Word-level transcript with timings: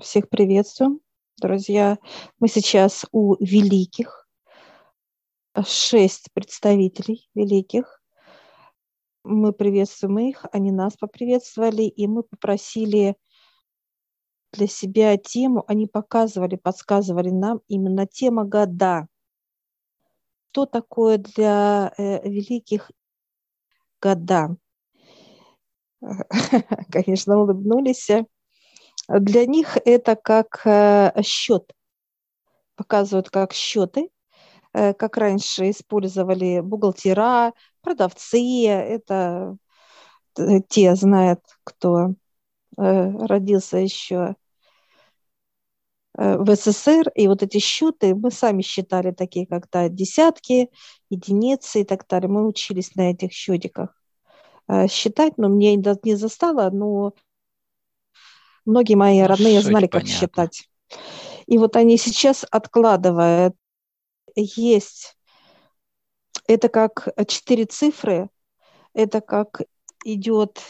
Всех 0.00 0.28
приветствую, 0.28 1.00
друзья. 1.36 1.98
Мы 2.40 2.48
сейчас 2.48 3.06
у 3.12 3.36
великих, 3.36 4.28
шесть 5.64 6.32
представителей 6.32 7.30
великих. 7.32 8.02
Мы 9.22 9.52
приветствуем 9.52 10.18
их, 10.18 10.46
они 10.50 10.72
нас 10.72 10.96
поприветствовали, 10.96 11.84
и 11.84 12.08
мы 12.08 12.24
попросили 12.24 13.14
для 14.52 14.66
себя 14.66 15.16
тему, 15.16 15.62
они 15.68 15.86
показывали, 15.86 16.56
подсказывали 16.56 17.30
нам 17.30 17.60
именно 17.68 18.04
тема 18.04 18.44
года. 18.44 19.06
Что 20.50 20.66
такое 20.66 21.18
для 21.18 21.94
э, 21.96 22.28
великих 22.28 22.90
года? 24.02 24.56
Конечно, 26.90 27.38
улыбнулись 27.38 28.10
для 29.08 29.46
них 29.46 29.76
это 29.84 30.16
как 30.16 30.62
э, 30.64 31.12
счет. 31.22 31.72
Показывают 32.76 33.30
как 33.30 33.52
счеты, 33.52 34.08
э, 34.72 34.94
как 34.94 35.16
раньше 35.16 35.70
использовали 35.70 36.60
бухгалтера, 36.60 37.52
продавцы. 37.82 38.66
Это 38.66 39.56
э, 40.38 40.60
те 40.68 40.94
знают, 40.94 41.40
кто 41.64 42.14
родился 42.76 43.76
еще 43.76 44.34
в 46.16 46.56
СССР, 46.56 47.08
и 47.14 47.28
вот 47.28 47.44
эти 47.44 47.58
счеты 47.58 48.16
мы 48.16 48.32
сами 48.32 48.62
считали 48.62 49.12
такие, 49.12 49.46
как-то 49.46 49.88
десятки, 49.88 50.70
единицы 51.08 51.82
и 51.82 51.84
так 51.84 52.04
далее. 52.08 52.28
Мы 52.28 52.48
учились 52.48 52.96
на 52.96 53.12
этих 53.12 53.30
счетиках 53.30 53.90
считать, 54.88 55.38
но 55.38 55.48
мне 55.48 55.76
не 55.76 56.14
застало, 56.16 56.68
но 56.70 57.12
Многие 58.64 58.94
мои 58.94 59.20
родные 59.20 59.60
Суть 59.60 59.70
знали, 59.70 59.86
как 59.86 60.02
понятно. 60.02 60.14
считать. 60.18 60.68
И 61.46 61.58
вот 61.58 61.76
они 61.76 61.96
сейчас 61.98 62.44
откладывают. 62.50 63.54
Есть. 64.34 65.16
Это 66.46 66.68
как 66.68 67.08
четыре 67.28 67.66
цифры. 67.66 68.30
Это 68.94 69.20
как 69.20 69.62
идет 70.04 70.60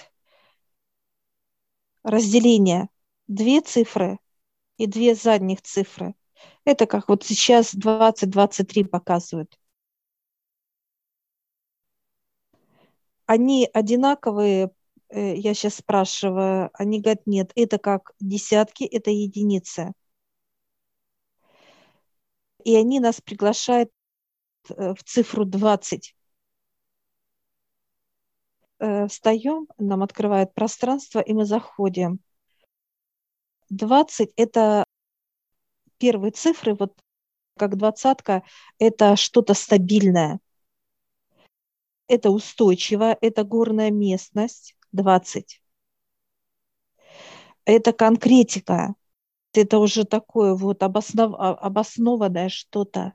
разделение. 2.03 2.89
Две 3.27 3.61
цифры 3.61 4.19
и 4.77 4.87
две 4.87 5.15
задних 5.15 5.63
цифры. 5.63 6.15
Это 6.65 6.87
как 6.87 7.09
вот 7.09 7.25
сейчас 7.25 7.75
20-23 7.75 8.85
показывают. 8.85 9.59
Они 13.27 13.69
одинаковые 13.73 14.71
я 15.21 15.55
сейчас 15.55 15.77
спрашиваю, 15.77 16.71
они 16.75 17.01
говорят, 17.01 17.27
нет, 17.27 17.53
это 17.55 17.79
как 17.79 18.13
десятки, 18.21 18.85
это 18.85 19.11
единицы. 19.11 19.93
И 22.65 22.75
они 22.77 22.99
нас 23.01 23.21
приглашают 23.21 23.91
э, 24.71 24.95
в 24.95 25.05
цифру 25.05 25.45
20. 25.45 26.17
Э, 28.81 29.07
встаем, 29.07 29.69
нам 29.79 30.03
открывает 30.03 30.55
пространство, 30.55 31.21
и 31.21 31.33
мы 31.33 31.45
заходим. 31.45 32.21
20– 33.71 34.33
это 34.37 34.85
первые 35.99 36.33
цифры, 36.33 36.75
вот 36.75 36.99
как 37.57 37.77
двадцатка, 37.77 38.43
это 38.79 39.17
что-то 39.17 39.55
стабильное. 39.55 40.41
Это 42.09 42.31
устойчиво, 42.31 43.17
это 43.21 43.45
горная 43.45 43.91
местность, 43.91 44.77
20. 44.95 45.61
Это 47.65 47.93
конкретика. 47.93 48.95
Это 49.53 49.79
уже 49.79 50.05
такое 50.05 50.55
вот 50.55 50.83
обоснов... 50.83 51.35
А, 51.39 51.55
обоснованное 51.55 52.49
что-то. 52.49 53.15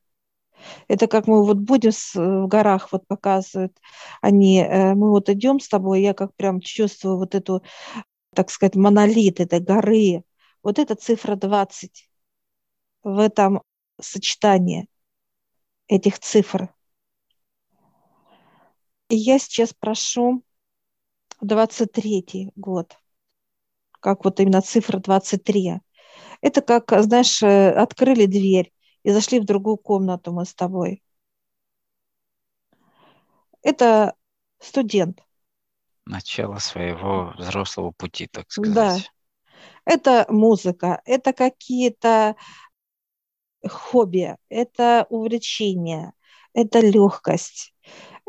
Это 0.87 1.07
как 1.07 1.27
мы 1.27 1.45
вот 1.45 1.57
будем 1.57 1.91
в 1.91 2.47
горах, 2.47 2.91
вот 2.91 3.07
показывают 3.07 3.77
они, 4.21 4.59
э, 4.59 4.93
мы 4.93 5.09
вот 5.09 5.29
идем 5.29 5.59
с 5.59 5.69
тобой, 5.69 6.01
я 6.01 6.13
как 6.13 6.35
прям 6.35 6.59
чувствую 6.59 7.17
вот 7.17 7.35
эту, 7.35 7.63
так 8.35 8.49
сказать, 8.51 8.75
монолит 8.75 9.39
этой 9.39 9.59
горы. 9.61 10.23
Вот 10.63 10.79
это 10.79 10.95
цифра 10.95 11.35
20 11.35 12.09
в 13.03 13.19
этом 13.19 13.61
сочетании 14.01 14.87
этих 15.87 16.19
цифр. 16.19 16.73
И 19.09 19.15
я 19.15 19.39
сейчас 19.39 19.73
прошу 19.73 20.43
23 21.41 22.51
год, 22.55 22.97
как 23.99 24.25
вот 24.25 24.39
именно 24.39 24.61
цифра 24.61 24.99
23. 24.99 25.79
Это 26.41 26.61
как, 26.61 26.91
знаешь, 27.03 27.41
э, 27.43 27.71
открыли 27.71 28.25
дверь 28.25 28.71
и 29.03 29.11
зашли 29.11 29.39
в 29.39 29.45
другую 29.45 29.77
комнату 29.77 30.31
мы 30.31 30.45
с 30.45 30.53
тобой. 30.53 31.03
Это 33.61 34.15
студент. 34.59 35.21
Начало 36.05 36.57
своего 36.59 37.33
взрослого 37.37 37.91
пути, 37.91 38.27
так 38.27 38.51
сказать. 38.51 39.03
Да. 39.85 39.93
Это 39.93 40.25
музыка, 40.29 41.01
это 41.05 41.33
какие-то 41.33 42.35
хобби, 43.67 44.37
это 44.49 45.05
увлечение, 45.09 46.13
это 46.53 46.79
легкость, 46.79 47.73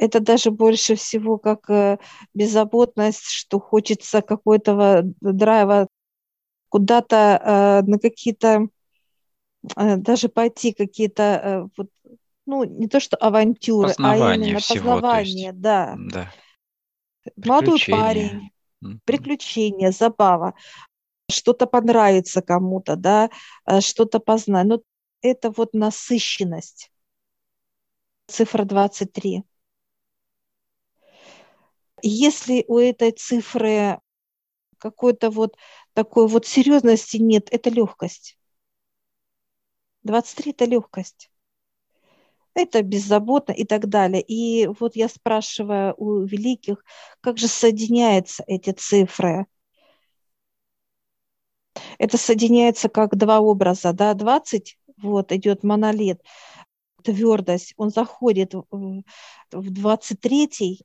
это 0.00 0.18
даже 0.20 0.50
больше 0.50 0.94
всего 0.94 1.36
как 1.36 1.68
э, 1.68 1.98
беззаботность, 2.32 3.28
что 3.28 3.60
хочется 3.60 4.22
какой-то 4.22 5.02
драйва 5.20 5.88
куда-то 6.70 7.82
э, 7.84 7.86
на 7.86 7.98
какие-то, 7.98 8.68
э, 9.76 9.96
даже 9.96 10.30
пойти 10.30 10.72
какие-то, 10.72 11.68
вот, 11.76 11.90
ну, 12.46 12.64
не 12.64 12.88
то 12.88 12.98
что 12.98 13.18
авантюры, 13.18 13.88
познавание 13.88 14.30
а 14.30 14.34
именно 14.36 14.58
всего, 14.60 14.94
познавание, 14.94 15.46
есть, 15.48 15.60
да. 15.60 15.96
да. 15.98 16.32
Молодой 17.36 17.78
парень, 17.86 18.50
приключения, 19.04 19.90
забава, 19.90 20.54
что-то 21.30 21.66
понравится 21.66 22.40
кому-то, 22.40 22.96
да, 22.96 23.28
что-то 23.80 24.18
познать. 24.18 24.66
Но 24.66 24.80
это 25.20 25.52
вот 25.54 25.74
насыщенность. 25.74 26.90
Цифра 28.28 28.64
23. 28.64 29.44
Если 32.02 32.64
у 32.68 32.78
этой 32.78 33.12
цифры 33.12 34.00
какой-то 34.78 35.30
вот 35.30 35.56
такой 35.92 36.26
вот 36.28 36.46
серьезности 36.46 37.18
нет, 37.18 37.48
это 37.50 37.70
легкость. 37.70 38.38
23– 40.02 40.50
это 40.52 40.64
легкость. 40.64 41.30
Это 42.54 42.82
беззаботно 42.82 43.52
и 43.52 43.64
так 43.64 43.88
далее. 43.88 44.22
И 44.22 44.66
вот 44.66 44.96
я 44.96 45.08
спрашиваю 45.08 45.94
у 45.96 46.22
великих, 46.24 46.84
как 47.20 47.38
же 47.38 47.48
соединяются 47.48 48.42
эти 48.46 48.70
цифры? 48.70 49.46
Это 51.98 52.16
соединяется 52.16 52.88
как 52.88 53.16
два 53.16 53.40
образа, 53.40 53.92
да, 53.92 54.14
20, 54.14 54.78
вот 54.96 55.32
идет 55.32 55.62
монолит, 55.62 56.20
твердость, 57.04 57.74
он 57.76 57.90
заходит 57.90 58.54
в 58.54 59.02
23 59.50 60.84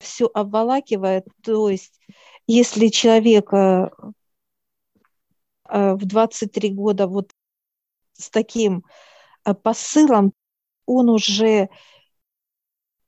все 0.00 0.28
обволакивает. 0.32 1.26
То 1.42 1.68
есть, 1.68 2.00
если 2.46 2.88
человек 2.88 3.52
э, 3.52 3.90
э, 5.68 5.92
в 5.94 6.04
23 6.04 6.70
года 6.70 7.06
вот 7.06 7.32
с 8.14 8.30
таким 8.30 8.84
э, 9.44 9.54
посылом, 9.54 10.32
он 10.86 11.10
уже, 11.10 11.68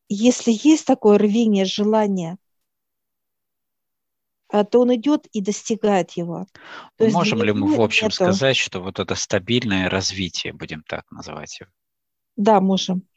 если 0.09 0.53
есть 0.53 0.87
такое 0.87 1.19
рвение, 1.19 1.65
желание, 1.65 2.37
то 4.49 4.81
он 4.81 4.95
идет 4.95 5.27
и 5.33 5.41
достигает 5.41 6.11
его. 6.11 6.47
То 6.97 7.09
Можем 7.09 7.43
ли 7.43 7.53
мы 7.53 7.75
в 7.75 7.81
общем 7.81 8.09
нету... 8.09 8.17
сказать, 8.17 8.59
что 8.59 8.81
вот 8.81 8.99
это 8.99 9.15
стабильное 9.15 9.89
развитие, 9.89 10.53
будем 10.53 10.83
так 10.83 11.11
называть 11.11 11.59
его? 11.59 11.71
Да, 12.37 12.61
можем. 12.61 13.09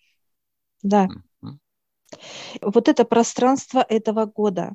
Да. 0.81 1.09
Вот 2.61 2.87
это 2.87 3.05
пространство 3.05 3.85
этого 3.87 4.25
года. 4.25 4.73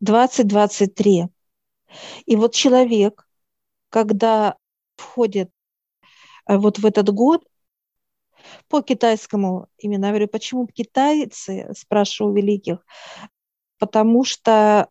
2023. 0.00 1.28
И 2.26 2.36
вот 2.36 2.54
человек, 2.54 3.26
когда 3.90 4.56
входит 4.96 5.50
э, 6.46 6.56
вот 6.56 6.78
в 6.78 6.86
этот 6.86 7.10
год, 7.10 7.44
по 8.68 8.80
китайскому 8.80 9.68
именно 9.76 10.08
говорю, 10.08 10.28
почему 10.28 10.66
китайцы, 10.66 11.70
спрашиваю 11.76 12.34
великих, 12.34 12.86
потому 13.78 14.24
что 14.24 14.88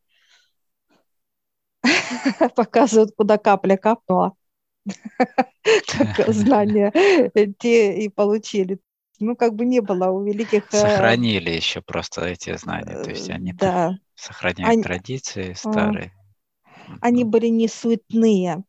показывают, 2.55 3.15
куда 3.15 3.37
капля 3.37 3.77
капнула. 3.77 4.35
Знания 6.27 6.91
те 7.59 7.97
и 7.99 8.09
получили 8.09 8.79
ну, 9.19 9.35
как 9.35 9.55
бы 9.55 9.65
не 9.65 9.81
было 9.81 10.09
у 10.09 10.23
великих... 10.23 10.73
Э, 10.73 10.77
Сохранили 10.77 11.49
еще 11.49 11.81
просто 11.81 12.25
эти 12.25 12.55
знания, 12.57 13.01
то 13.03 13.09
есть 13.09 13.29
они 13.29 13.53
да. 13.53 13.97
сохраняют 14.15 14.73
они... 14.73 14.83
традиции 14.83 15.53
старые. 15.53 16.13
Они 17.01 17.23
были 17.23 17.47
не 17.47 17.67
суетные. 17.67 18.63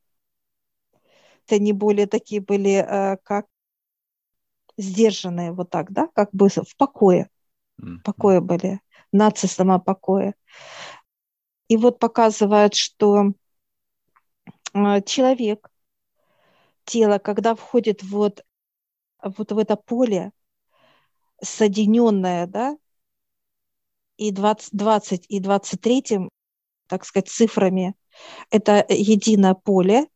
Они 1.49 1.73
более 1.73 2.06
такие 2.06 2.41
были, 2.41 2.85
э, 2.87 3.17
как 3.23 3.47
сдержанные, 4.76 5.52
вот 5.52 5.70
так, 5.70 5.91
да, 5.93 6.08
как 6.14 6.31
бы 6.32 6.49
в 6.49 6.76
покое. 6.76 7.29
В 7.76 7.99
покое 8.00 8.41
были, 8.41 8.81
нации 9.12 9.47
сама 9.47 9.79
покоя. 9.79 10.35
И 11.69 11.76
вот 11.76 11.99
показывает, 11.99 12.75
что 12.75 13.32
э, 14.75 15.02
человек, 15.02 15.70
тело, 16.85 17.19
когда 17.19 17.55
входит 17.55 18.02
вот, 18.02 18.44
вот 19.23 19.52
в 19.52 19.58
это 19.58 19.76
поле, 19.76 20.32
соединенное, 21.42 22.46
да, 22.46 22.76
и 24.16 24.32
20, 24.32 24.70
20 24.72 25.26
и 25.28 25.40
23, 25.40 26.28
так 26.88 27.04
сказать, 27.04 27.28
цифрами, 27.28 27.94
это 28.50 28.84
единое 28.88 29.54
поле, 29.54 30.06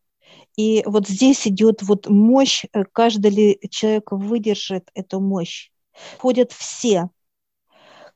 и 0.56 0.82
вот 0.86 1.08
здесь 1.08 1.46
идет 1.46 1.82
вот 1.82 2.08
мощь, 2.08 2.64
э, 2.72 2.84
каждый 2.92 3.30
ли 3.30 3.60
человек 3.70 4.12
выдержит 4.12 4.90
эту 4.94 5.20
мощь. 5.20 5.70
Ходят 6.18 6.52
все. 6.52 7.10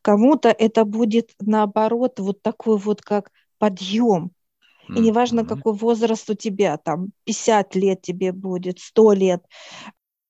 Кому-то 0.02 0.48
это 0.48 0.84
будет 0.84 1.32
наоборот 1.40 2.20
вот 2.20 2.42
такой 2.42 2.78
вот 2.78 3.02
как 3.02 3.30
подъем. 3.58 4.30
И 4.88 5.00
неважно, 5.00 5.44
какой 5.44 5.74
возраст 5.74 6.30
у 6.30 6.34
тебя, 6.34 6.78
там 6.78 7.10
50 7.24 7.74
лет 7.74 8.00
тебе 8.00 8.32
будет, 8.32 8.78
100 8.78 9.12
лет, 9.12 9.44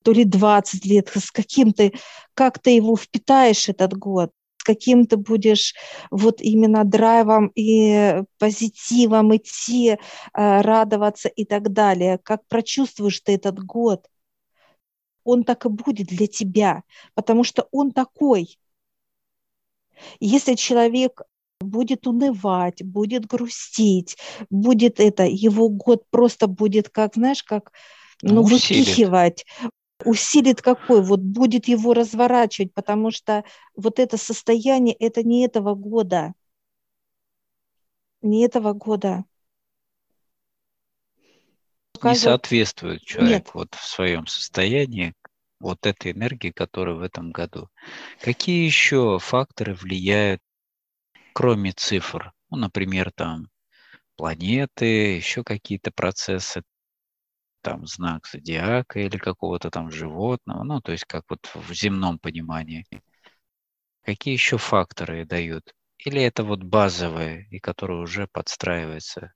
то 0.04 0.12
ли 0.12 0.24
20 0.24 0.84
лет, 0.84 1.10
с 1.14 1.30
каким 1.30 1.72
ты, 1.72 1.92
как 2.34 2.58
ты 2.58 2.70
его 2.70 2.96
впитаешь 2.96 3.68
этот 3.68 3.94
год 3.94 4.30
каким 4.68 5.06
ты 5.06 5.16
будешь 5.16 5.74
вот 6.10 6.42
именно 6.42 6.84
драйвом 6.84 7.50
и 7.54 8.22
позитивом 8.38 9.34
идти, 9.34 9.92
э, 9.92 9.96
радоваться 10.34 11.30
и 11.30 11.46
так 11.46 11.72
далее, 11.72 12.18
как 12.22 12.46
прочувствуешь 12.48 13.20
ты 13.20 13.32
этот 13.32 13.58
год. 13.64 14.06
Он 15.24 15.44
так 15.44 15.64
и 15.64 15.70
будет 15.70 16.08
для 16.08 16.26
тебя, 16.26 16.82
потому 17.14 17.44
что 17.44 17.66
он 17.72 17.92
такой. 17.92 18.58
Если 20.20 20.54
человек 20.54 21.22
будет 21.60 22.06
унывать, 22.06 22.82
будет 22.82 23.24
грустить, 23.24 24.18
будет 24.50 25.00
это, 25.00 25.24
его 25.24 25.70
год 25.70 26.04
просто 26.10 26.46
будет 26.46 26.90
как, 26.90 27.14
знаешь, 27.14 27.42
как 27.42 27.72
ну, 28.20 28.42
выпихивать, 28.42 29.46
усилит 30.04 30.62
какой, 30.62 31.02
вот 31.02 31.20
будет 31.20 31.68
его 31.68 31.94
разворачивать, 31.94 32.72
потому 32.74 33.10
что 33.10 33.44
вот 33.76 33.98
это 33.98 34.16
состояние, 34.16 34.94
это 34.94 35.22
не 35.22 35.44
этого 35.44 35.74
года. 35.74 36.34
Не 38.22 38.44
этого 38.44 38.72
года. 38.72 39.24
Не 42.02 42.14
соответствует 42.14 43.02
человек 43.02 43.46
Нет. 43.46 43.50
вот 43.54 43.74
в 43.74 43.84
своем 43.84 44.26
состоянии 44.26 45.14
вот 45.60 45.84
этой 45.86 46.12
энергии, 46.12 46.50
которая 46.50 46.94
в 46.94 47.02
этом 47.02 47.32
году. 47.32 47.68
Какие 48.20 48.64
еще 48.64 49.18
факторы 49.20 49.74
влияют, 49.74 50.40
кроме 51.32 51.72
цифр? 51.72 52.32
Ну, 52.50 52.58
например, 52.58 53.10
там 53.12 53.48
планеты, 54.16 55.16
еще 55.16 55.42
какие-то 55.42 55.90
процессы, 55.90 56.62
там 57.68 57.86
знак 57.86 58.26
зодиака 58.26 59.00
или 59.00 59.16
какого-то 59.16 59.70
там 59.70 59.90
животного, 59.90 60.64
ну, 60.64 60.80
то 60.80 60.92
есть 60.92 61.04
как 61.04 61.24
вот 61.28 61.50
в 61.54 61.72
земном 61.72 62.18
понимании. 62.18 62.86
Какие 64.02 64.34
еще 64.34 64.56
факторы 64.56 65.24
дают? 65.24 65.74
Или 65.98 66.22
это 66.22 66.44
вот 66.44 66.62
базовые, 66.62 67.46
и 67.50 67.58
которые 67.58 68.00
уже 68.00 68.26
подстраиваются? 68.28 69.32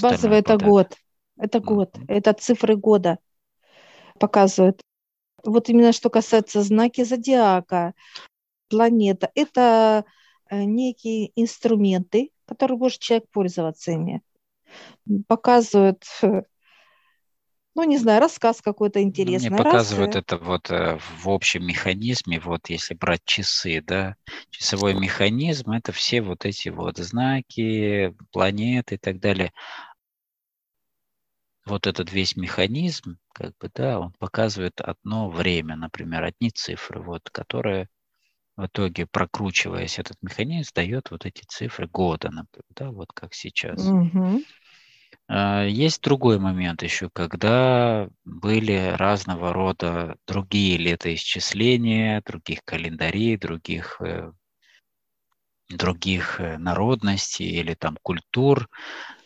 Базовый 0.00 0.38
это 0.38 0.58
год. 0.58 0.96
Это 1.36 1.58
год. 1.60 1.96
Mm-hmm. 1.96 2.04
Это 2.08 2.32
цифры 2.34 2.76
года 2.76 3.18
показывают. 4.18 4.82
Вот 5.42 5.70
именно 5.70 5.92
что 5.92 6.10
касается 6.10 6.62
знаки 6.62 7.02
зодиака, 7.02 7.94
планета, 8.68 9.30
это 9.34 10.04
э, 10.50 10.64
некие 10.64 11.32
инструменты, 11.34 12.30
которые 12.46 12.76
может 12.76 13.00
человек 13.00 13.28
пользоваться 13.30 13.92
ими. 13.92 14.22
Показывают 15.26 16.04
ну, 17.84 17.90
не 17.90 17.98
знаю, 17.98 18.20
рассказ 18.20 18.60
какой-то 18.60 19.02
интересный. 19.02 19.48
Мне 19.50 19.58
показывают 19.58 20.14
Раз, 20.14 20.22
это 20.22 20.36
вот 20.36 20.70
э, 20.70 20.98
в 21.22 21.28
общем 21.30 21.66
механизме, 21.66 22.38
вот 22.40 22.68
если 22.68 22.94
брать 22.94 23.22
часы, 23.24 23.82
да, 23.86 24.16
часовой 24.50 24.94
механизм, 24.94 25.72
это 25.72 25.92
все 25.92 26.20
вот 26.22 26.44
эти 26.44 26.68
вот 26.68 26.98
знаки, 26.98 28.14
планеты 28.32 28.96
и 28.96 28.98
так 28.98 29.18
далее. 29.20 29.52
Вот 31.66 31.86
этот 31.86 32.12
весь 32.12 32.36
механизм, 32.36 33.16
как 33.32 33.56
бы, 33.58 33.70
да, 33.74 34.00
он 34.00 34.12
показывает 34.18 34.80
одно 34.80 35.30
время, 35.30 35.76
например, 35.76 36.24
одни 36.24 36.50
цифры, 36.50 37.00
вот, 37.00 37.30
которые 37.30 37.88
в 38.56 38.66
итоге, 38.66 39.06
прокручиваясь 39.06 39.98
этот 39.98 40.18
механизм, 40.22 40.70
дает 40.74 41.10
вот 41.10 41.26
эти 41.26 41.44
цифры 41.48 41.88
года, 41.88 42.30
например, 42.30 42.64
да, 42.70 42.90
вот 42.90 43.12
как 43.14 43.34
сейчас. 43.34 43.86
Угу. 43.86 44.42
А, 45.32 45.64
есть 45.64 46.02
другой 46.02 46.40
момент 46.40 46.82
еще, 46.82 47.08
когда 47.08 48.08
были 48.24 48.94
разного 48.96 49.52
рода 49.52 50.16
другие 50.26 50.76
летоисчисления, 50.76 52.20
других 52.26 52.64
календарей, 52.64 53.36
других, 53.36 54.00
э, 54.00 54.32
других 55.68 56.40
э, 56.40 56.58
народностей 56.58 57.46
или 57.46 57.74
там 57.74 57.96
культур, 58.02 58.68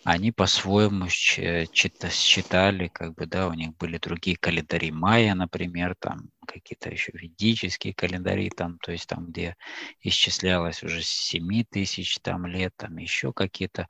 они 0.04 0.30
по-своему 0.30 1.08
считали, 1.08 2.88
как 2.88 3.14
бы, 3.14 3.24
да, 3.24 3.48
у 3.48 3.54
них 3.54 3.74
были 3.78 3.96
другие 3.96 4.36
календари 4.36 4.90
майя, 4.90 5.34
например, 5.34 5.94
там 5.98 6.28
какие-то 6.46 6.90
еще 6.90 7.12
ведические 7.14 7.94
календари, 7.94 8.50
там, 8.50 8.78
то 8.80 8.92
есть 8.92 9.06
там, 9.06 9.28
где 9.28 9.56
исчислялось 10.02 10.82
уже 10.82 11.00
7 11.02 11.64
тысяч 11.64 12.18
там 12.20 12.44
лет, 12.44 12.74
там 12.76 12.98
еще 12.98 13.32
какие-то 13.32 13.88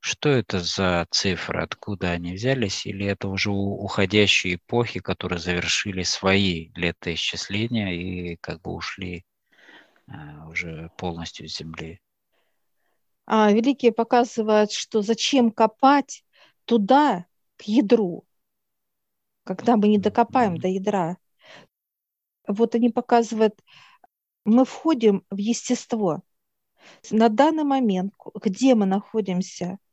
что 0.00 0.30
это 0.30 0.60
за 0.60 1.06
цифры, 1.10 1.62
откуда 1.62 2.10
они 2.12 2.32
взялись, 2.32 2.86
или 2.86 3.06
это 3.06 3.28
уже 3.28 3.50
уходящие 3.50 4.54
эпохи, 4.54 5.00
которые 5.00 5.38
завершили 5.38 6.02
свои 6.02 6.70
летоисчисления 6.74 7.92
и 7.92 8.36
как 8.36 8.62
бы 8.62 8.72
ушли 8.72 9.26
а, 10.08 10.48
уже 10.48 10.90
полностью 10.96 11.48
с 11.48 11.58
Земли? 11.58 12.00
А, 13.26 13.52
великие 13.52 13.92
показывают, 13.92 14.72
что 14.72 15.02
зачем 15.02 15.50
копать 15.50 16.24
туда, 16.64 17.26
к 17.56 17.64
ядру, 17.64 18.24
когда 19.44 19.76
мы 19.76 19.88
не 19.88 19.98
докопаем 19.98 20.54
mm-hmm. 20.54 20.60
до 20.60 20.68
ядра. 20.68 21.16
Вот 22.48 22.74
они 22.74 22.88
показывают, 22.88 23.62
мы 24.46 24.64
входим 24.64 25.26
в 25.30 25.36
естество. 25.36 26.22
На 27.10 27.28
данный 27.28 27.64
момент, 27.64 28.14
где 28.34 28.74
мы 28.74 28.86
находимся– 28.86 29.78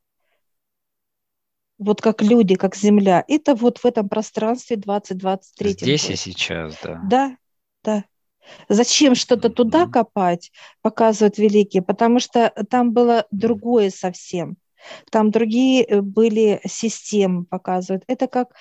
вот 1.78 2.02
как 2.02 2.22
люди, 2.22 2.56
как 2.56 2.76
Земля. 2.76 3.24
Это 3.28 3.56
вот 3.56 3.80
в 3.80 3.86
этом 3.86 4.10
пространстве 4.10 4.78
2023. 4.78 5.72
Здесь 5.72 6.04
год. 6.04 6.12
и 6.12 6.16
сейчас, 6.16 6.78
да. 6.84 7.02
Да, 7.04 7.38
да. 7.84 8.04
Зачем 8.70 9.14
что-то 9.16 9.50
mm-hmm. 9.50 9.54
туда 9.54 9.88
копать, 9.88 10.52
показывают 10.82 11.38
великие, 11.38 11.84
потому 11.84 12.20
что 12.20 12.54
там 12.70 12.94
было 12.94 13.26
другое 13.32 13.90
совсем. 13.90 14.58
Там 15.12 15.32
другие 15.32 15.84
э, 15.84 16.02
были 16.02 16.62
системы, 16.66 17.46
показывают. 17.46 18.04
Это 18.08 18.28
как 18.28 18.54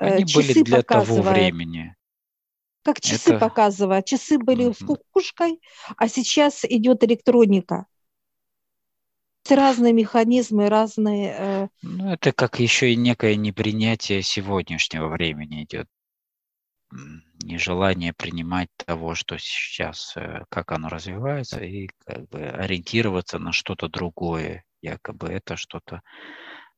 э, 0.00 0.06
Они 0.06 0.26
часы 0.26 0.54
были 0.54 0.62
для 0.62 0.76
показывают. 0.78 1.24
того 1.24 1.34
времени. 1.34 1.94
Как 2.82 3.00
часы 3.00 3.30
Это... 3.30 3.38
показывают. 3.38 4.06
Часы 4.06 4.38
были 4.38 4.68
mm-hmm. 4.68 4.82
с 4.82 4.86
кукушкой, 4.86 5.60
а 5.96 6.08
сейчас 6.08 6.64
идет 6.64 7.04
электроника 7.04 7.86
разные 9.50 9.92
механизмы, 9.92 10.68
разные... 10.68 11.34
Э, 11.38 11.68
ну, 11.82 12.12
это 12.12 12.32
как 12.32 12.60
еще 12.60 12.92
и 12.92 12.96
некое 12.96 13.36
непринятие 13.36 14.22
сегодняшнего 14.22 15.08
времени 15.08 15.64
идет. 15.64 15.88
Нежелание 17.42 18.12
принимать 18.12 18.68
того, 18.76 19.14
что 19.14 19.38
сейчас, 19.38 20.16
э, 20.16 20.44
как 20.48 20.72
оно 20.72 20.88
развивается, 20.88 21.60
и 21.60 21.88
как 22.04 22.28
бы 22.28 22.40
ориентироваться 22.40 23.38
на 23.38 23.52
что-то 23.52 23.88
другое. 23.88 24.64
Якобы 24.82 25.28
это 25.28 25.56
что-то 25.56 26.02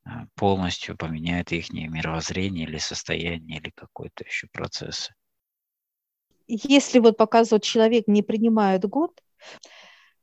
э, 0.07 0.11
полностью 0.35 0.97
поменяет 0.97 1.53
их 1.53 1.71
мировоззрение 1.73 2.67
или 2.67 2.79
состояние, 2.79 3.59
или 3.59 3.71
какой-то 3.71 4.25
еще 4.25 4.47
процесс. 4.53 5.11
Если 6.47 6.99
вот 6.99 7.17
показывает 7.17 7.63
человек 7.63 8.05
не 8.07 8.23
принимает 8.23 8.85
год, 8.85 9.21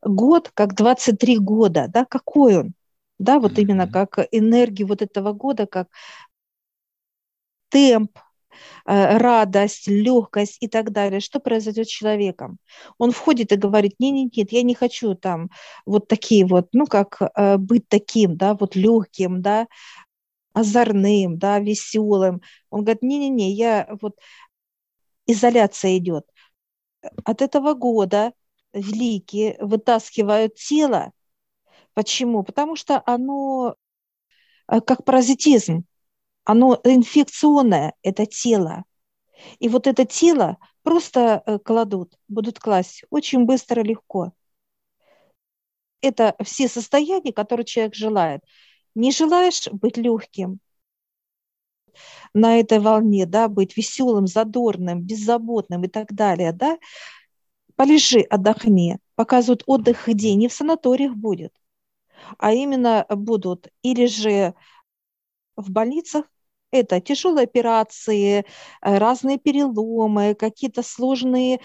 год 0.04 0.52
как 0.54 0.76
23 0.76 1.38
года, 1.40 1.88
да, 1.88 2.06
какой 2.06 2.58
он, 2.60 2.74
да, 3.20 3.40
вот 3.40 3.54
mm-hmm. 3.54 3.62
именно 3.62 3.88
как 3.88 4.20
энергию 4.32 4.88
вот 4.88 5.02
этого 5.02 5.34
года, 5.34 5.68
как 5.68 5.88
темп, 7.70 8.18
э, 8.86 9.18
радость, 9.18 9.88
легкость 9.88 10.58
и 10.60 10.68
так 10.68 10.92
далее, 10.92 11.20
что 11.20 11.40
произойдет 11.40 11.88
с 11.88 11.92
человеком? 11.92 12.58
Он 12.98 13.12
входит 13.12 13.52
и 13.52 13.56
говорит, 13.56 13.96
нет, 14.00 14.14
нет, 14.14 14.38
нет, 14.38 14.52
я 14.52 14.64
не 14.64 14.76
хочу 14.76 15.16
там 15.16 15.50
вот 15.86 16.08
такие 16.08 16.46
вот, 16.46 16.70
ну 16.74 16.86
как 16.88 17.22
э, 17.22 17.58
быть 17.58 17.88
таким, 17.88 18.38
да, 18.38 18.56
вот 18.56 18.76
легким, 18.76 19.42
да, 19.42 19.68
озорным, 20.54 21.38
да, 21.38 21.60
веселым. 21.60 22.42
Он 22.70 22.84
говорит, 22.84 23.04
не-не-не, 23.04 23.52
я 23.54 23.88
вот 24.02 24.18
изоляция 25.28 25.98
идет. 25.98 26.26
От 27.24 27.42
этого 27.42 27.74
года 27.74 28.34
великие 28.74 29.58
вытаскивают 29.60 30.56
тело. 30.56 31.12
Почему? 31.94 32.44
Потому 32.44 32.76
что 32.76 33.02
оно 33.06 33.76
э, 34.68 34.82
как 34.82 35.04
паразитизм, 35.06 35.86
оно 36.44 36.80
инфекционное, 36.84 37.94
это 38.04 38.26
тело. 38.26 38.84
И 39.60 39.70
вот 39.70 39.88
это 39.88 40.06
тело 40.06 40.58
просто 40.84 41.44
э, 41.46 41.60
кладут, 41.60 42.18
будут 42.28 42.60
класть 42.60 43.04
очень 43.10 43.46
быстро, 43.46 43.82
легко. 43.82 44.34
Это 46.02 46.36
все 46.44 46.68
состояния, 46.68 47.32
которые 47.34 47.66
человек 47.66 47.96
желает. 47.96 48.42
Не 48.96 49.12
желаешь 49.12 49.68
быть 49.72 49.98
легким, 49.98 50.60
на 52.34 52.60
этой 52.60 52.80
волне, 52.80 53.26
да, 53.26 53.48
быть 53.48 53.76
веселым, 53.78 54.28
задорным, 54.28 55.02
беззаботным 55.02 55.84
и 55.84 55.88
так 55.88 56.14
далее, 56.14 56.52
да, 56.54 56.78
полежи, 57.82 58.20
отдохни. 58.22 59.00
Показывают 59.16 59.64
отдых 59.66 60.08
где? 60.08 60.36
Не 60.36 60.48
в 60.48 60.54
санаториях 60.54 61.16
будет, 61.16 61.52
а 62.38 62.54
именно 62.54 63.08
будут 63.10 63.70
или 63.82 64.06
же 64.06 64.54
в 65.56 65.72
больницах, 65.72 66.26
это 66.70 67.02
тяжелые 67.02 67.46
операции, 67.46 68.46
э, 68.82 68.98
разные 69.00 69.40
переломы, 69.40 70.36
какие-то 70.36 70.84
сложные, 70.84 71.60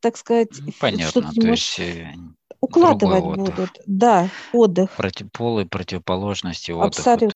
так 0.00 0.16
сказать, 0.16 0.58
Понятно, 0.80 1.30
то 1.30 1.46
есть 1.48 1.78
э, 1.78 2.14
укладывать 2.60 3.24
будут. 3.24 3.70
Да, 3.86 4.30
отдых. 4.54 4.96
Против, 4.96 5.30
полы 5.32 5.66
противоположности 5.66 6.70
отдыха. 6.70 7.12
Абсолютно. 7.12 7.32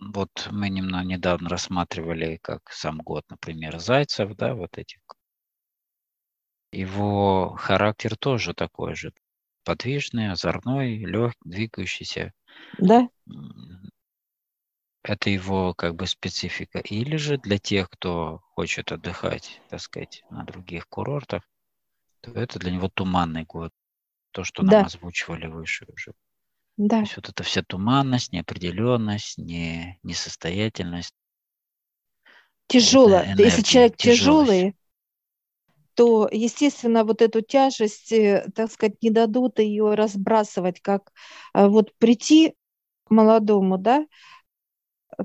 Вот 0.00 0.48
мы 0.50 0.70
немного 0.70 1.04
недавно 1.04 1.48
рассматривали, 1.48 2.40
как 2.42 2.68
сам 2.70 2.98
год, 2.98 3.24
например, 3.30 3.78
Зайцев, 3.78 4.34
да, 4.34 4.54
вот 4.54 4.76
этих. 4.76 4.98
Его 6.76 7.54
характер 7.56 8.16
тоже 8.16 8.52
такой 8.52 8.94
же. 8.94 9.14
Подвижный, 9.64 10.30
озорной, 10.30 10.98
легкий, 10.98 11.40
двигающийся. 11.42 12.34
Да. 12.78 13.08
Это 15.02 15.30
его 15.30 15.72
как 15.72 15.94
бы 15.94 16.06
специфика. 16.06 16.78
Или 16.80 17.16
же 17.16 17.38
для 17.38 17.58
тех, 17.58 17.88
кто 17.88 18.42
хочет 18.50 18.92
отдыхать, 18.92 19.62
так 19.70 19.80
сказать, 19.80 20.22
на 20.28 20.44
других 20.44 20.86
курортах, 20.88 21.42
то 22.20 22.32
это 22.32 22.58
для 22.58 22.72
него 22.72 22.90
туманный 22.90 23.44
год. 23.44 23.72
То, 24.32 24.44
что 24.44 24.62
да. 24.62 24.78
нам 24.78 24.86
озвучивали 24.86 25.46
выше 25.46 25.86
уже. 25.90 26.12
Да. 26.76 26.96
То 26.96 27.02
есть 27.04 27.16
вот 27.16 27.30
эта 27.30 27.42
вся 27.42 27.62
туманность, 27.62 28.32
неопределенность, 28.32 29.38
не, 29.38 29.98
несостоятельность. 30.02 31.14
Тяжело. 32.66 33.22
Энергия, 33.22 33.44
Если 33.44 33.62
человек 33.62 33.96
тяжелый, 33.96 34.76
то, 35.96 36.28
естественно, 36.30 37.04
вот 37.04 37.22
эту 37.22 37.40
тяжесть, 37.40 38.12
э, 38.12 38.46
так 38.54 38.70
сказать, 38.70 39.02
не 39.02 39.10
дадут 39.10 39.58
ее 39.58 39.94
разбрасывать, 39.94 40.80
как 40.80 41.10
э, 41.54 41.66
вот 41.66 41.94
прийти 41.96 42.54
молодому, 43.08 43.78
да, 43.78 44.06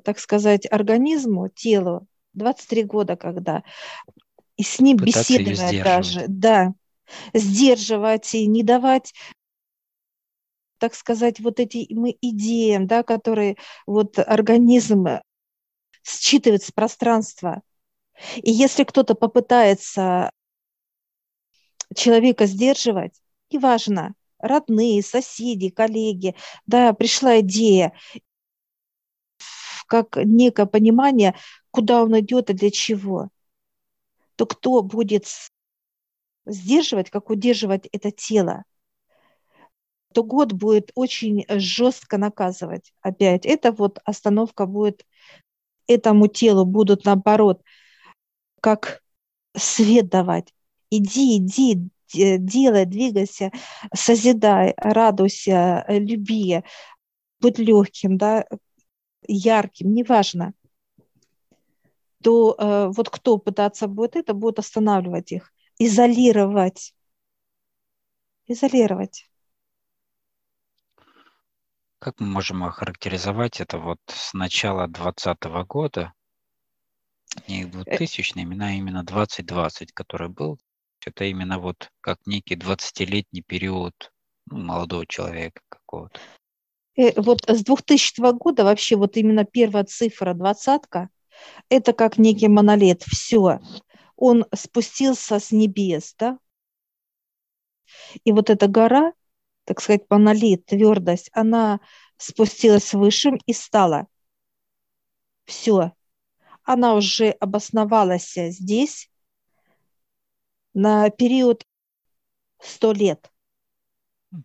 так 0.03 0.17
сказать, 0.17 0.65
организму, 0.71 1.49
телу, 1.49 2.07
23 2.33 2.83
года, 2.83 3.17
когда, 3.17 3.63
и 4.55 4.63
с 4.63 4.79
ним 4.79 4.97
Пытаться 4.97 5.37
беседовать 5.37 5.83
даже, 5.83 6.25
да, 6.29 6.73
сдерживать 7.33 8.33
и 8.33 8.47
не 8.47 8.63
давать 8.63 9.13
так 10.77 10.95
сказать, 10.95 11.39
вот 11.39 11.59
эти 11.59 11.85
мы 11.93 12.17
идеям, 12.21 12.87
да, 12.87 13.03
которые 13.03 13.55
вот 13.85 14.17
организм 14.17 15.05
считывает 16.03 16.63
с 16.63 16.71
пространства. 16.71 17.61
И 18.37 18.51
если 18.51 18.83
кто-то 18.83 19.13
попытается 19.13 20.31
человека 21.95 22.45
сдерживать, 22.45 23.21
неважно, 23.51 24.13
родные, 24.39 25.03
соседи, 25.03 25.69
коллеги, 25.69 26.35
да, 26.65 26.93
пришла 26.93 27.39
идея, 27.41 27.93
как 29.87 30.17
некое 30.17 30.65
понимание, 30.65 31.35
куда 31.71 32.03
он 32.03 32.17
идет 32.19 32.49
и 32.49 32.53
для 32.53 32.71
чего, 32.71 33.29
то 34.35 34.45
кто 34.45 34.81
будет 34.81 35.25
сдерживать, 36.45 37.09
как 37.09 37.29
удерживать 37.29 37.87
это 37.91 38.11
тело? 38.11 38.63
то 40.13 40.23
год 40.23 40.53
будет 40.53 40.91
очень 40.95 41.45
жестко 41.47 42.17
наказывать 42.17 42.93
опять. 43.01 43.45
Это 43.45 43.71
вот 43.71 43.99
остановка 44.03 44.65
будет 44.65 45.05
этому 45.87 46.27
телу 46.27 46.65
будут 46.65 47.05
наоборот 47.05 47.61
как 48.61 49.01
свет 49.55 50.09
давать. 50.09 50.53
Иди, 50.91 51.37
иди, 51.37 51.89
делай, 52.13 52.85
двигайся, 52.85 53.51
созидай, 53.95 54.73
радуйся, 54.77 55.85
люби, 55.87 56.63
будь 57.39 57.59
легким, 57.59 58.17
да, 58.17 58.45
ярким, 59.27 59.93
неважно. 59.93 60.53
То 62.21 62.55
э, 62.57 62.87
вот 62.89 63.09
кто 63.09 63.37
пытаться 63.37 63.87
будет 63.87 64.15
это, 64.17 64.33
будет 64.33 64.59
останавливать 64.59 65.31
их, 65.31 65.53
изолировать. 65.79 66.93
Изолировать. 68.47 69.27
Как 71.99 72.19
мы 72.19 72.27
можем 72.27 72.63
охарактеризовать 72.63 73.61
это 73.61 73.77
вот 73.77 73.99
с 74.07 74.33
начала 74.33 74.87
2020 74.87 75.67
года, 75.67 76.13
не 77.47 77.65
2000 77.65 78.37
э 78.37 78.41
именно, 78.41 78.75
именно 78.75 79.03
2020, 79.03 79.93
который 79.93 80.27
был, 80.27 80.59
это 81.07 81.25
именно 81.25 81.59
вот 81.59 81.89
как 82.01 82.19
некий 82.25 82.55
20-летний 82.55 83.41
период 83.41 84.11
ну, 84.47 84.57
молодого 84.59 85.05
человека 85.05 85.61
какого-то. 85.69 86.19
Э, 86.95 87.19
вот 87.19 87.43
с 87.47 87.63
2000 87.63 88.33
года 88.33 88.63
вообще 88.63 88.95
вот 88.95 89.17
именно 89.17 89.45
первая 89.45 89.83
цифра, 89.83 90.33
двадцатка, 90.33 91.09
это 91.69 91.93
как 91.93 92.17
некий 92.17 92.47
монолит, 92.47 93.03
все. 93.03 93.59
Он 94.15 94.45
спустился 94.53 95.39
с 95.39 95.51
небес, 95.51 96.15
да? 96.17 96.37
И 98.23 98.31
вот 98.31 98.49
эта 98.49 98.67
гора, 98.67 99.13
так 99.65 99.81
сказать, 99.81 100.03
монолит, 100.09 100.65
твердость, 100.65 101.29
она 101.33 101.79
спустилась 102.17 102.93
выше 102.93 103.31
и 103.45 103.53
стала. 103.53 104.07
Все. 105.45 105.93
Она 106.63 106.93
уже 106.93 107.29
обосновалась 107.31 108.33
здесь 108.35 109.10
на 110.73 111.09
период 111.09 111.65
сто 112.59 112.93
лет. 112.93 113.31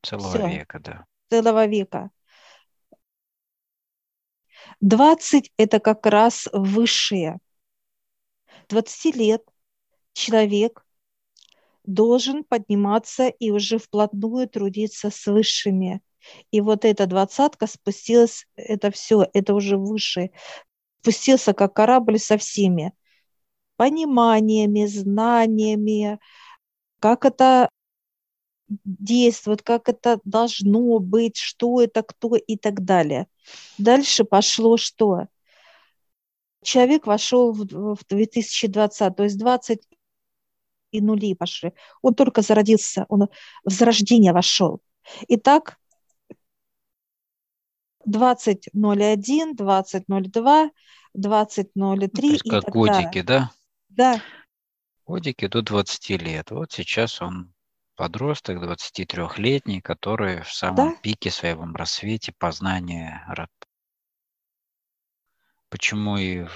Целого 0.02 0.30
Все. 0.30 0.48
века, 0.48 0.80
да. 0.80 1.06
Целого 1.30 1.66
века. 1.66 2.10
20– 4.80 5.52
это 5.56 5.80
как 5.80 6.06
раз 6.06 6.48
высшее. 6.52 7.38
20 8.68 9.14
лет 9.14 9.42
человек 10.12 10.84
должен 11.84 12.42
подниматься 12.42 13.28
и 13.28 13.50
уже 13.50 13.78
вплотную 13.78 14.48
трудиться 14.48 15.10
с 15.10 15.26
высшими. 15.26 16.00
И 16.50 16.60
вот 16.60 16.84
эта 16.84 17.06
двадцатка 17.06 17.68
спустилась, 17.68 18.46
это 18.56 18.90
все, 18.90 19.26
это 19.32 19.54
уже 19.54 19.76
выше, 19.76 20.30
спустился 21.00 21.54
как 21.54 21.74
корабль 21.74 22.18
со 22.18 22.36
всеми 22.36 22.92
пониманиями, 23.76 24.86
знаниями, 24.86 26.18
как 27.00 27.24
это 27.24 27.68
действует, 28.68 29.62
как 29.62 29.88
это 29.88 30.18
должно 30.24 30.98
быть, 30.98 31.36
что 31.36 31.80
это, 31.80 32.02
кто 32.02 32.36
и 32.36 32.56
так 32.56 32.84
далее. 32.84 33.28
Дальше 33.78 34.24
пошло 34.24 34.76
что? 34.76 35.28
Человек 36.62 37.06
вошел 37.06 37.52
в 37.52 37.98
2020, 38.08 39.16
то 39.16 39.22
есть 39.22 39.38
20 39.38 39.80
и 40.90 41.00
нули 41.00 41.34
пошли. 41.34 41.72
Он 42.02 42.14
только 42.14 42.42
зародился, 42.42 43.06
он 43.08 43.28
в 43.64 43.70
зарождение 43.70 44.32
вошел. 44.32 44.80
Итак, 45.28 45.78
20.01, 48.08 49.54
20.02, 49.56 50.70
20.03 51.16 52.08
То 52.08 52.26
есть 52.26 52.46
и 52.46 52.50
как 52.50 52.64
так 52.64 52.74
годики, 52.74 53.22
да? 53.22 53.50
Да. 53.88 54.22
Годики 55.06 55.46
до 55.46 55.62
20 55.62 56.10
лет. 56.22 56.50
Вот 56.50 56.72
сейчас 56.72 57.22
он 57.22 57.54
подросток, 57.94 58.62
23-летний, 58.62 59.80
который 59.80 60.42
в 60.42 60.52
самом 60.52 60.90
да? 60.90 60.96
пике 61.00 61.30
своего 61.30 61.66
рассвете 61.74 62.32
познания 62.38 63.24
почему 65.68 66.16
и, 66.16 66.46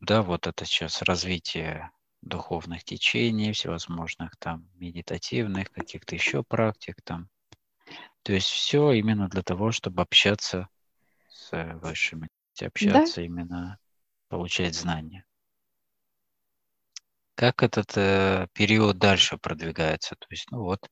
да, 0.00 0.22
вот 0.22 0.46
это 0.46 0.64
сейчас 0.64 1.02
развитие 1.02 1.90
духовных 2.22 2.84
течений, 2.84 3.52
всевозможных 3.52 4.36
там 4.36 4.68
медитативных, 4.74 5.70
каких-то 5.70 6.14
еще 6.14 6.42
практик 6.42 7.00
там. 7.02 7.28
То 8.22 8.32
есть 8.32 8.48
все 8.48 8.92
именно 8.92 9.28
для 9.28 9.42
того, 9.42 9.72
чтобы 9.72 10.02
общаться 10.02 10.68
с 11.28 11.50
высшими, 11.80 12.28
общаться 12.60 13.16
да? 13.16 13.22
именно, 13.22 13.78
получать 14.28 14.74
знания. 14.74 15.24
Как 17.40 17.62
этот 17.62 17.96
э, 17.96 18.48
период 18.52 18.98
дальше 18.98 19.38
продвигается? 19.38 20.14
То 20.14 20.26
есть, 20.28 20.50
ну 20.50 20.62
вот, 20.62 20.90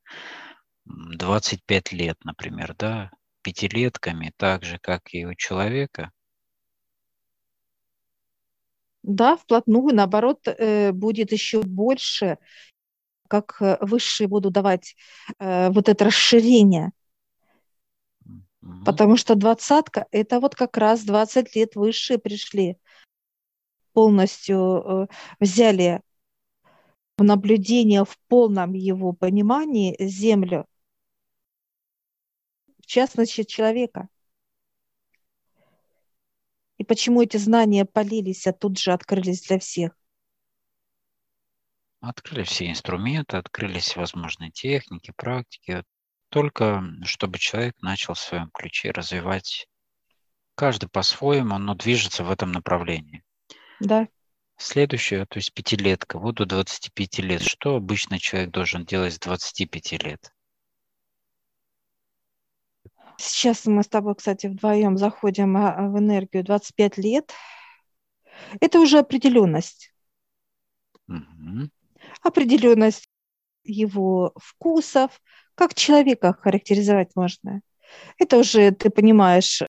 25 0.87 1.93
лет, 1.93 2.17
например, 2.25 2.75
да, 2.75 3.11
пятилетками, 3.43 4.33
так 4.35 4.64
же, 4.64 4.78
как 4.78 5.12
и 5.12 5.26
у 5.26 5.35
человека. 5.35 6.11
Да, 9.02 9.37
вплотную, 9.37 9.95
наоборот, 9.95 10.49
э, 10.49 10.93
будет 10.93 11.33
еще 11.33 11.61
больше, 11.61 12.38
как 13.28 13.61
э, 13.61 13.76
высшие 13.83 14.26
будут 14.26 14.55
давать 14.55 14.97
э, 15.38 15.69
вот 15.69 15.90
это 15.90 16.07
расширение. 16.07 16.93
Потому 18.87 19.19
что 19.19 19.35
двадцатка– 19.35 20.07
это 20.12 20.40
вот 20.40 20.55
как 20.55 20.78
раз 20.78 21.05
20 21.05 21.55
лет 21.55 21.76
высшие 21.76 22.19
пришли, 22.19 22.78
полностью 23.93 25.11
взяли 25.40 26.00
в 27.19 27.23
наблюдение 27.23 28.07
в 28.07 28.17
полном 28.29 28.73
его 28.73 29.13
понимании 29.13 29.95
землю– 30.01 30.65
частности 32.89 33.45
человека. 33.45 34.09
И 36.79 36.85
почему 36.85 37.23
эти 37.23 37.37
знания 37.37 37.85
полились, 37.85 38.47
а 38.47 38.53
тут 38.53 38.79
же 38.79 38.93
открылись 38.93 39.43
для 39.43 39.59
всех? 39.59 39.93
Открылись 42.01 42.49
все 42.49 42.71
инструменты, 42.71 43.37
открылись 43.37 43.97
возможные 43.97 44.51
техники, 44.51 45.13
практики, 45.17 45.85
только 46.31 46.83
чтобы 47.05 47.39
человек 47.39 47.75
начал 47.83 48.15
в 48.15 48.21
своем 48.21 48.51
ключе 48.51 48.91
развивать 48.91 49.69
каждый 50.55 50.89
по-своему, 50.89 51.59
но 51.59 51.75
движется 51.75 52.25
в 52.25 52.31
этом 52.31 52.53
направлении. 52.53 53.25
Да. 53.81 54.09
Следующее, 54.59 55.25
то 55.25 55.38
есть 55.38 55.53
пятилетка, 55.55 56.19
вот 56.19 56.35
до 56.35 56.45
25 56.45 57.21
лет. 57.21 57.43
Что 57.43 57.77
обычно 57.77 58.19
человек 58.19 58.50
должен 58.50 58.85
делать 58.85 59.15
с 59.15 59.19
25 59.21 59.93
лет? 60.03 60.33
Сейчас 63.19 63.67
мы 63.67 63.85
с 63.85 63.88
тобой, 63.88 64.17
кстати, 64.17 64.49
вдвоем 64.49 64.97
заходим 64.97 65.57
а, 65.57 65.88
в 65.88 65.99
энергию 65.99 66.45
25 66.45 66.99
лет. 66.99 67.33
Это 68.61 68.81
уже 68.81 68.99
определенность. 68.99 69.93
Угу. 71.07 71.71
Определенность 72.23 73.09
его 73.62 74.33
вкусов, 74.37 75.21
как 75.55 75.75
человека 75.75 76.33
характеризовать 76.33 77.15
можно. 77.15 77.61
Это 78.19 78.38
уже 78.38 78.73
ты 78.73 78.91
понимаешь, 78.91 79.62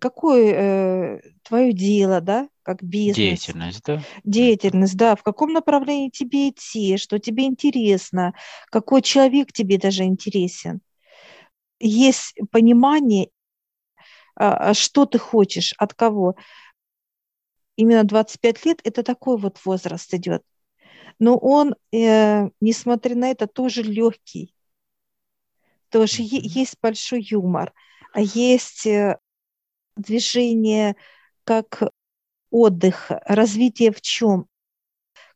какое 0.00 0.54
э, 0.54 1.20
твое 1.42 1.72
дело, 1.72 2.20
да, 2.20 2.48
как 2.62 2.82
бизнес. 2.82 3.16
Деятельность, 3.16 3.82
да? 3.84 4.02
Деятельность, 4.24 4.96
да. 4.96 5.14
В 5.14 5.22
каком 5.22 5.52
направлении 5.52 6.10
тебе 6.10 6.48
идти, 6.48 6.96
что 6.96 7.18
тебе 7.18 7.44
интересно, 7.44 8.34
какой 8.70 9.02
человек 9.02 9.52
тебе 9.52 9.78
даже 9.78 10.04
интересен 10.04 10.80
есть 11.80 12.34
понимание, 12.50 13.30
а, 14.36 14.70
а 14.70 14.74
что 14.74 15.06
ты 15.06 15.18
хочешь, 15.18 15.74
от 15.78 15.94
кого. 15.94 16.36
Именно 17.76 18.04
25 18.04 18.66
лет– 18.66 18.80
это 18.84 19.02
такой 19.02 19.38
вот 19.38 19.58
возраст 19.64 20.12
идет. 20.14 20.42
Но 21.18 21.36
он, 21.36 21.74
э, 21.92 22.48
несмотря 22.60 23.16
на 23.16 23.30
это, 23.30 23.46
тоже 23.46 23.82
легкий. 23.82 24.54
Тоже 25.88 26.22
mm-hmm. 26.22 26.40
есть 26.42 26.76
большой 26.80 27.22
юмор, 27.22 27.72
а 28.12 28.20
есть 28.20 28.86
э, 28.86 29.18
движение 30.00 30.96
как 31.44 31.82
отдых, 32.50 33.10
развитие 33.26 33.92
в 33.92 34.00
чем? 34.00 34.46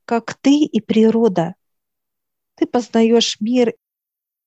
Как 0.05 0.35
ты 0.35 0.65
и 0.65 0.81
природа. 0.81 1.55
Ты 2.57 2.67
познаешь 2.67 3.41
мир 3.41 3.75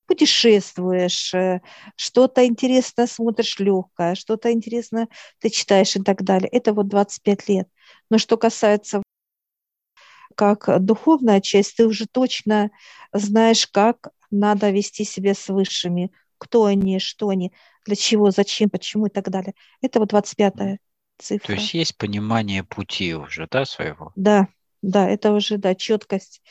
путешествуешь, 0.08 1.34
э, 1.34 1.62
что-то 1.96 2.46
интересно 2.46 3.08
смотришь 3.08 3.60
легкое, 3.60 4.16
что-то 4.16 4.52
интересно 4.52 5.08
ты 5.40 5.50
читаешь 5.50 5.96
и 5.96 6.02
так 6.04 6.24
далее. 6.24 6.50
Это 6.52 6.74
вот 6.74 6.88
25 6.88 7.50
лет. 7.50 7.70
Но 8.10 8.18
что 8.18 8.38
касается 8.38 9.04
как 10.36 10.70
духовная 10.84 11.42
часть, 11.42 11.78
ты 11.78 11.86
уже 11.88 12.06
точно 12.06 12.70
знаешь, 13.12 13.68
как 13.68 14.10
надо 14.30 14.70
вести 14.70 15.04
себя 15.04 15.34
с 15.34 15.48
высшими, 15.50 16.12
кто 16.38 16.66
они, 16.66 17.00
что 17.00 17.30
они, 17.30 17.52
для 17.88 17.96
чего, 17.96 18.32
зачем, 18.32 18.70
почему 18.70 19.08
и 19.08 19.10
так 19.10 19.30
далее. 19.30 19.54
Это 19.82 20.00
вот 20.00 20.10
25-я 20.10 20.78
цифра. 21.18 21.48
То 21.48 21.54
есть 21.54 21.74
есть 21.74 21.98
понимание 21.98 22.64
пути 22.64 23.16
уже, 23.16 23.48
да, 23.50 23.66
своего? 23.66 24.12
Да, 24.16 24.48
да, 24.82 25.10
это 25.10 25.32
уже, 25.32 25.58
да, 25.58 25.74
четкость 25.74 26.42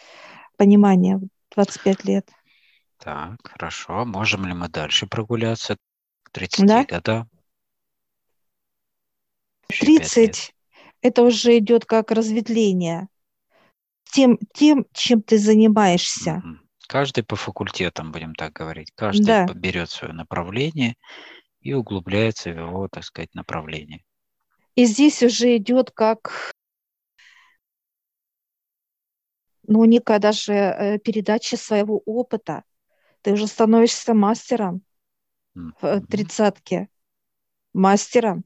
понимания 0.56 1.20
25 1.54 2.04
лет. 2.04 2.28
Так, 2.98 3.36
хорошо. 3.44 4.04
Можем 4.04 4.46
ли 4.46 4.54
мы 4.54 4.68
дальше 4.68 5.06
прогуляться 5.06 5.76
к 6.22 6.30
30 6.30 6.66
Да, 6.66 6.84
годам? 6.84 7.28
Еще 9.68 9.84
30 9.84 10.54
это 11.02 11.22
уже 11.22 11.58
идет 11.58 11.84
как 11.84 12.10
разветвление. 12.10 13.08
Тем, 14.10 14.38
тем, 14.54 14.86
чем 14.92 15.22
ты 15.22 15.38
занимаешься. 15.38 16.42
Мгм. 16.44 16.65
Каждый 16.88 17.24
по 17.24 17.36
факультетам, 17.36 18.12
будем 18.12 18.34
так 18.34 18.52
говорить. 18.52 18.92
Каждый 18.94 19.24
Да, 19.24 19.46
берет 19.54 19.90
свое 19.90 20.12
направление 20.12 20.94
и 21.60 21.72
углубляется 21.74 22.50
в 22.50 22.56
его, 22.56 22.88
так 22.88 23.04
сказать, 23.04 23.34
направление. 23.34 24.04
и 24.76 24.84
здесь 24.84 25.22
уже 25.22 25.56
идет 25.56 25.90
как, 25.90 26.52
ну, 29.66 29.84
некая 29.84 30.18
даже 30.18 30.52
э, 30.52 30.98
передача 30.98 31.56
своего 31.56 32.02
опыта 32.04 32.62
ты 33.22 33.32
уже 33.32 33.48
становишься 33.48 34.14
мастером 34.14 34.82
в 35.54 36.00
тридцатке. 36.06 36.88
Мастером. 37.72 38.44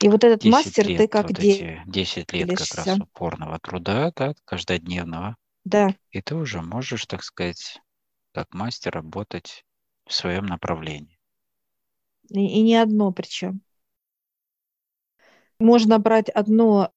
И 0.00 0.08
вот 0.08 0.24
этот 0.24 0.42
мастер, 0.46 0.88
лет, 0.88 1.02
ты 1.02 1.08
как 1.08 1.24
вот 1.24 1.38
эти 1.38 1.82
10 1.86 2.32
лет 2.32 2.48
как 2.48 2.74
раз 2.74 2.98
упорного 2.98 3.58
труда, 3.58 4.10
да, 4.16 4.32
каждодневного. 4.46 5.36
Да. 5.70 5.94
И 6.12 6.20
ты 6.22 6.36
уже 6.36 6.62
можешь, 6.62 7.06
так 7.06 7.24
сказать, 7.24 7.80
как 8.32 8.54
мастер 8.54 8.92
работать 8.94 9.64
в 10.06 10.14
своем 10.14 10.46
направлении. 10.46 11.18
И, 12.30 12.40
и 12.58 12.62
не 12.62 12.76
одно 12.76 13.12
причем. 13.12 13.60
Можно 15.58 15.98
брать 15.98 16.28
одно, 16.30 16.90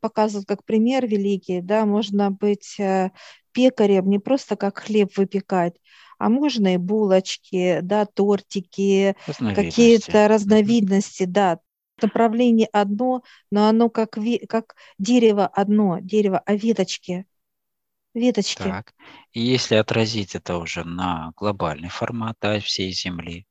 показывать 0.00 0.46
как 0.46 0.64
пример 0.64 1.06
великий, 1.06 1.60
да, 1.60 1.86
можно 1.86 2.30
быть 2.30 2.78
э, 2.80 3.10
пекарем 3.52 4.08
не 4.10 4.18
просто 4.18 4.56
как 4.56 4.78
хлеб 4.80 5.16
выпекать, 5.16 5.76
а 6.18 6.28
можно 6.28 6.74
и 6.74 6.78
булочки, 6.78 7.80
да, 7.82 8.06
тортики, 8.06 9.16
какие-то 9.52 10.28
разновидности, 10.28 11.24
да. 11.24 11.60
Направление 12.02 12.68
одно, 12.72 13.22
но 13.50 13.68
оно 13.68 13.90
как, 13.90 14.18
как 14.48 14.76
дерево 14.98 15.46
одно, 15.46 15.98
дерево, 16.00 16.42
а 16.46 16.54
веточки. 16.54 17.26
Веточки. 18.14 18.62
Так. 18.62 18.94
И 19.32 19.40
если 19.40 19.76
отразить 19.76 20.34
это 20.34 20.56
уже 20.56 20.84
на 20.84 21.32
глобальный 21.36 21.88
формат 21.88 22.36
да, 22.40 22.58
всей 22.58 22.90
Земли, 22.92 23.46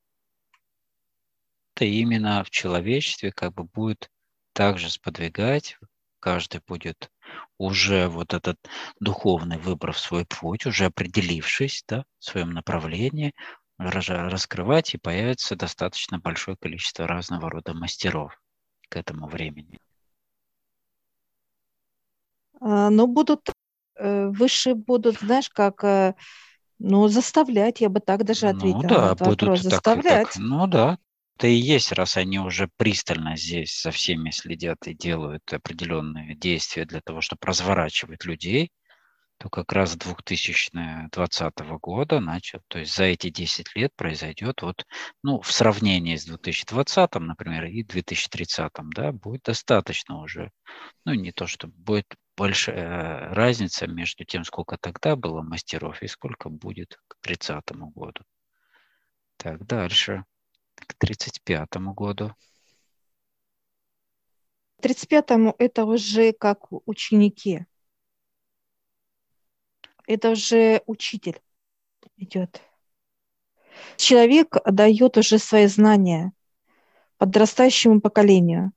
то 1.75 1.85
именно 1.85 2.43
в 2.43 2.49
человечестве 2.49 3.31
как 3.31 3.53
бы 3.53 3.63
будет 3.63 4.11
также 4.51 4.89
сподвигать, 4.89 5.77
каждый 6.19 6.61
будет 6.67 7.09
уже 7.57 8.09
вот 8.09 8.33
этот 8.33 8.57
духовный, 8.99 9.57
выбрав 9.57 9.97
свой 9.97 10.25
путь, 10.25 10.65
уже 10.65 10.85
определившись 10.85 11.83
да, 11.87 12.03
в 12.17 12.25
своем 12.25 12.51
направлении, 12.51 13.33
раскрывать, 13.77 14.93
и 14.93 14.97
появится 14.97 15.55
достаточно 15.55 16.19
большое 16.19 16.57
количество 16.57 17.07
разного 17.07 17.49
рода 17.49 17.73
мастеров 17.73 18.37
к 18.89 18.97
этому 18.97 19.27
времени. 19.27 19.79
А, 22.59 22.89
ну, 22.89 23.07
будут, 23.07 23.49
выше 23.99 24.75
будут, 24.75 25.19
знаешь, 25.19 25.49
как, 25.49 25.83
э, 25.83 26.15
ну, 26.79 27.07
заставлять, 27.07 27.81
я 27.81 27.89
бы 27.89 27.99
так 27.99 28.23
даже 28.23 28.47
ну 28.47 28.57
ответила 28.57 28.81
ну, 28.81 28.87
да, 28.87 29.01
на 29.01 29.05
этот 29.13 29.27
будут 29.27 29.41
вопрос, 29.41 29.61
заставлять. 29.61 30.27
Так, 30.27 30.37
ну 30.37 30.67
да, 30.67 30.97
это 31.37 31.47
и 31.47 31.53
есть, 31.53 31.91
раз 31.93 32.17
они 32.17 32.39
уже 32.39 32.69
пристально 32.77 33.37
здесь 33.37 33.71
со 33.71 33.91
всеми 33.91 34.29
следят 34.29 34.87
и 34.87 34.93
делают 34.93 35.53
определенные 35.53 36.35
действия 36.35 36.85
для 36.85 37.01
того, 37.01 37.21
чтобы 37.21 37.39
разворачивать 37.43 38.25
людей, 38.25 38.71
то 39.37 39.49
как 39.49 39.71
раз 39.71 39.95
2020 39.95 41.59
года 41.81 42.19
начал, 42.19 42.59
то 42.67 42.79
есть 42.79 42.93
за 42.93 43.05
эти 43.05 43.29
10 43.29 43.73
лет 43.75 43.93
произойдет 43.95 44.61
вот, 44.61 44.85
ну, 45.23 45.39
в 45.39 45.49
сравнении 45.49 46.17
с 46.17 46.25
2020, 46.25 47.15
например, 47.15 47.65
и 47.65 47.83
2030, 47.83 48.71
да, 48.93 49.13
будет 49.13 49.43
достаточно 49.43 50.21
уже, 50.21 50.51
ну, 51.05 51.13
не 51.13 51.31
то, 51.31 51.47
что 51.47 51.67
будет 51.67 52.13
большая 52.39 53.33
разница 53.33 53.85
между 53.85 54.23
тем, 54.23 54.45
сколько 54.45 54.77
тогда 54.77 55.17
было 55.17 55.41
мастеров 55.41 56.01
и 56.01 56.07
сколько 56.07 56.49
будет 56.49 56.97
к 57.09 57.17
30 57.19 57.71
году. 57.93 58.23
Так, 59.35 59.65
дальше, 59.65 60.23
к 60.75 60.93
35 60.93 61.75
году. 61.93 62.33
К 64.81 64.85
35-му 64.85 65.53
это 65.57 65.83
уже 65.83 66.31
как 66.31 66.67
ученики 66.85 67.65
это 70.09 70.31
уже 70.31 70.81
учитель 70.87 71.39
идет. 72.17 72.61
Человек 73.95 74.55
дает 74.65 75.17
уже 75.17 75.37
свои 75.37 75.67
знания 75.67 76.33
подрастающему 77.17 78.01
поколению, 78.01 78.71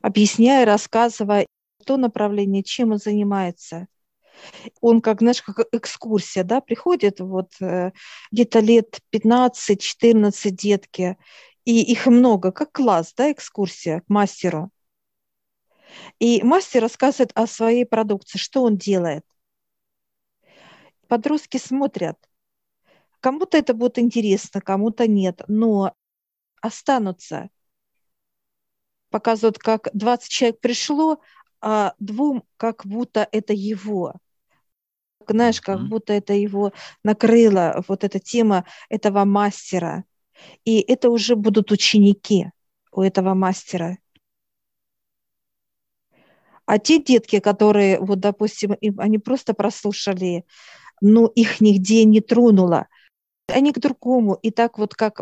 объясняя, 0.00 0.64
рассказывая 0.64 1.46
то 1.84 1.96
направление, 1.96 2.62
чем 2.62 2.92
он 2.92 2.98
занимается. 2.98 3.88
Он, 4.80 5.00
как, 5.00 5.20
знаешь, 5.20 5.42
как 5.42 5.66
экскурсия, 5.72 6.44
да, 6.44 6.60
приходит 6.60 7.20
вот 7.20 7.50
э, 7.60 7.92
где-то 8.30 8.60
лет 8.60 9.00
15-14 9.10 10.50
детки, 10.50 11.16
и 11.64 11.82
их 11.82 12.06
много, 12.06 12.52
как 12.52 12.72
класс, 12.72 13.12
да, 13.16 13.32
экскурсия 13.32 14.00
к 14.00 14.08
мастеру. 14.08 14.70
И 16.18 16.42
мастер 16.42 16.82
рассказывает 16.82 17.32
о 17.34 17.46
своей 17.46 17.84
продукции, 17.84 18.38
что 18.38 18.62
он 18.62 18.76
делает. 18.76 19.24
Подростки 21.08 21.56
смотрят. 21.56 22.18
Кому-то 23.20 23.56
это 23.56 23.74
будет 23.74 23.98
интересно, 23.98 24.60
кому-то 24.60 25.08
нет, 25.08 25.42
но 25.48 25.94
останутся. 26.60 27.50
Показывают, 29.10 29.58
как 29.58 29.88
20 29.94 30.28
человек 30.28 30.60
пришло, 30.60 31.20
а 31.60 31.94
двум 31.98 32.44
как 32.56 32.84
будто 32.86 33.26
это 33.32 33.52
его. 33.52 34.14
Знаешь, 35.26 35.60
как 35.60 35.86
будто 35.88 36.12
это 36.12 36.32
его 36.32 36.72
накрыла 37.04 37.84
вот 37.86 38.04
эта 38.04 38.18
тема 38.18 38.64
этого 38.88 39.24
мастера. 39.24 40.04
И 40.64 40.80
это 40.80 41.10
уже 41.10 41.36
будут 41.36 41.70
ученики 41.70 42.50
у 42.92 43.02
этого 43.02 43.34
мастера. 43.34 43.98
А 46.64 46.78
те 46.78 47.02
детки, 47.02 47.40
которые, 47.40 47.98
вот, 47.98 48.20
допустим, 48.20 48.74
им, 48.74 49.00
они 49.00 49.18
просто 49.18 49.54
прослушали, 49.54 50.44
но 51.00 51.26
их 51.26 51.60
нигде 51.60 52.04
не 52.04 52.20
тронуло. 52.20 52.88
Они 53.46 53.72
к 53.72 53.78
другому. 53.78 54.34
И 54.34 54.50
так 54.50 54.78
вот 54.78 54.94
как... 54.94 55.20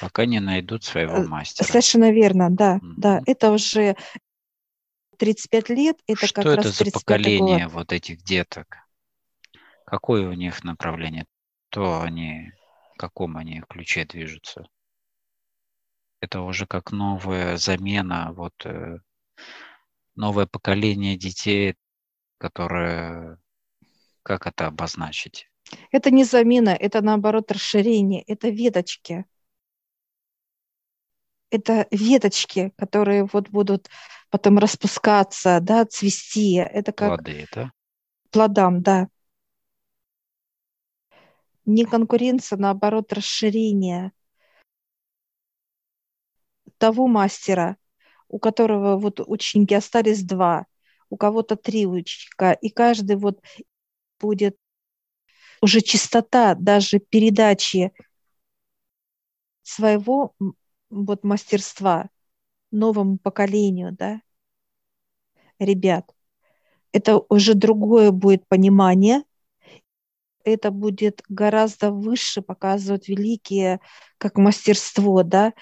Пока 0.00 0.26
не 0.26 0.40
найдут 0.40 0.84
своего 0.84 1.16
э, 1.16 1.26
мастера. 1.26 1.66
Совершенно 1.66 2.10
верно, 2.10 2.50
да. 2.50 2.76
Mm-hmm. 2.76 2.94
да. 2.96 3.22
Это 3.26 3.50
уже 3.50 3.96
35 5.18 5.68
лет. 5.70 5.96
Это 6.06 6.26
Что 6.26 6.42
как 6.42 6.46
это 6.46 6.62
раз 6.62 6.78
за 6.78 6.90
поколение 6.90 7.64
год. 7.64 7.74
вот 7.74 7.92
этих 7.92 8.22
деток? 8.22 8.78
Какое 9.86 10.28
у 10.28 10.32
них 10.32 10.64
направление? 10.64 11.26
То 11.68 12.00
они, 12.00 12.52
в 12.94 12.98
каком 12.98 13.36
они 13.36 13.62
ключе 13.68 14.04
движутся? 14.04 14.66
Это 16.20 16.40
уже 16.40 16.66
как 16.66 16.90
новая 16.92 17.56
замена 17.56 18.32
вот 18.32 18.54
э, 18.64 18.98
новое 20.14 20.46
поколение 20.46 21.16
детей, 21.16 21.74
которое, 22.38 23.38
как 24.22 24.46
это 24.46 24.66
обозначить? 24.66 25.48
Это 25.90 26.10
не 26.10 26.24
замена, 26.24 26.70
это 26.70 27.00
наоборот 27.02 27.50
расширение, 27.50 28.22
это 28.22 28.48
веточки. 28.48 29.24
Это 31.54 31.86
веточки, 31.92 32.72
которые 32.76 33.28
вот 33.32 33.48
будут 33.48 33.88
потом 34.28 34.58
распускаться, 34.58 35.60
да, 35.60 35.84
цвести. 35.84 36.54
Это 36.56 36.90
как 36.90 37.22
плоды, 37.22 37.46
да? 37.52 37.70
Плодам, 38.32 38.82
да. 38.82 39.08
Не 41.64 41.84
конкуренция, 41.84 42.58
наоборот, 42.58 43.12
расширение 43.12 44.10
того 46.78 47.06
мастера, 47.06 47.76
у 48.26 48.40
которого 48.40 48.96
вот 48.96 49.20
ученики 49.20 49.76
остались 49.76 50.24
два, 50.24 50.66
у 51.08 51.16
кого-то 51.16 51.54
три 51.54 51.86
ученика, 51.86 52.52
и 52.52 52.68
каждый 52.68 53.14
вот 53.14 53.40
будет 54.18 54.56
уже 55.60 55.82
чистота 55.82 56.56
даже 56.56 56.98
передачи 56.98 57.92
своего 59.62 60.34
вот 60.90 61.24
мастерства 61.24 62.08
новому 62.70 63.18
поколению, 63.18 63.92
да, 63.92 64.20
ребят. 65.58 66.14
Это 66.92 67.20
уже 67.28 67.54
другое 67.54 68.10
будет 68.10 68.46
понимание, 68.46 69.22
это 70.44 70.70
будет 70.70 71.22
гораздо 71.28 71.90
выше 71.90 72.42
показывать 72.42 73.08
великие, 73.08 73.80
как 74.18 74.36
мастерство, 74.36 75.22
да. 75.22 75.54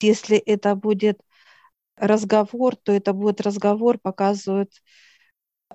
Если 0.00 0.36
это 0.36 0.74
будет 0.74 1.20
разговор, 1.96 2.76
то 2.76 2.92
это 2.92 3.12
будет 3.12 3.40
разговор, 3.40 3.98
показывает 3.98 4.72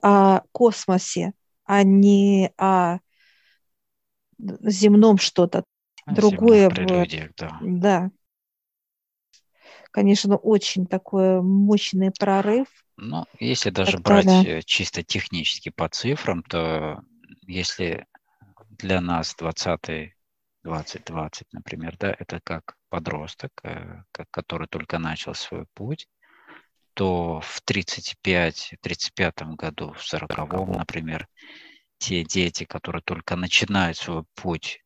о 0.01 0.41
космосе, 0.51 1.33
а 1.65 1.83
не 1.83 2.51
о 2.57 2.99
земном 4.37 5.17
что-то. 5.17 5.63
Другое 6.05 6.69
будет. 6.69 7.31
Да. 7.37 7.59
да. 7.61 8.11
Конечно, 9.93 10.37
очень 10.37 10.87
такой 10.87 11.43
мощный 11.43 12.11
прорыв. 12.11 12.65
Ну, 12.97 13.25
если 13.39 13.69
даже 13.69 13.99
брать 13.99 14.25
далее. 14.25 14.57
Э, 14.57 14.61
чисто 14.63 15.03
технически 15.03 15.69
по 15.69 15.87
цифрам, 15.87 16.41
то 16.41 17.03
если 17.43 18.07
для 18.69 19.01
нас 19.01 19.35
20 19.35 20.15
2020, 20.63 21.53
например, 21.53 21.95
да, 21.99 22.15
это 22.17 22.39
как 22.43 22.75
подросток, 22.89 23.51
э, 23.63 24.01
который 24.31 24.67
только 24.67 24.97
начал 24.97 25.35
свой 25.35 25.67
путь, 25.75 26.07
то 26.95 27.39
в 27.41 27.61
35-35 27.63 29.55
году, 29.55 29.93
в 29.93 30.01
40-м, 30.01 30.71
например, 30.71 31.27
те 31.99 32.23
дети, 32.23 32.63
которые 32.63 33.03
только 33.03 33.35
начинают 33.35 33.97
свой 33.97 34.23
путь, 34.33 34.82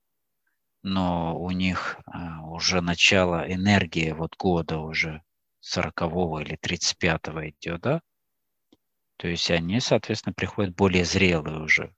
но 0.84 1.38
у 1.40 1.52
них 1.52 1.98
а, 2.06 2.42
уже 2.44 2.82
начало 2.82 3.46
энергии 3.52 4.12
вот 4.12 4.36
года 4.38 4.80
уже 4.80 5.22
40 5.60 6.02
или 6.42 6.58
35 6.60 7.28
идет, 7.28 7.82
да, 7.82 8.02
то 9.18 9.28
есть 9.28 9.50
они, 9.52 9.80
соответственно, 9.80 10.34
приходят 10.34 10.76
более 10.76 11.06
зрелые 11.06 11.60
уже 11.60 11.94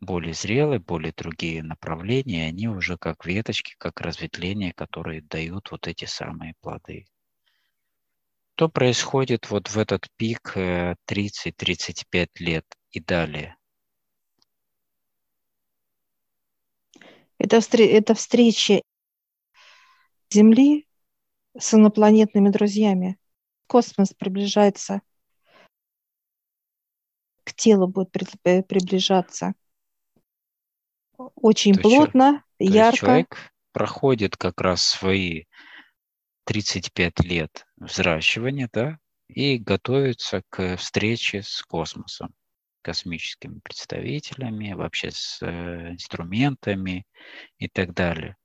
более 0.00 0.32
зрелые, 0.32 0.80
более 0.80 1.12
другие 1.12 1.62
направления, 1.62 2.46
они 2.46 2.68
уже 2.68 2.96
как 2.96 3.26
веточки, 3.26 3.74
как 3.78 4.00
разветвления, 4.00 4.72
которые 4.72 5.20
дают 5.20 5.70
вот 5.70 5.86
эти 5.86 6.06
самые 6.06 6.54
плоды. 6.60 7.06
Что 8.56 8.68
происходит 8.68 9.50
вот 9.50 9.68
в 9.68 9.78
этот 9.78 10.08
пик 10.16 10.54
30-35 10.56 12.04
э, 12.12 12.26
лет 12.38 12.66
и 12.90 13.00
далее? 13.00 13.56
Это, 17.40 17.60
это 17.78 18.14
встреча 18.14 18.82
Земли 20.30 20.86
с 21.58 21.74
инопланетными 21.74 22.50
друзьями. 22.50 23.18
Космос 23.66 24.12
приближается 24.12 25.00
к 27.44 27.54
телу 27.54 27.88
будет 27.88 28.10
э, 28.44 28.62
приближаться 28.62 29.54
очень 31.34 31.74
то 31.74 31.80
плотно, 31.80 32.44
есть, 32.58 32.74
ярко. 32.74 32.90
То 32.90 32.96
человек 33.06 33.52
проходит 33.72 34.36
как 34.36 34.60
раз 34.60 34.84
свои 34.84 35.44
35 36.44 37.20
лет 37.20 37.66
взращивания, 37.76 38.68
да, 38.72 38.98
и 39.28 39.58
готовится 39.58 40.42
к 40.50 40.76
встрече 40.76 41.42
с 41.42 41.62
космосом, 41.62 42.34
космическими 42.82 43.60
представителями, 43.60 44.72
вообще 44.72 45.10
с 45.10 45.38
э, 45.42 45.92
инструментами 45.92 47.04
и 47.58 47.68
так 47.68 47.94
далее. 47.94 48.36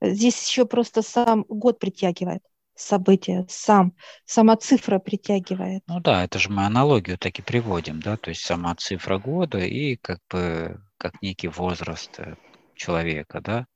Здесь 0.00 0.48
еще 0.48 0.66
просто 0.66 1.02
сам 1.02 1.44
год 1.48 1.78
притягивает 1.78 2.42
события, 2.74 3.46
сам, 3.48 3.94
сама 4.24 4.56
цифра 4.56 4.98
притягивает. 4.98 5.82
Ну 5.86 6.00
да, 6.00 6.24
это 6.24 6.38
же 6.38 6.50
мы 6.50 6.64
аналогию 6.64 7.18
так 7.18 7.38
и 7.38 7.42
приводим, 7.42 8.00
да, 8.00 8.16
то 8.16 8.30
есть 8.30 8.42
сама 8.42 8.74
цифра 8.74 9.18
года 9.18 9.58
и 9.58 9.96
как 9.96 10.18
бы 10.30 10.80
как 10.96 11.20
некий 11.22 11.48
возраст 11.48 12.18
э, 12.18 12.36
человека, 12.74 13.40
да. 13.40 13.66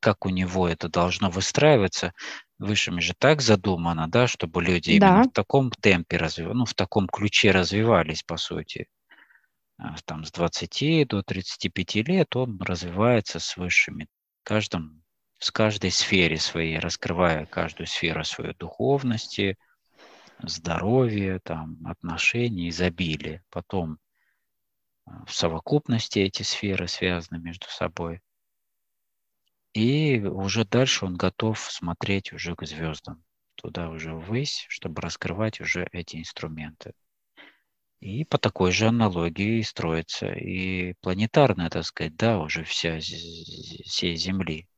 Как 0.00 0.26
у 0.26 0.30
него 0.30 0.68
это 0.68 0.88
должно 0.88 1.30
выстраиваться, 1.30 2.12
высшими 2.58 3.00
же 3.00 3.14
так 3.18 3.40
задумано, 3.42 4.08
да, 4.08 4.26
чтобы 4.26 4.62
люди 4.62 4.92
Да. 4.92 4.96
именно 4.96 5.22
в 5.22 5.28
таком 5.28 5.70
темпе 5.70 6.16
развивались, 6.18 6.56
ну, 6.58 6.64
в 6.66 6.74
таком 6.74 7.08
ключе 7.08 7.50
развивались, 7.52 8.22
по 8.22 8.36
сути. 8.36 8.88
А, 9.78 9.96
Там 10.04 10.24
с 10.24 10.32
20 10.32 11.04
до 11.04 11.22
35 11.22 12.02
лет 12.02 12.36
он 12.36 12.60
развивается 12.60 13.40
с 13.40 13.56
высшими. 13.56 14.06
В 14.42 14.48
каждом, 14.48 15.02
с 15.38 15.50
каждой 15.50 15.90
сфере 15.90 16.38
своей, 16.38 16.78
раскрывая 16.78 17.46
каждую 17.46 17.86
сферу 17.88 18.24
своей 18.24 18.54
духовности, 18.54 19.56
здоровья, 20.42 21.40
там, 21.44 21.78
отношений, 21.86 22.70
изобилия. 22.70 23.44
Потом 23.50 23.98
а, 25.06 25.24
в 25.26 25.34
совокупности 25.34 26.20
эти 26.20 26.42
сферы 26.44 26.86
связаны 26.86 27.40
между 27.40 27.66
собой. 27.68 28.20
И 29.78 30.18
уже 30.18 30.64
дальше 30.64 31.06
он 31.06 31.14
готов 31.14 31.60
смотреть 31.60 32.32
уже 32.32 32.56
к 32.56 32.66
звездам, 32.66 33.22
туда 33.54 33.90
уже 33.90 34.12
ввысь, 34.12 34.66
чтобы 34.68 35.00
раскрывать 35.00 35.60
уже 35.60 35.88
эти 35.92 36.16
инструменты. 36.16 36.94
И 38.00 38.24
по 38.24 38.38
такой 38.38 38.72
же 38.72 38.88
аналогии 38.88 39.62
строится 39.62 40.32
и 40.32 40.94
планетарная, 40.94 41.70
так 41.70 41.84
сказать, 41.84 42.16
да, 42.16 42.40
уже 42.40 42.64
вся 42.64 42.98
всей 42.98 44.16
Земли. 44.16 44.68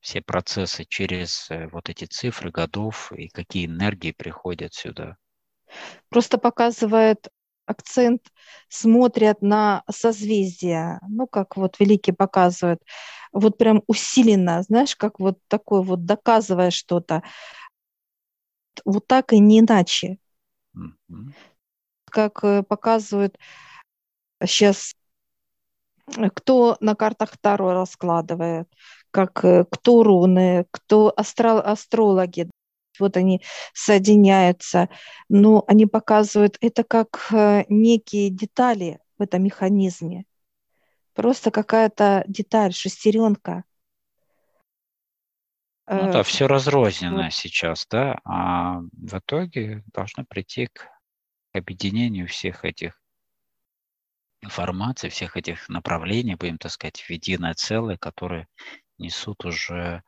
Все 0.00 0.20
процессы 0.20 0.84
через 0.84 1.48
э, 1.52 1.68
вот 1.68 1.88
эти 1.88 2.06
цифры 2.06 2.50
годов 2.50 3.12
и 3.12 3.28
какие 3.28 3.66
энергии 3.66 4.10
приходят 4.10 4.74
сюда. 4.74 5.16
Просто 6.08 6.38
показывает 6.38 7.28
акцент, 7.66 8.22
смотрят 8.68 9.42
на 9.42 9.84
созвездия, 9.88 10.98
ну, 11.08 11.28
как 11.28 11.56
вот 11.56 11.78
великий 11.78 12.12
показывает, 12.12 12.82
вот 13.32 13.58
прям 13.58 13.82
усиленно, 13.86 14.62
знаешь, 14.62 14.96
как 14.96 15.20
вот 15.20 15.38
такой 15.48 15.82
вот 15.82 16.04
доказывая 16.04 16.70
что-то, 16.70 17.22
вот 18.84 19.06
так 19.06 19.32
и 19.32 19.38
не 19.38 19.60
иначе, 19.60 20.18
Мгм. 20.74 21.34
как 22.10 22.42
э, 22.44 22.62
показывают 22.62 23.38
сейчас, 24.46 24.94
кто 26.34 26.76
на 26.80 26.94
картах 26.94 27.36
Таро 27.38 27.72
раскладывает, 27.72 28.68
как 29.10 29.44
э, 29.44 29.64
кто 29.70 30.02
руны, 30.02 30.66
кто 30.70 31.12
астро- 31.16 31.60
астрологи, 31.60 32.50
вот 32.98 33.16
они 33.16 33.42
соединяются, 33.74 34.88
но 35.28 35.64
они 35.66 35.86
показывают 35.86 36.56
это 36.60 36.82
как 36.84 37.28
э, 37.32 37.64
некие 37.68 38.30
детали 38.30 39.00
в 39.18 39.22
этом 39.22 39.42
механизме. 39.44 40.24
Просто 41.18 41.50
какая-то 41.50 42.22
деталь, 42.28 42.72
шестеренка. 42.72 43.64
Ну 45.88 46.10
Э, 46.10 46.12
да, 46.12 46.22
все 46.22 46.46
разрознено 46.46 47.28
сейчас, 47.30 47.88
да, 47.90 48.20
а 48.24 48.78
в 48.92 49.18
итоге 49.18 49.82
должно 49.92 50.24
прийти 50.24 50.68
к 50.68 50.88
объединению 51.52 52.28
всех 52.28 52.64
этих 52.64 53.02
информаций, 54.42 55.10
всех 55.10 55.36
этих 55.36 55.68
направлений, 55.68 56.36
будем 56.36 56.56
так 56.56 56.70
сказать, 56.70 57.00
в 57.00 57.10
единое 57.10 57.54
целое, 57.54 57.96
которые 57.96 58.46
несут 58.96 59.44
уже 59.44 60.04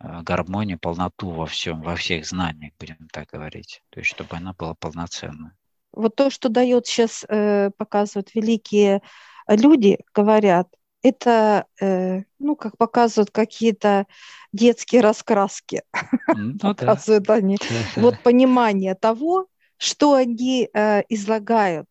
э, 0.00 0.20
гармонию, 0.20 0.78
полноту 0.78 1.30
во 1.30 1.46
всем, 1.46 1.80
во 1.80 1.96
всех 1.96 2.26
знаниях, 2.26 2.74
будем 2.78 3.08
так 3.14 3.30
говорить. 3.30 3.80
То 3.88 4.00
есть, 4.00 4.10
чтобы 4.10 4.36
она 4.36 4.52
была 4.52 4.74
полноценной. 4.74 5.52
Вот 5.92 6.16
то, 6.16 6.28
что 6.28 6.50
дает 6.50 6.86
сейчас, 6.86 7.24
э, 7.30 7.70
показывают 7.78 8.34
великие 8.34 9.00
люди, 9.48 9.98
говорят, 10.14 10.68
это, 11.02 11.66
э, 11.80 12.22
ну, 12.38 12.56
как 12.56 12.76
показывают 12.78 13.30
какие-то 13.30 14.06
детские 14.52 15.02
раскраски, 15.02 15.82
Ну 16.36 16.52
да. 16.54 16.70
показывают 16.74 17.28
они. 17.30 17.58
Вот 17.96 18.22
понимание 18.22 18.94
того, 18.94 19.46
что 19.76 20.14
они 20.14 20.68
э, 20.72 21.02
излагают. 21.08 21.86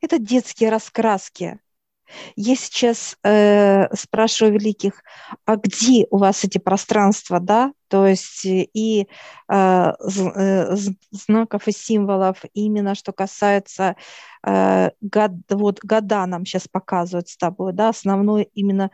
Это 0.00 0.18
детские 0.18 0.70
раскраски. 0.70 1.60
Я 2.36 2.56
сейчас 2.56 3.16
э, 3.22 3.94
спрашиваю 3.94 4.54
великих, 4.54 5.02
а 5.44 5.56
где 5.56 6.06
у 6.10 6.18
вас 6.18 6.44
эти 6.44 6.58
пространства, 6.58 7.40
да? 7.40 7.72
То 7.88 8.06
есть 8.06 8.44
э, 8.46 8.66
и 8.72 9.08
э, 9.48 9.92
э, 9.98 10.76
знаков 11.10 11.68
и 11.68 11.72
символов, 11.72 12.38
именно 12.54 12.94
что 12.94 13.12
касается 13.12 13.96
э, 14.46 14.90
год, 15.00 15.32
вот 15.50 15.80
года 15.82 16.26
нам 16.26 16.44
сейчас 16.46 16.68
показывают 16.68 17.28
с 17.28 17.36
тобой, 17.36 17.72
да, 17.72 17.88
основной 17.88 18.50
именно 18.54 18.90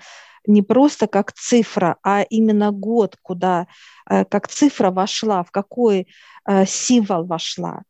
не 0.47 0.63
просто 0.63 1.07
как 1.07 1.33
цифра, 1.33 1.97
а 2.03 2.23
именно 2.23 2.73
год, 2.73 3.17
куда 3.23 3.67
э, 4.09 4.25
как 4.25 4.49
цифра 4.49 4.91
вошла, 4.91 5.43
в 5.43 5.51
какой 5.51 6.09
э, 6.47 6.67
символ 6.67 7.25
вошла. 7.25 7.83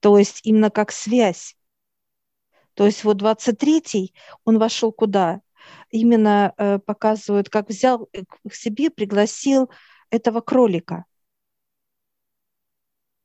То 0.00 0.18
есть 0.18 0.40
именно 0.42 0.70
как 0.70 0.90
связь. 0.90 1.56
То 2.74 2.86
есть 2.86 3.04
вот 3.04 3.18
23-й, 3.18 4.14
он 4.44 4.58
вошел 4.58 4.92
куда? 4.92 5.40
Именно 5.90 6.54
э, 6.56 6.78
показывают, 6.78 7.48
как 7.48 7.68
взял 7.68 8.08
э, 8.12 8.22
к 8.48 8.54
себе, 8.54 8.90
пригласил 8.90 9.70
этого 10.10 10.40
кролика. 10.40 11.04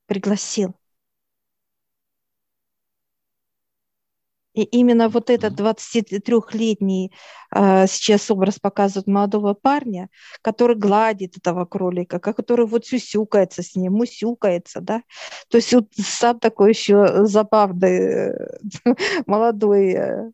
Пригласил. 0.05 0.75
И 4.57 4.63
именно 4.63 5.07
вот 5.07 5.29
этот 5.29 5.53
23-летний 5.53 7.11
э, 7.55 7.85
сейчас 7.85 8.31
образ 8.31 8.57
показывает 8.57 9.05
молодого 9.05 9.53
парня, 9.53 10.09
который 10.41 10.75
гладит 10.75 11.37
этого 11.37 11.65
кролика, 11.65 12.19
который 12.19 12.65
вот 12.65 12.83
сюсюкается 12.83 13.61
с 13.61 13.75
ним, 13.75 13.93
мусюкается, 13.93 14.81
да. 14.81 15.03
То 15.49 15.57
есть 15.57 15.71
вот 15.75 15.85
сам 15.93 16.39
такой 16.39 16.69
еще 16.71 17.23
забавный 17.27 18.31
э, 18.31 18.33
молодой 19.27 19.93
э, 19.93 20.31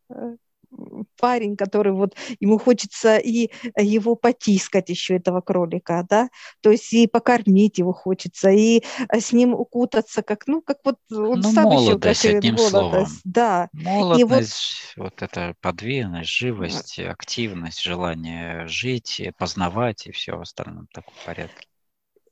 парень, 1.20 1.56
который 1.56 1.94
вот 1.94 2.16
ему 2.40 2.58
хочется 2.58 3.18
и 3.18 3.50
его 3.78 4.16
потискать 4.16 4.90
еще 4.90 5.16
этого 5.18 5.42
кролика, 5.42 6.06
да, 6.10 6.30
то 6.62 6.72
есть 6.72 6.92
и 6.94 7.08
покормить 7.08 7.78
его 7.78 7.94
хочется, 7.94 8.50
и 8.50 8.84
с 9.12 9.32
ним 9.32 9.54
укутаться, 9.54 10.22
как, 10.24 10.48
ну, 10.48 10.62
как 10.62 10.78
вот 10.84 10.98
он 11.12 11.40
Ну, 11.40 11.42
сам 11.42 11.66
еще 11.72 11.76
молодость, 11.76 12.26
и 12.26 12.30
одним 12.30 12.58
словом. 12.58 12.92
молодость, 12.92 13.22
да. 13.24 13.70
Молодость, 13.74 14.94
вот 14.98 15.22
эта 15.22 15.56
подвижность, 15.62 16.30
живость, 16.30 17.00
активность, 17.00 17.82
желание 17.82 18.68
жить, 18.68 19.22
познавать 19.38 20.08
и 20.08 20.12
все 20.12 20.38
в 20.38 20.42
остальном 20.42 20.88
таком 20.88 21.14
порядке. 21.26 21.68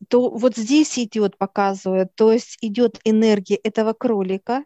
то 0.09 0.29
вот 0.29 0.55
здесь 0.55 0.97
идет, 0.99 1.37
показывает, 1.37 2.13
то 2.15 2.31
есть 2.31 2.57
идет 2.61 2.99
энергия 3.03 3.55
этого 3.55 3.93
кролика 3.93 4.63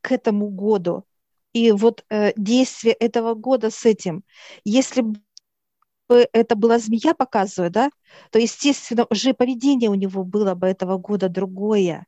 к 0.00 0.12
этому 0.12 0.48
году. 0.48 1.04
И 1.58 1.72
вот 1.72 2.04
э, 2.08 2.32
действие 2.36 2.94
этого 2.94 3.34
года 3.34 3.70
с 3.70 3.84
этим. 3.84 4.22
Если 4.64 5.00
бы 5.02 5.18
это 6.08 6.54
была 6.54 6.78
змея, 6.78 7.14
показывает, 7.14 7.72
да, 7.72 7.90
то, 8.30 8.38
естественно, 8.38 9.06
уже 9.10 9.34
поведение 9.34 9.90
у 9.90 9.94
него 9.94 10.24
было 10.24 10.54
бы 10.54 10.68
этого 10.68 10.98
года 10.98 11.28
другое. 11.28 12.06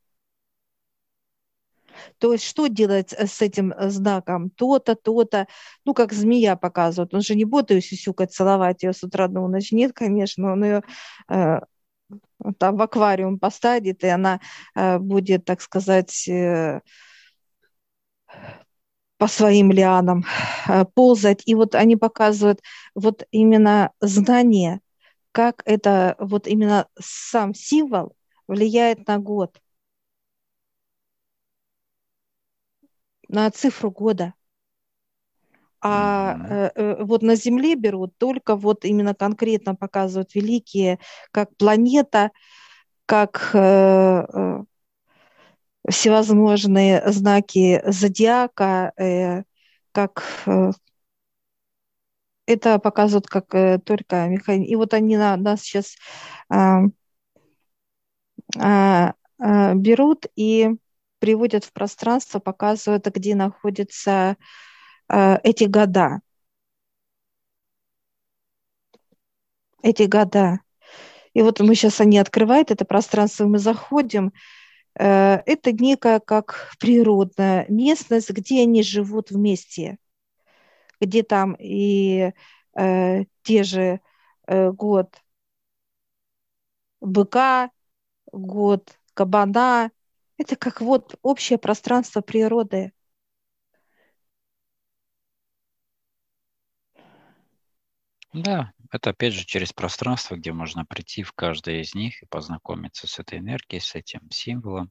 То 2.19 2.33
есть 2.33 2.45
что 2.45 2.69
делать 2.69 3.13
с 3.13 3.43
этим 3.43 3.75
знаком? 3.79 4.51
То-то, 4.51 4.95
то-то. 4.95 5.47
Ну, 5.85 5.95
как 5.95 6.13
змея 6.13 6.57
показывает. 6.57 7.13
Он 7.13 7.21
же 7.21 7.35
не 7.35 7.45
будет 7.45 7.73
ее 7.73 7.83
сюсюкать, 7.83 8.33
целовать 8.33 8.85
ее 8.85 8.93
с 8.93 9.03
утра 9.03 9.27
до 9.29 9.47
ночи. 9.49 9.75
Нет, 9.75 9.93
конечно, 9.93 10.53
он 10.53 10.65
ее 10.65 10.83
э, 11.29 11.59
там 12.59 12.77
в 12.77 12.83
аквариум 12.83 13.39
посадит, 13.39 14.05
и 14.05 14.07
она 14.07 14.41
э, 14.77 14.99
будет, 14.99 15.45
так 15.45 15.61
сказать, 15.61 16.29
э, 16.29 16.81
по 19.21 19.29
своим 19.29 19.73
лианам 19.73 20.25
э, 20.69 20.87
ползать. 20.95 21.43
И 21.47 21.55
вот 21.57 21.77
они 21.77 21.97
показывают 21.97 22.61
вот 22.97 23.25
именно 23.33 23.93
знание, 24.01 24.81
как 25.33 25.63
это 25.67 26.17
вот 26.21 26.49
именно 26.49 26.89
сам 27.01 27.55
символ 27.55 28.15
влияет 28.49 29.07
на 29.09 29.19
год, 29.19 29.61
на 33.29 33.51
цифру 33.51 33.91
года. 33.91 34.35
А 35.83 36.35
Мгм. 36.37 36.71
э, 36.77 37.05
вот 37.05 37.23
на 37.23 37.37
Земле 37.37 37.75
берут 37.75 38.17
только 38.19 38.57
вот 38.57 38.85
именно 38.85 39.15
конкретно 39.15 39.75
показывают 39.75 40.35
великие, 40.35 40.99
как 41.33 41.57
планета, 41.57 42.33
как 43.07 43.51
э, 43.55 43.59
э, 43.59 44.65
всевозможные 45.89 47.03
знаки 47.11 47.83
зодиака, 47.87 48.93
э, 48.97 49.43
как 49.93 50.25
э, 50.47 50.73
это 52.47 52.79
показывают 52.79 53.27
как 53.27 53.55
э, 53.55 53.79
только 53.79 54.29
механизм. 54.29 54.71
И 54.71 54.77
вот 54.77 54.95
они 54.95 55.17
на, 55.17 55.37
нас 55.37 55.63
сейчас 55.63 55.97
а, 56.49 56.83
а, 58.59 59.15
а, 59.39 59.75
берут 59.75 60.27
и 60.37 60.71
приводят 61.19 61.65
в 61.65 61.73
пространство, 61.73 62.41
показывают, 62.41 63.07
где 63.07 63.35
находятся 63.35 64.37
эти 65.09 65.65
года. 65.65 66.21
эти 69.83 70.05
года. 70.05 70.61
И 71.35 71.43
вот 71.43 71.61
мы 71.61 71.75
сейчас 71.75 72.01
они 72.01 72.19
открывают 72.19 72.71
это 72.71 72.85
пространство, 72.85 73.47
мы 73.47 73.59
заходим. 73.59 74.33
Э, 75.01 75.43
это 75.47 75.73
некая 75.73 76.21
как 76.21 76.73
природная 76.79 77.65
местность, 77.71 78.29
где 78.31 78.63
они 78.63 78.83
живут 78.83 79.31
вместе, 79.31 79.97
где 81.01 81.23
там 81.23 81.57
и 81.59 82.33
э, 82.79 83.25
те 83.43 83.63
же 83.63 84.01
э, 84.47 84.71
год 84.73 85.23
быка, 87.01 87.71
год 88.31 88.99
кабана. 89.15 89.91
Это 90.37 90.57
как 90.57 90.83
вот 90.83 91.19
общее 91.23 91.57
пространство 91.59 92.21
природы. 92.21 92.93
Да, 98.35 98.73
это 98.91 99.11
опять 99.11 99.35
же 99.35 99.45
через 99.45 99.73
пространство, 99.73 100.37
где 100.37 100.53
можно 100.53 100.85
прийти 100.85 101.23
в 101.23 101.33
каждое 101.33 101.81
из 101.81 101.95
них 101.95 102.23
и 102.23 102.27
познакомиться 102.27 103.07
с 103.07 103.19
этой 103.19 103.39
энергией, 103.39 103.81
с 103.81 103.95
этим 103.95 104.29
символом, 104.31 104.91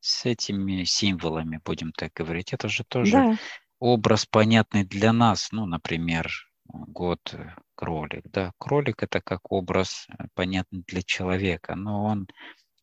с 0.00 0.26
этими 0.26 0.84
символами, 0.84 1.60
будем 1.64 1.92
так 1.92 2.12
говорить. 2.12 2.52
Это 2.52 2.68
же 2.68 2.84
тоже 2.84 3.12
да. 3.12 3.38
образ 3.78 4.26
понятный 4.26 4.84
для 4.84 5.12
нас. 5.12 5.52
Ну, 5.52 5.64
например, 5.66 6.30
год 6.66 7.20
э, 7.32 7.54
кролик. 7.74 8.28
Да, 8.30 8.52
кролик 8.58 9.02
это 9.02 9.22
как 9.22 9.50
образ 9.50 10.06
э, 10.08 10.26
понятный 10.34 10.84
для 10.86 11.02
человека, 11.02 11.76
но 11.76 12.04
он, 12.04 12.28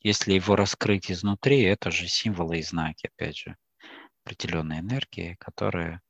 если 0.01 0.33
его 0.33 0.55
раскрыть 0.55 1.11
изнутри, 1.11 1.61
это 1.61 1.91
же 1.91 2.07
символы 2.07 2.59
и 2.59 2.63
знаки, 2.63 3.09
опять 3.15 3.37
же, 3.37 3.57
определенной 4.23 4.79
энергии, 4.79 5.35
которая 5.39 6.01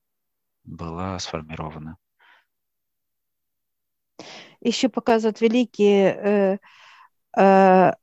была 0.63 1.19
сформирована 1.19 1.97
еще 4.61 4.89
показывают 4.89 5.41
великие, 5.41 6.59
э, 7.35 7.41
э, 7.41 7.93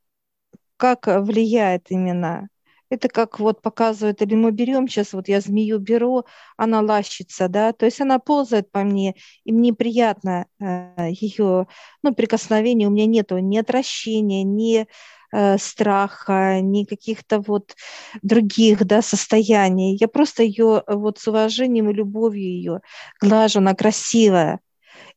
как 0.77 1.07
влияет 1.07 1.91
именно. 1.91 2.49
Это 2.91 3.09
как 3.09 3.41
вот 3.41 3.63
показывают, 3.63 4.23
или 4.23 4.35
мы 4.35 4.53
берем 4.53 4.87
сейчас, 4.89 5.15
вот 5.15 5.29
я 5.29 5.41
змею 5.41 5.79
беру, 5.79 6.25
она 6.57 6.81
лащится, 6.81 7.49
да, 7.49 7.73
то 7.73 7.87
есть 7.87 8.01
она 8.01 8.19
ползает 8.19 8.71
по 8.71 8.81
мне, 8.85 9.15
и 9.45 9.53
мне 9.53 9.73
приятно 9.73 10.47
э, 10.61 11.09
ее, 11.11 11.67
ну, 12.03 12.15
прикосновение, 12.15 12.89
у 12.89 12.91
меня 12.93 13.07
нету 13.07 13.39
ни 13.39 13.57
отвращения, 13.57 14.45
ни 14.45 14.87
э, 15.33 15.59
страха, 15.59 16.61
ни 16.61 16.85
каких-то 16.85 17.41
вот 17.41 17.75
других, 18.23 18.85
да, 18.87 19.03
состояний. 19.03 19.97
Я 19.99 20.07
просто 20.09 20.43
ее 20.43 20.85
вот 20.87 21.19
с 21.19 21.27
уважением 21.27 21.91
и 21.91 21.95
любовью 21.95 22.45
ее 22.45 22.81
глажу, 23.21 23.59
она 23.59 23.75
красивая 23.75 24.61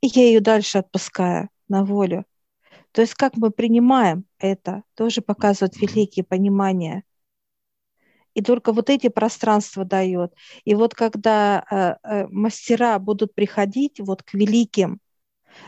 и 0.01 0.07
я 0.07 0.23
ее 0.23 0.41
дальше 0.41 0.79
отпускаю 0.79 1.49
на 1.67 1.83
волю. 1.83 2.25
То 2.91 3.01
есть 3.01 3.13
как 3.13 3.37
мы 3.37 3.51
принимаем 3.51 4.25
это, 4.39 4.83
тоже 4.95 5.21
показывает 5.21 5.77
великие 5.77 6.23
понимания. 6.25 7.03
И 8.33 8.41
только 8.41 8.71
вот 8.71 8.89
эти 8.89 9.09
пространства 9.09 9.83
дает. 9.83 10.33
И 10.63 10.75
вот 10.75 10.93
когда 10.93 11.65
э, 11.69 11.95
э, 12.03 12.27
мастера 12.27 12.99
будут 12.99 13.33
приходить 13.33 13.99
вот 13.99 14.23
к 14.23 14.33
великим 14.33 14.99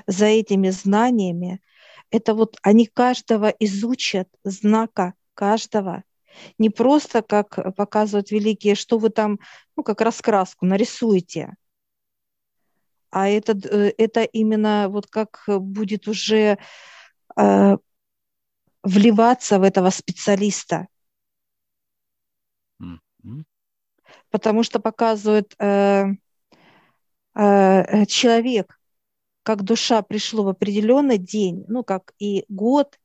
за 0.05 0.25
этими 0.25 0.69
знаниями, 0.69 1.61
это 2.11 2.35
вот 2.35 2.57
они 2.61 2.85
каждого 2.85 3.47
изучат, 3.59 4.29
знака 4.43 5.13
каждого. 5.33 6.03
Не 6.59 6.69
просто, 6.69 7.21
как 7.21 7.75
показывают 7.75 8.31
великие, 8.31 8.75
что 8.75 8.99
вы 8.99 9.09
там, 9.09 9.39
ну, 9.75 9.83
как 9.83 10.01
раскраску 10.01 10.65
нарисуете– 10.65 11.55
а 13.11 13.27
это, 13.27 13.53
э, 13.69 13.93
это 13.97 14.23
именно 14.23 14.87
вот 14.89 15.07
как 15.07 15.43
будет 15.47 16.07
уже 16.07 16.57
э, 17.37 17.77
вливаться 18.83 19.59
в 19.59 19.63
этого 19.63 19.89
специалиста. 19.89 20.87
Mm-hmm. 22.81 23.43
Потому 24.29 24.63
что 24.63 24.79
показывает 24.79 25.55
э, 25.59 26.05
э, 27.35 28.05
человек, 28.05 28.79
как 29.43 29.63
душа 29.63 30.01
пришло 30.01 30.43
в 30.43 30.49
определенный 30.49 31.17
день, 31.17 31.65
ну 31.67 31.83
как 31.83 32.13
и 32.19 32.45
год, 32.49 32.99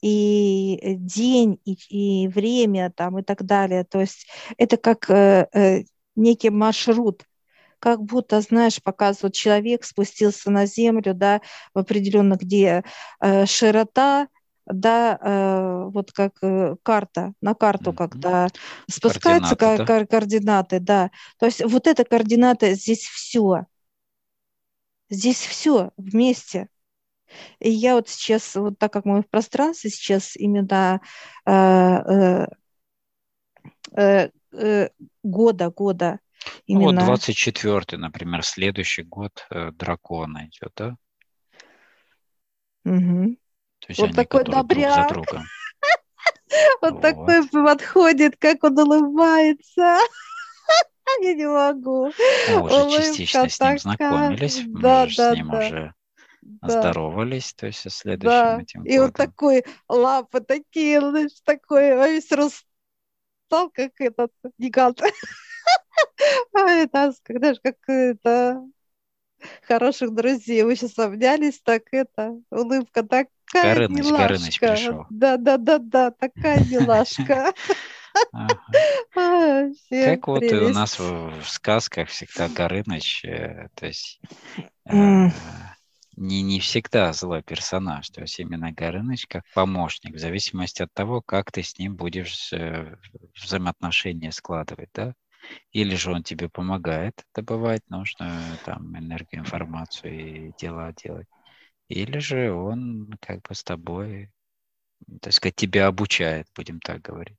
и 0.00 0.94
день, 0.98 1.60
и, 1.64 1.76
и 2.22 2.28
время 2.28 2.92
там 2.94 3.18
и 3.18 3.22
так 3.22 3.44
далее. 3.44 3.84
То 3.84 4.00
есть 4.00 4.28
это 4.56 4.76
как 4.76 5.10
э, 5.10 5.48
э, 5.52 5.84
некий 6.14 6.50
маршрут, 6.50 7.24
как 7.78 8.02
будто, 8.02 8.40
знаешь, 8.40 8.82
показывают, 8.82 9.34
человек 9.34 9.84
спустился 9.84 10.50
на 10.50 10.66
землю, 10.66 11.14
да, 11.14 11.40
в 11.74 11.78
определенно, 11.78 12.34
где 12.34 12.84
э, 13.20 13.46
широта, 13.46 14.28
да, 14.66 15.18
э, 15.20 15.84
вот 15.90 16.12
как 16.12 16.34
э, 16.42 16.76
карта, 16.82 17.32
на 17.40 17.54
карту, 17.54 17.90
mm-hmm. 17.90 17.96
когда 17.96 18.48
спускаются 18.88 19.56
координаты, 19.56 19.86
ко- 19.86 19.98
да? 19.98 20.06
координаты, 20.06 20.80
да. 20.80 21.10
То 21.38 21.46
есть 21.46 21.64
вот 21.64 21.86
эта 21.86 22.04
координата, 22.04 22.72
здесь 22.74 23.04
все. 23.04 23.66
Здесь 25.10 25.38
все 25.38 25.90
вместе. 25.96 26.68
И 27.60 27.70
я 27.70 27.94
вот 27.94 28.08
сейчас, 28.08 28.54
вот 28.56 28.78
так 28.78 28.92
как 28.92 29.04
мы 29.04 29.22
в 29.22 29.28
пространстве 29.28 29.90
сейчас 29.90 30.36
именно 30.36 31.00
э, 31.46 31.52
э, 31.52 32.46
э, 33.96 34.30
э 34.52 34.88
года, 35.22 35.70
года 35.70 36.20
Именно... 36.66 37.00
Ну, 37.00 37.06
вот 37.06 37.20
24-й, 37.20 37.96
например, 37.96 38.44
следующий 38.44 39.02
год 39.02 39.46
э, 39.50 39.70
дракона 39.72 40.46
идет, 40.46 40.72
да? 40.76 40.96
Угу. 42.84 43.36
То 43.80 43.86
есть 43.88 44.00
вот 44.00 44.06
они, 44.06 44.14
такой 44.14 44.44
добряк. 44.44 45.08
Друг 45.08 45.26
за 45.26 45.32
другом. 45.32 45.46
Вот 46.80 47.02
такой 47.02 47.46
подходит, 47.46 48.36
как 48.38 48.64
он 48.64 48.78
улыбается. 48.78 49.98
Я 51.20 51.34
не 51.34 51.46
могу. 51.46 52.10
Мы 52.48 52.86
уже 52.86 53.14
частично 53.14 53.48
с 53.48 53.60
ним 53.60 53.78
знакомились. 53.78 54.62
Да, 54.66 55.04
Мы 55.04 55.14
да, 55.14 55.32
с 55.32 55.36
ним 55.36 55.52
уже 55.52 55.94
здоровались, 56.62 57.54
то 57.54 57.66
есть 57.66 57.80
со 57.80 57.90
следующим 57.90 58.60
этим 58.60 58.84
И 58.84 58.98
вот 58.98 59.14
такой, 59.14 59.64
лапы 59.88 60.40
такие, 60.40 61.00
знаешь, 61.00 61.40
такой, 61.44 61.96
весь 61.96 62.30
рустал, 62.32 63.70
как 63.72 63.92
этот 63.98 64.32
гигант. 64.58 65.02
А 66.54 66.70
это, 66.70 67.12
когда 67.22 67.54
же 67.54 67.60
как 67.62 67.76
это 67.86 68.62
хороших 69.66 70.14
друзей. 70.14 70.62
Вы 70.62 70.76
сейчас 70.76 70.98
обнялись, 70.98 71.60
так 71.62 71.82
это, 71.92 72.40
улыбка 72.50 73.02
такая 73.02 73.74
Горыныч, 73.74 74.04
милашка. 74.04 74.18
Горыныч 74.18 74.60
пришел. 74.60 75.06
Да, 75.10 75.36
да, 75.36 75.56
да, 75.56 75.78
да, 75.78 76.10
такая 76.10 76.64
милашка. 76.70 77.52
Как 79.90 80.26
вот 80.26 80.42
и 80.42 80.54
у 80.54 80.68
нас 80.70 80.98
в 80.98 81.42
сказках 81.44 82.08
всегда 82.08 82.48
Горыныч, 82.48 83.24
э, 83.24 83.68
то 83.74 83.86
есть 83.86 84.20
э, 84.86 85.28
не, 86.16 86.42
не 86.42 86.58
всегда 86.58 87.12
злой 87.12 87.42
персонаж, 87.42 88.08
то 88.10 88.22
есть 88.22 88.40
именно 88.40 88.72
Горыныч 88.72 89.26
как 89.28 89.44
помощник, 89.54 90.16
в 90.16 90.18
зависимости 90.18 90.82
от 90.82 90.92
того, 90.92 91.22
как 91.22 91.52
ты 91.52 91.62
с 91.62 91.78
ним 91.78 91.94
будешь 91.94 92.52
э, 92.52 92.96
взаимоотношения 93.40 94.32
складывать, 94.32 94.90
да? 94.94 95.14
Или 95.72 95.94
же 95.94 96.12
он 96.12 96.22
тебе 96.22 96.48
помогает 96.48 97.24
добывать 97.34 97.88
нужную 97.88 98.58
там 98.64 98.96
энергию, 98.98 99.42
информацию 99.42 100.48
и 100.48 100.52
дела 100.58 100.92
делать. 100.92 101.26
Или 101.88 102.18
же 102.18 102.52
он 102.52 103.10
как 103.20 103.42
бы 103.42 103.54
с 103.54 103.64
тобой, 103.64 104.30
так 105.20 105.32
сказать, 105.32 105.56
тебя 105.56 105.86
обучает, 105.86 106.46
будем 106.54 106.80
так 106.80 107.02
говорить. 107.02 107.38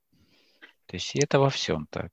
То 0.88 0.96
есть 0.96 1.16
это 1.16 1.40
во 1.40 1.50
всем 1.50 1.86
так. 1.90 2.12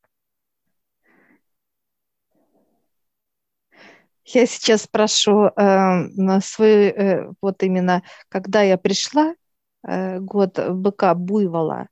Я 4.27 4.45
сейчас 4.47 4.83
спрошу 4.83 5.47
э, 5.47 5.53
на 5.57 6.41
свой, 6.41 6.89
э, 6.89 7.33
вот 7.41 7.63
именно, 7.63 8.03
когда 8.29 8.61
я 8.61 8.77
пришла, 8.77 9.35
э, 9.87 10.19
год 10.19 10.59
быка 10.59 11.15
буйвола, 11.15 11.87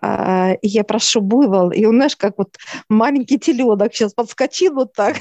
а, 0.00 0.54
я 0.62 0.84
прошу 0.84 1.20
буйвол, 1.20 1.70
и 1.70 1.84
он, 1.84 1.96
знаешь, 1.96 2.16
как 2.16 2.38
вот 2.38 2.56
маленький 2.88 3.38
теленок 3.38 3.94
сейчас 3.94 4.14
подскочил 4.14 4.74
вот 4.74 4.92
так. 4.92 5.16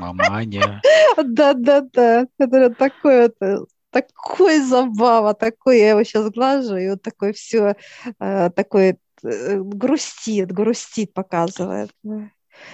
Маманя. 0.00 0.82
Да-да-да, 1.22 2.26
это 2.38 2.70
такое 2.70 3.32
вот 3.40 3.68
такой 3.90 4.60
забава, 4.60 5.34
такой, 5.34 5.78
я 5.78 5.90
его 5.90 6.02
сейчас 6.02 6.28
глажу, 6.30 6.76
и 6.76 6.90
вот 6.90 7.02
такой 7.02 7.32
все, 7.32 7.76
а, 8.18 8.50
такой 8.50 8.96
э, 9.22 9.56
грустит, 9.60 10.50
грустит, 10.50 11.14
показывает. 11.14 11.90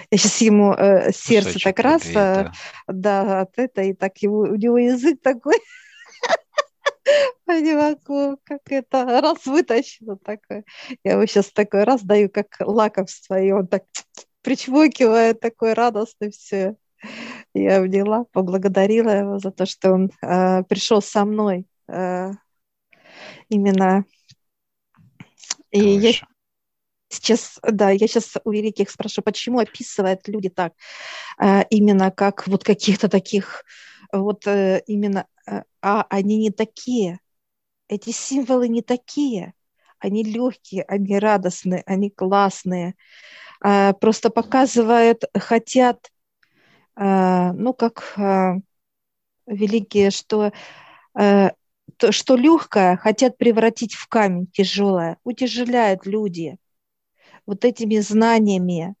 Я 0.09 0.17
сейчас 0.17 0.41
ему 0.41 0.73
э, 0.73 1.11
сердце 1.11 1.53
Кусочек 1.53 1.75
так 1.75 1.79
раз, 1.79 2.03
да. 2.13 2.51
да, 2.87 3.41
от 3.41 3.51
это, 3.57 3.83
и 3.83 3.93
так 3.93 4.17
его, 4.17 4.39
у 4.39 4.55
него 4.55 4.77
язык 4.77 5.21
такой 5.21 5.55
не 7.47 7.75
могу, 7.75 8.37
как 8.43 8.61
это, 8.65 9.21
раз 9.21 9.45
вытащила 9.45 10.17
такое. 10.17 10.63
Я 11.03 11.13
его 11.13 11.25
сейчас 11.25 11.51
такой 11.51 11.83
раз 11.83 12.01
даю, 12.03 12.29
как 12.29 12.47
лакомство, 12.59 13.39
и 13.39 13.51
он 13.51 13.67
так 13.67 13.83
причмокивает, 14.41 15.39
такой 15.39 15.73
радостный 15.73 16.31
все. 16.31 16.75
Я 17.53 17.77
обняла, 17.77 18.25
поблагодарила 18.25 19.09
его 19.09 19.39
за 19.39 19.51
то, 19.51 19.65
что 19.65 19.91
он 19.93 20.11
э, 20.21 20.63
пришел 20.63 21.01
со 21.01 21.25
мной 21.25 21.65
э, 21.87 22.31
именно. 23.49 24.05
И 25.71 25.79
я 25.79 26.11
сейчас, 27.09 27.59
да, 27.63 27.89
я 27.89 28.07
сейчас 28.07 28.33
у 28.43 28.51
великих 28.51 28.89
спрашиваю, 28.89 29.25
почему 29.25 29.59
описывают 29.59 30.27
люди 30.27 30.49
так, 30.49 30.73
э, 31.41 31.63
именно 31.69 32.11
как 32.11 32.47
вот 32.47 32.63
каких-то 32.63 33.09
таких, 33.09 33.63
вот 34.11 34.47
э, 34.47 34.81
именно, 34.87 35.27
а 35.81 36.05
они 36.09 36.37
не 36.37 36.51
такие, 36.51 37.19
эти 37.87 38.09
символы 38.11 38.67
не 38.67 38.81
такие, 38.81 39.53
они 39.99 40.23
легкие, 40.23 40.83
они 40.83 41.19
радостные, 41.19 41.83
они 41.85 42.09
классные, 42.09 42.95
э, 43.63 43.93
просто 43.93 44.29
показывают, 44.29 45.23
хотят 45.37 46.11
Э, 46.95 47.51
ну, 47.53 47.73
как 47.73 48.13
э, 48.17 48.55
великие, 49.47 50.11
что, 50.11 50.51
э, 51.19 51.49
то, 51.97 52.11
что 52.11 52.35
легкое 52.35 52.97
хотят 52.97 53.37
превратить 53.37 53.93
в 53.95 54.07
камень 54.07 54.47
тяжелое, 54.47 55.17
утяжеляют 55.23 56.05
люди 56.05 56.57
вот 57.45 57.65
этими 57.65 57.97
знаниями. 57.99 58.95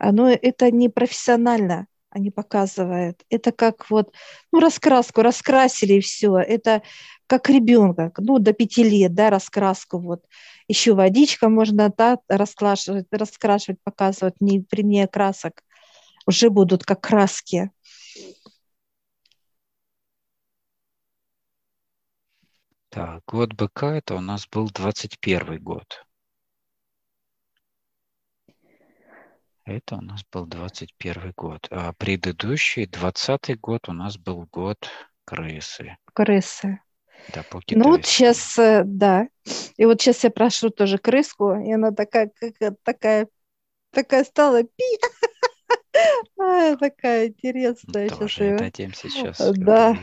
Но 0.00 0.28
это 0.30 0.70
не 0.70 0.88
профессионально 0.88 1.86
они 2.16 2.30
показывают. 2.30 3.22
Это 3.30 3.52
как 3.52 3.90
вот, 3.90 4.12
ну, 4.52 4.60
раскраску 4.60 5.22
раскрасили 5.22 5.94
и 5.94 6.00
все. 6.00 6.38
Это 6.38 6.82
как 7.26 7.50
ребенка, 7.50 8.10
ну, 8.18 8.38
до 8.38 8.52
пяти 8.52 8.82
лет, 8.82 9.14
да, 9.14 9.30
раскраску 9.30 9.98
вот. 9.98 10.24
Еще 10.66 10.94
водичка 10.94 11.48
можно, 11.48 11.92
да, 11.96 12.18
раскрашивать, 12.28 13.06
раскрашивать 13.10 13.78
показывать 13.84 14.34
не 14.40 14.60
при 14.60 15.06
красок 15.06 15.62
уже 16.26 16.50
будут 16.50 16.84
как 16.84 17.02
краски. 17.02 17.70
Так, 22.88 23.22
год 23.26 23.52
быка 23.52 23.96
это 23.96 24.14
у 24.14 24.20
нас 24.20 24.48
был 24.48 24.70
21 24.70 25.62
год. 25.62 26.06
Это 29.66 29.96
у 29.96 30.00
нас 30.00 30.24
был 30.32 30.46
21 30.46 31.32
год. 31.36 31.66
А 31.72 31.92
предыдущий, 31.92 32.86
20 32.86 33.60
год, 33.60 33.88
у 33.88 33.92
нас 33.92 34.16
был 34.16 34.48
год 34.52 34.88
крысы. 35.24 35.96
Крысы. 36.14 36.78
Да, 37.34 37.42
по 37.42 37.60
ну 37.70 37.90
вот 37.90 38.06
сейчас, 38.06 38.56
э, 38.58 38.82
да. 38.84 39.26
И 39.76 39.84
вот 39.84 40.00
сейчас 40.00 40.22
я 40.22 40.30
прошу 40.30 40.70
тоже 40.70 40.98
крыску, 40.98 41.54
и 41.54 41.72
она 41.72 41.90
такая, 41.90 42.30
как, 42.38 42.76
такая, 42.84 43.26
такая 43.90 44.24
стала 44.24 44.62
пи. 44.62 44.84
А, 46.38 46.76
такая 46.76 47.28
интересная. 47.28 48.10
Тоже 48.10 48.28
сейчас 48.28 48.60
дадим 48.60 48.92
сейчас. 48.94 49.50
Да. 49.56 49.96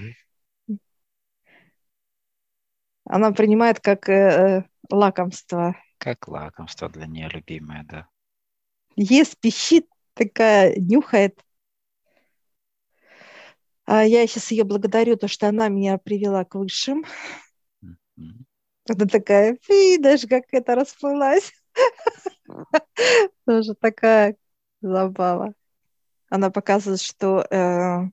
Она 3.06 3.32
принимает 3.32 3.80
как 3.80 4.10
э, 4.10 4.14
э, 4.14 4.64
лакомство. 4.90 5.76
Как 6.00 6.28
лакомство 6.28 6.90
для 6.90 7.06
нее 7.06 7.30
любимое, 7.30 7.86
да. 7.88 8.08
Ест, 8.96 9.38
пищит, 9.40 9.88
такая, 10.14 10.76
нюхает. 10.78 11.40
А 13.86 14.04
я 14.04 14.26
сейчас 14.28 14.52
ее 14.52 14.64
благодарю, 14.64 15.18
то, 15.18 15.28
что 15.28 15.48
она 15.50 15.68
меня 15.68 15.98
привела 15.98 16.46
к 16.46 16.56
высшим. 16.56 17.06
Она 18.88 19.06
такая, 19.10 19.58
фи, 19.62 19.98
даже 19.98 20.28
как 20.28 20.46
это 20.52 20.76
расплылась. 20.76 21.52
Тоже 23.46 23.76
такая 23.76 24.36
забава 24.82 25.54
она 26.34 26.50
показывает, 26.50 27.00
что, 27.00 27.46
э, 27.52 28.10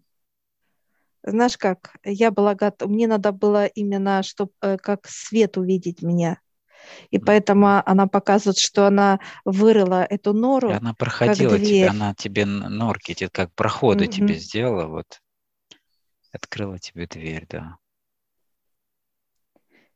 знаешь 1.23 1.57
как, 1.57 1.97
я 2.05 2.31
была 2.31 2.55
готова, 2.55 2.91
мне 2.91 3.07
надо 3.07 3.33
было 3.33 3.65
именно, 3.65 4.23
чтобы 4.23 4.53
э, 4.61 4.77
как 4.77 5.09
свет 5.09 5.57
увидеть 5.57 6.03
меня. 6.03 6.39
И 7.11 7.19
поэтому 7.19 7.83
она 7.85 8.07
показывает, 8.07 8.59
что 8.59 8.87
она 8.87 9.21
вырыла 9.45 10.05
эту 10.05 10.33
нору. 10.33 10.71
И 10.71 10.75
она 10.75 10.95
проходила 10.95 11.59
тебе, 11.59 11.89
она 11.89 12.15
тебе 12.15 12.47
норки, 12.47 13.29
как 13.33 13.53
проходы 13.55 14.05
mm-hmm. 14.05 14.13
тебе 14.13 14.35
сделала, 14.35 14.87
вот. 14.87 15.21
Открыла 16.33 16.79
тебе 16.79 17.07
дверь, 17.07 17.47
да. 17.49 17.77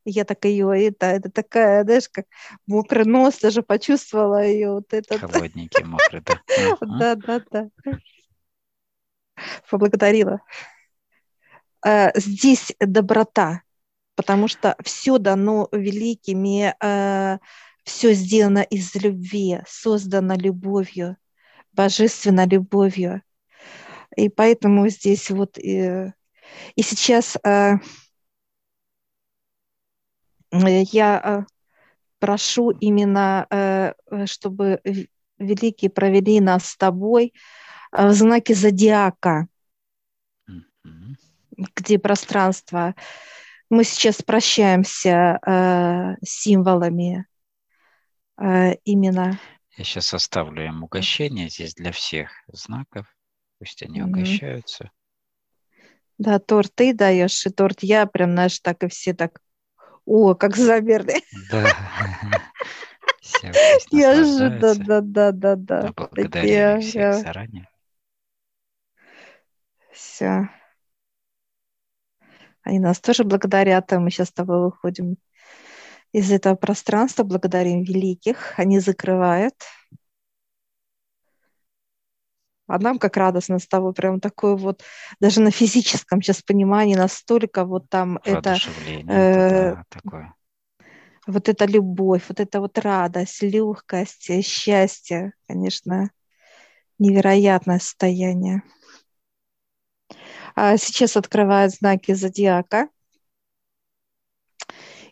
Я 0.07 0.24
так 0.24 0.45
ее, 0.45 0.89
это, 0.89 1.07
это 1.07 1.30
такая, 1.30 1.82
знаешь, 1.85 2.09
как 2.11 2.26
мокрый 2.66 3.07
нос, 3.07 3.39
даже 3.39 3.62
почувствовала 3.62 4.45
ее. 4.45 4.72
Вот 4.72 4.93
этот. 4.93 5.20
Холодненький, 5.20 5.85
мокрый, 5.85 6.22
да. 6.22 6.41
Да, 6.80 7.14
да, 7.14 7.43
да 7.51 7.99
поблагодарила. 9.68 10.41
Э, 11.85 12.11
здесь 12.18 12.72
доброта, 12.78 13.62
потому 14.15 14.49
что 14.49 14.77
все 14.83 15.19
дано 15.19 15.69
великими, 15.73 16.75
э, 16.81 17.39
все 17.85 18.12
сделано 18.15 18.62
из 18.62 18.95
любви, 18.95 19.61
создано 19.67 20.37
любовью, 20.37 21.17
божественной 21.73 22.47
любовью. 22.47 23.23
И 24.17 24.29
поэтому 24.29 24.89
здесь 24.89 25.31
вот 25.31 25.59
и, 25.59 25.79
э, 25.81 26.12
и 26.77 26.83
сейчас 26.83 27.37
я 30.53 31.47
прошу 32.21 32.71
именно, 32.71 33.95
чтобы 34.27 34.81
великие 35.39 35.91
провели 35.91 36.41
нас 36.41 36.67
с 36.67 36.77
тобой 36.77 37.33
в 37.93 38.12
знаке 38.12 38.55
зодиака, 38.55 39.49
mm-hmm. 40.49 41.17
где 41.77 41.99
пространство. 41.99 42.95
Мы 43.71 43.85
сейчас 43.85 44.23
прощаемся 44.23 45.39
э, 45.47 46.15
символами 46.25 47.27
э, 48.41 48.75
именно. 48.85 49.39
Я 49.77 49.85
сейчас 49.85 50.15
оставлю 50.15 50.65
им 50.65 50.85
угощение 50.85 51.49
здесь 51.49 51.75
для 51.75 51.91
всех 51.93 52.31
знаков. 52.49 53.07
Пусть 53.59 53.83
они 53.83 54.01
mm-hmm. 54.01 54.05
угощаются. 54.05 54.91
Да, 56.19 56.39
торт 56.39 56.73
ты 56.75 56.95
даешь, 56.95 57.45
и 57.47 57.51
торт 57.51 57.83
я 57.83 58.07
прям, 58.07 58.33
знаешь, 58.33 58.61
так 58.61 58.85
и 58.85 58.89
все 58.89 59.15
так, 59.15 59.41
о, 60.05 60.35
как 60.35 60.57
замерли. 60.57 61.23
Да. 61.51 61.67
Неожиданно, 63.91 65.01
да, 65.01 65.33
да, 65.33 65.57
да. 65.57 65.93
Благодарю 65.97 66.81
всех 66.81 67.15
заранее. 67.15 67.69
Все. 69.93 70.49
Они 72.65 72.79
нас 72.79 72.99
тоже 72.99 73.25
благодарят, 73.25 73.93
а 73.93 74.01
мы 74.01 74.11
сейчас 74.11 74.29
с 74.29 74.33
тобой 74.33 74.65
выходим 74.65 75.17
из 76.12 76.33
этого 76.33 76.55
пространства, 76.55 77.25
благодарим 77.25 77.83
великих, 77.83 78.55
они 78.59 78.81
закрывают. 78.81 79.55
А 82.67 82.79
нам 82.79 82.99
как 82.99 83.19
радостно 83.19 83.59
с 83.59 83.67
тобой, 83.67 83.93
прям 83.93 84.21
такое 84.21 84.57
вот, 84.57 84.83
даже 85.21 85.43
на 85.43 85.51
физическом 85.51 86.23
сейчас 86.23 86.41
понимании 86.43 86.95
настолько 86.95 87.67
вот 87.67 87.91
там 87.91 88.19
это, 88.25 88.57
э, 89.07 89.75
да, 89.75 89.85
такое. 89.91 90.35
вот 91.27 91.49
эта 91.51 91.67
любовь, 91.67 92.25
вот 92.29 92.41
эта 92.41 92.61
вот 92.61 92.79
радость, 92.79 93.43
легкость, 93.43 94.47
счастье, 94.47 95.35
конечно, 95.47 96.11
невероятное 96.99 97.81
состояние. 97.81 98.62
А, 100.55 100.77
сейчас 100.77 101.17
открывают 101.17 101.73
знаки 101.75 102.13
зодиака. 102.13 102.89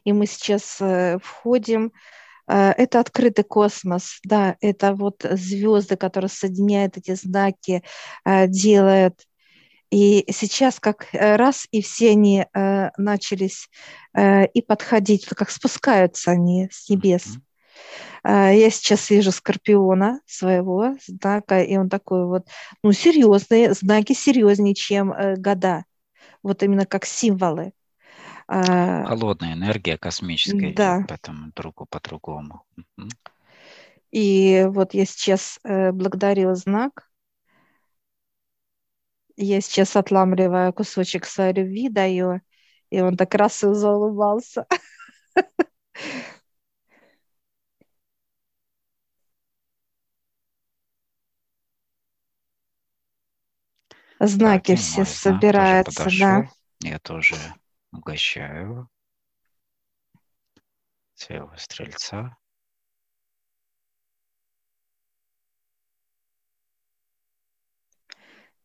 И 0.05 0.13
мы 0.13 0.27
сейчас 0.27 0.81
э, 0.81 1.19
входим. 1.23 1.93
Э, 2.49 2.71
это 2.71 3.01
открытый 3.01 3.45
космос, 3.45 4.21
да, 4.25 4.57
это 4.61 4.95
вот 4.95 5.25
звезды, 5.29 5.97
которые 5.97 6.29
соединяют 6.29 6.97
эти 6.97 7.15
знаки, 7.15 7.83
э, 8.25 8.47
делают. 8.49 9.21
И 9.91 10.25
сейчас 10.33 10.81
как 10.81 11.09
раз, 11.13 11.67
и 11.71 11.83
все 11.83 12.13
они 12.13 12.47
начались 12.97 13.69
и 14.17 14.63
подходить, 14.67 15.27
как 15.27 15.51
спускаются 15.51 16.31
они 16.31 16.71
с 16.73 16.89
небес. 16.89 17.27
Mm-hmm. 17.27 17.52
А, 18.23 18.51
я 18.51 18.71
сейчас 18.71 19.11
вижу 19.11 19.33
скорпиона 19.33 20.21
своего 20.27 20.97
знака, 21.07 21.61
и 21.61 21.77
он 21.77 21.89
такой 21.89 22.27
вот, 22.27 22.47
ну, 22.83 22.93
серьезный, 22.93 23.75
знаки 23.75 24.13
серьезнее, 24.13 24.75
чем 24.75 25.13
э, 25.13 25.37
года. 25.37 25.85
Вот 26.43 26.63
именно 26.63 26.87
как 26.87 27.05
символы. 27.05 27.73
А, 28.47 29.05
Холодная 29.07 29.55
энергия 29.55 29.99
космическая, 29.99 30.73
да. 30.75 31.05
поэтому 31.09 31.53
другу 31.55 31.87
по-другому. 31.87 32.65
И 34.11 34.67
вот 34.69 34.95
я 34.95 35.07
сейчас 35.07 35.59
э, 35.65 35.91
благодарила 35.91 36.55
знак. 36.55 37.09
Я 39.37 39.61
сейчас 39.63 39.97
отламливаю 39.97 40.73
кусочек 40.75 41.25
своей 41.25 41.55
любви, 41.55 41.89
даю, 41.89 42.41
и 42.91 43.01
он 43.01 43.17
так 43.17 43.35
раз 43.35 43.65
и 43.65 43.73
заулыбался. 43.73 44.67
знаки 54.27 54.75
все 54.77 55.05
собираются, 55.05 56.09
да. 56.19 56.49
Я 56.81 56.99
тоже 56.99 57.37
угощаю 57.93 58.89
своего 61.15 61.53
стрельца. 61.57 62.37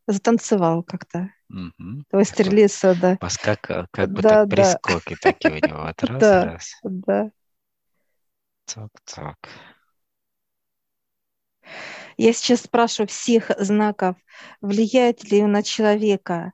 Затанцевал 0.08 0.84
как-то. 0.84 1.32
Угу. 1.50 2.04
Твой 2.10 2.26
стрелица, 2.26 2.96
да. 2.96 3.18
Поскак, 3.18 3.62
как 3.92 4.10
бы 4.10 4.22
да, 4.22 4.30
так 4.30 4.50
да. 4.50 4.56
прискоки 4.56 5.18
такие 5.22 5.56
у 5.56 5.68
него. 5.68 5.84
Вот 5.84 6.04
раз, 6.04 6.20
да, 6.20 6.46
раз. 6.46 6.72
Да. 6.84 7.32
Так-так. 8.66 9.38
Я 12.18 12.34
сейчас 12.34 12.62
спрашиваю 12.62 13.08
всех 13.08 13.52
знаков, 13.60 14.16
влияет 14.60 15.24
ли 15.24 15.44
на 15.44 15.62
человека. 15.62 16.54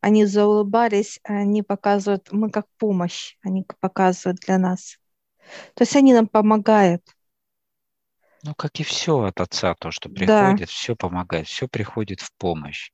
Они 0.00 0.26
заулыбались, 0.26 1.18
они 1.24 1.62
показывают, 1.62 2.30
мы 2.30 2.50
как 2.50 2.66
помощь, 2.76 3.36
они 3.42 3.66
показывают 3.80 4.40
для 4.40 4.58
нас. 4.58 4.98
То 5.74 5.82
есть 5.82 5.96
они 5.96 6.12
нам 6.12 6.28
помогают. 6.28 7.02
Ну, 8.44 8.54
как 8.54 8.78
и 8.78 8.84
все 8.84 9.22
от 9.22 9.40
отца, 9.40 9.74
то, 9.74 9.90
что 9.90 10.08
приходит, 10.08 10.60
да. 10.60 10.66
все 10.66 10.94
помогает, 10.94 11.48
все 11.48 11.66
приходит 11.68 12.20
в 12.20 12.32
помощь. 12.36 12.92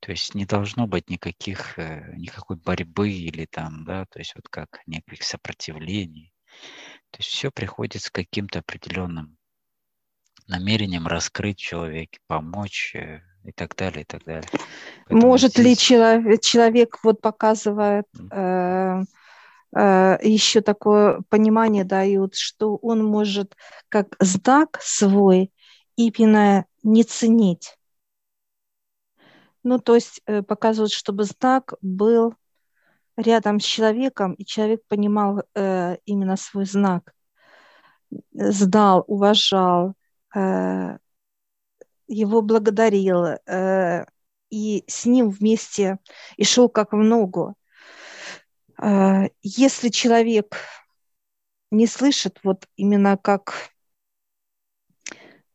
То 0.00 0.12
есть 0.12 0.34
не 0.34 0.46
должно 0.46 0.86
быть 0.86 1.10
никаких, 1.10 1.78
э, 1.78 2.14
никакой 2.16 2.56
борьбы 2.56 3.10
или 3.10 3.46
там, 3.46 3.84
да, 3.84 4.06
то 4.06 4.20
есть 4.20 4.34
вот 4.36 4.48
как 4.48 4.80
никаких 4.86 5.24
сопротивлений. 5.24 6.32
То 7.10 7.18
есть 7.18 7.30
все 7.30 7.50
приходит 7.50 8.02
с 8.02 8.10
каким-то 8.10 8.60
определенным 8.60 9.37
намерением 10.48 11.06
раскрыть 11.06 11.58
человеке, 11.58 12.18
помочь 12.26 12.94
э, 12.94 13.20
и 13.44 13.52
так 13.52 13.76
далее, 13.76 14.02
и 14.02 14.04
так 14.04 14.24
далее. 14.24 14.48
Поэтому 15.04 15.26
Может 15.28 15.52
здесь... 15.52 15.64
ли 15.64 15.76
человек, 15.76 16.40
человек 16.40 16.98
вот 17.02 17.20
показывает 17.20 18.06
э, 18.30 19.02
э, 19.76 20.18
еще 20.22 20.60
такое 20.60 21.20
понимание 21.28 21.84
дают, 21.84 22.34
что 22.34 22.76
он 22.76 23.04
может 23.04 23.56
как 23.88 24.16
знак 24.20 24.78
свой 24.80 25.52
именно 25.96 26.64
не 26.82 27.04
ценить. 27.04 27.76
Ну, 29.62 29.78
то 29.78 29.94
есть 29.94 30.22
э, 30.26 30.42
показывают, 30.42 30.92
чтобы 30.92 31.24
знак 31.24 31.74
был 31.82 32.34
рядом 33.16 33.60
с 33.60 33.64
человеком, 33.64 34.34
и 34.34 34.44
человек 34.44 34.82
понимал 34.88 35.42
э, 35.54 35.96
именно 36.04 36.36
свой 36.36 36.64
знак, 36.64 37.12
знал, 38.32 39.04
уважал, 39.08 39.94
его 40.34 40.98
благодарил, 42.42 43.24
э, 43.24 44.04
и 44.50 44.84
с 44.86 45.04
ним 45.04 45.30
вместе 45.30 45.98
и 46.36 46.44
шел 46.44 46.68
как 46.68 46.92
в 46.92 46.96
ногу. 46.96 47.54
Э, 48.80 49.28
если 49.42 49.88
человек 49.90 50.56
не 51.70 51.86
слышит, 51.86 52.40
вот 52.42 52.66
именно 52.76 53.18
как 53.18 53.70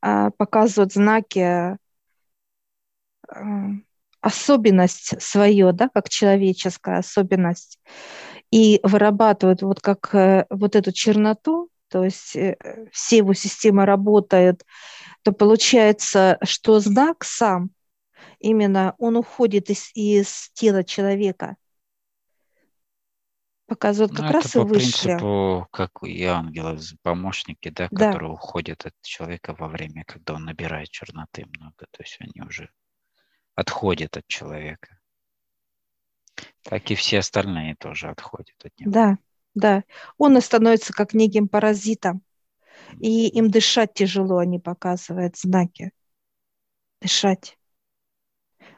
э, 0.02 0.32
показывают 0.38 0.94
знаки, 0.94 1.40
э, 1.40 1.78
особенность 4.22 5.22
свою, 5.22 5.74
да, 5.74 5.90
как 5.90 6.10
человеческая 6.10 7.00
особенность, 7.00 7.80
и 8.52 8.80
вырабатывают 8.84 9.64
вот 9.64 9.82
как 9.82 10.14
э, 10.14 10.46
вот 10.50 10.76
эту 10.76 10.92
черноту, 10.92 11.70
то 11.94 12.04
есть 12.04 12.36
э, 12.36 12.58
все 12.91 13.18
его 13.18 13.36
системы 13.36 13.86
работают, 13.86 14.66
то 15.22 15.32
получается, 15.32 16.39
что 16.41 16.80
знак 16.80 17.24
сам, 17.24 17.70
именно 18.39 18.96
он 18.98 19.16
уходит 19.16 19.70
из, 19.70 19.91
из 19.94 20.50
тела 20.56 20.84
человека, 20.84 21.56
показывает 23.68 24.12
как 24.12 24.22
ну, 24.26 24.32
раз 24.32 24.46
это 24.48 24.60
и 24.60 24.62
по 24.64 24.68
вышли. 24.70 25.02
принципу, 25.04 25.68
как 25.70 25.91
и 26.02 26.24
ангелы, 26.24 26.80
помощники, 27.04 27.70
да, 27.70 27.89
Да. 27.91 28.08
которые 28.08 28.32
уходят 28.32 28.88
от 28.88 28.96
человека 29.04 29.54
во 29.54 29.68
время, 29.68 30.04
когда 30.08 30.34
он 30.34 30.46
набирает 30.46 30.89
черноты 30.89 31.46
много, 31.46 31.86
то 31.91 32.02
есть 32.02 32.18
они 32.20 32.41
уже 32.44 32.72
отходят 33.54 34.18
от 34.18 34.26
человека. 34.26 35.00
Так 36.64 36.89
и 36.89 36.96
все 36.96 37.20
остальные 37.20 37.76
тоже 37.76 38.10
отходят 38.10 38.56
от 38.66 38.80
него. 38.80 38.91
Да, 38.91 39.18
да. 39.56 39.84
Он 40.18 40.39
становится 40.41 40.93
как 40.93 41.14
неким 41.14 41.47
паразитом. 41.47 42.22
И 42.99 43.28
им 43.30 43.49
дышать 43.49 43.93
тяжело, 43.93 44.38
они 44.38 44.60
показывают 44.60 45.38
знаки. 45.38 45.91
Дышать. 47.01 47.58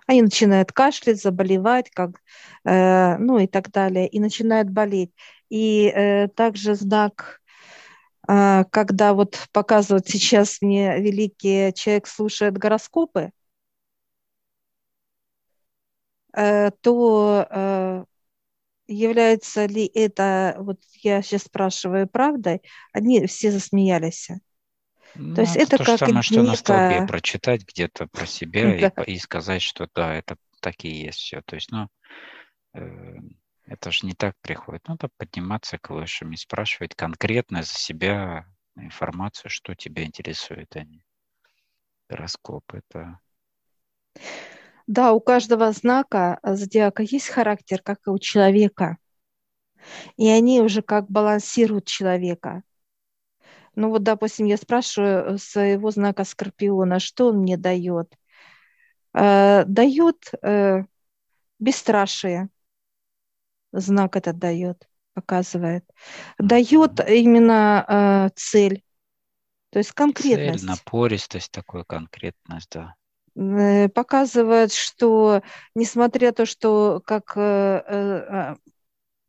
Они 0.07 0.21
начинают 0.21 0.71
кашлять, 0.71 1.21
заболевать, 1.21 1.89
как, 1.89 2.21
э, 2.63 3.17
ну 3.17 3.39
и 3.39 3.47
так 3.47 3.71
далее, 3.71 4.07
и 4.07 4.19
начинают 4.19 4.69
болеть. 4.69 5.11
И 5.49 5.88
э, 5.88 6.28
также 6.30 6.76
знак, 6.76 7.41
э, 8.28 8.65
когда 8.71 9.13
вот 9.13 9.47
показывают 9.53 10.07
сейчас 10.07 10.61
мне 10.61 10.99
великий 11.01 11.73
человек 11.73 12.07
слушает 12.07 12.57
гороскопы, 12.57 13.32
э, 16.34 16.71
то 16.82 17.47
э, 17.49 18.05
является 18.88 19.65
ли 19.65 19.86
это, 19.86 20.55
вот 20.59 20.79
я 21.01 21.21
сейчас 21.21 21.43
спрашиваю, 21.43 22.07
правдой, 22.07 22.61
они 22.93 23.25
все 23.27 23.51
засмеялись. 23.51 24.29
Ну, 25.15 25.36
то 25.36 25.41
есть 25.41 25.55
это, 25.55 25.75
это 25.75 25.77
то 25.77 25.86
как 25.86 25.99
же 25.99 26.05
самое, 26.05 26.23
что 26.23 26.36
некая... 26.36 26.47
на 26.47 26.55
столбе 26.55 27.07
прочитать 27.07 27.65
где-то 27.65 28.07
про 28.07 28.25
себя 28.25 28.91
да. 28.95 29.03
и, 29.03 29.13
и 29.13 29.19
сказать, 29.19 29.61
что 29.61 29.88
да, 29.95 30.13
это 30.13 30.36
так 30.59 30.83
и 30.83 30.89
есть 30.89 31.19
все. 31.19 31.41
То 31.41 31.55
есть, 31.55 31.71
ну, 31.71 31.88
э, 32.73 33.17
это 33.65 33.91
же 33.91 34.05
не 34.05 34.13
так 34.13 34.36
приходит. 34.41 34.88
Надо 34.88 35.09
подниматься 35.17 35.77
к 35.77 35.89
высшим 35.89 36.33
и 36.33 36.38
спрашивать 36.38 36.95
конкретно 36.95 37.63
за 37.63 37.73
себя 37.73 38.45
информацию, 38.75 39.49
что 39.49 39.73
тебя 39.73 40.03
интересует, 40.03 40.75
а 40.75 40.83
не 40.83 41.05
гороскоп. 42.09 42.73
Это... 42.73 43.19
Да, 44.88 45.13
у 45.13 45.19
каждого 45.19 45.71
знака 45.71 46.39
э, 46.43 46.55
зодиака 46.55 47.01
есть 47.01 47.27
характер, 47.29 47.81
как 47.81 48.05
и 48.05 48.11
у 48.11 48.19
человека. 48.19 48.97
И 50.15 50.27
они 50.27 50.61
уже 50.61 50.81
как 50.81 51.09
балансируют 51.09 51.86
человека. 51.86 52.63
Ну 53.75 53.89
вот, 53.89 54.03
допустим, 54.03 54.45
я 54.45 54.57
спрашиваю 54.57 55.38
своего 55.38 55.91
знака 55.91 56.23
Скорпиона, 56.23 56.99
что 56.99 57.29
он 57.29 57.39
мне 57.39 57.57
дает? 57.57 58.15
Э, 59.13 59.63
дает 59.65 60.31
э, 60.43 60.83
бесстрашие. 61.57 62.49
Знак 63.71 64.15
этот 64.15 64.38
дает, 64.38 64.88
показывает. 65.13 65.83
Дает 66.38 66.99
именно 67.09 68.31
цель. 68.36 68.83
То 69.71 69.79
есть 69.79 69.91
конкретность. 69.91 70.59
Цель, 70.61 70.69
напористость, 70.69 71.51
такой 71.51 71.83
конкретность, 71.83 72.69
да. 72.71 72.95
Э, 73.36 73.89
показывает, 73.89 74.71
что 74.73 75.41
несмотря 75.75 76.27
на 76.29 76.33
то, 76.33 76.45
что 76.45 77.01
как 77.05 77.33
э, 77.36 77.41
э, 77.41 78.55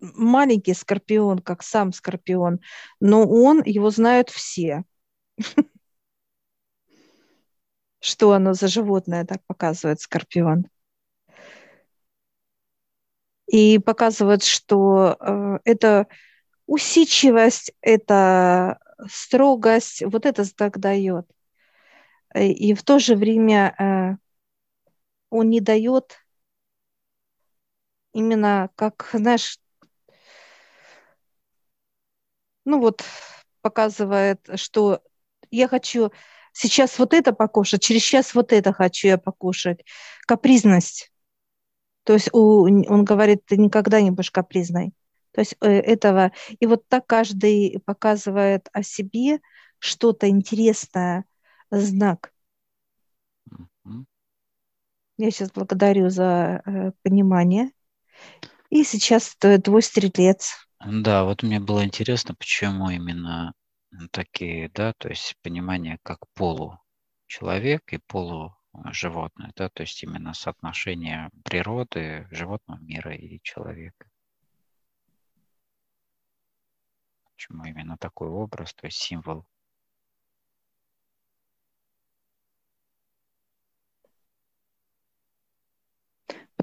маленький 0.01 0.75
скорпион, 0.75 1.41
как 1.41 1.63
сам 1.63 1.93
скорпион, 1.93 2.61
но 3.01 3.27
он, 3.27 3.63
его 3.65 3.91
знают 3.91 4.31
все. 4.31 4.85
Что 8.01 8.33
оно 8.33 8.55
за 8.55 8.69
животное, 8.69 9.25
так 9.25 9.43
показывает 9.47 10.01
скорпион. 10.01 10.67
И 13.49 13.79
показывает, 13.79 14.43
что 14.45 15.61
это 15.65 16.07
усидчивость, 16.67 17.73
это 17.81 18.79
строгость, 19.09 20.03
вот 20.03 20.27
это 20.27 20.45
так 20.55 20.79
дает. 20.79 21.27
Э, 22.35 22.47
и 22.47 22.75
в 22.75 22.83
то 22.83 22.99
же 22.99 23.17
время 23.17 23.75
э, 23.79 24.17
он 25.31 25.51
не 25.51 25.61
дает 25.61 26.17
именно 28.13 28.71
как, 28.77 29.11
знаешь, 29.13 29.59
ну 32.65 32.81
вот 32.81 33.05
показывает, 33.61 34.41
что 34.57 35.03
я 35.51 35.69
хочу 35.69 36.11
сейчас 36.53 36.99
вот 36.99 37.13
это 37.15 37.33
покушать, 37.33 37.83
через 37.83 38.03
час 38.03 38.35
вот 38.35 38.53
это 38.53 38.73
хочу 38.73 39.09
я 39.09 39.19
покушать. 39.19 39.85
Капризность. 40.27 41.13
То 42.05 42.15
есть 42.15 42.29
он 42.33 43.05
говорит, 43.05 43.45
ты 43.47 43.57
никогда 43.57 44.01
не 44.01 44.11
будешь 44.11 44.31
капризной. 44.31 44.93
То 45.33 45.41
есть 45.41 45.57
э, 45.61 45.69
этого. 45.69 46.33
И 46.61 46.67
вот 46.67 46.89
так 46.89 47.07
каждый 47.07 47.83
показывает 47.85 48.69
о 48.73 48.83
себе 48.83 49.41
что-то 49.79 50.29
интересное, 50.29 51.25
знак. 51.71 52.33
Я 55.19 55.31
сейчас 55.31 55.51
благодарю 55.51 56.11
за 56.11 56.63
э, 56.65 56.93
понимание. 57.03 57.71
И 58.69 58.85
сейчас 58.85 59.37
твой 59.37 59.83
стрелец. 59.83 60.69
Да, 60.85 61.25
вот 61.25 61.43
мне 61.43 61.61
было 61.61 61.85
интересно, 61.85 62.35
почему 62.35 62.91
именно 62.91 63.55
такие, 64.11 64.69
да, 64.69 64.93
то 64.99 65.09
есть 65.09 65.37
понимание 65.43 65.99
как 66.03 66.19
полу 66.35 66.79
человек 67.27 67.93
и 67.93 67.99
полу 67.99 68.55
животное, 68.93 69.53
да, 69.57 69.71
то 69.71 69.83
есть 69.83 70.03
именно 70.03 70.35
соотношение 70.35 71.31
природы, 71.45 72.29
животного 72.31 72.79
мира 72.81 73.15
и 73.15 73.41
человека. 73.43 74.11
Почему 77.33 77.65
именно 77.65 77.97
такой 77.97 78.29
образ, 78.29 78.75
то 78.75 78.87
есть 78.87 78.99
символ? 78.99 79.47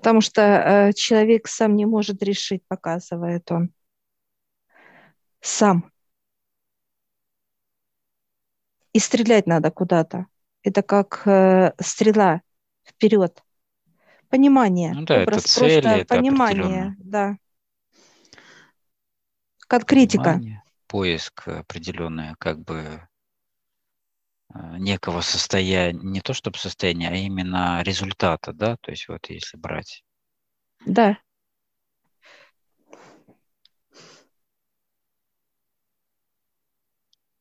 Потому 0.03 0.19
что 0.19 0.41
э, 0.41 0.93
человек 0.93 1.47
сам 1.47 1.77
не 1.77 1.85
может 1.85 2.21
решить, 2.21 2.61
показывает 2.67 3.49
он. 3.49 3.73
Сам. 5.39 5.89
И 8.91 8.99
стрелять 8.99 9.47
надо 9.47 9.71
куда-то. 9.71 10.25
Это 10.61 10.81
как 10.81 11.25
э, 11.25 11.71
стрела 11.79 12.41
вперед. 12.85 13.41
Понимание. 14.27 14.93
Ну 14.93 15.05
да, 15.05 15.21
Образ 15.21 15.45
это 15.45 15.47
цели, 15.47 15.81
просто 15.81 15.89
это 15.99 16.15
понимание, 16.15 16.95
да. 16.99 17.37
Конкретика. 19.67 20.33
Понимание, 20.33 20.63
поиск 20.87 21.47
определенное, 21.47 22.35
как 22.39 22.59
бы 22.59 23.07
некого 24.77 25.21
состояния, 25.21 25.99
не 26.01 26.21
то 26.21 26.33
чтобы 26.33 26.57
состояния, 26.57 27.09
а 27.09 27.15
именно 27.15 27.81
результата, 27.83 28.53
да, 28.53 28.77
то 28.81 28.91
есть 28.91 29.07
вот 29.07 29.29
если 29.29 29.57
брать. 29.57 30.03
Да. 30.85 31.17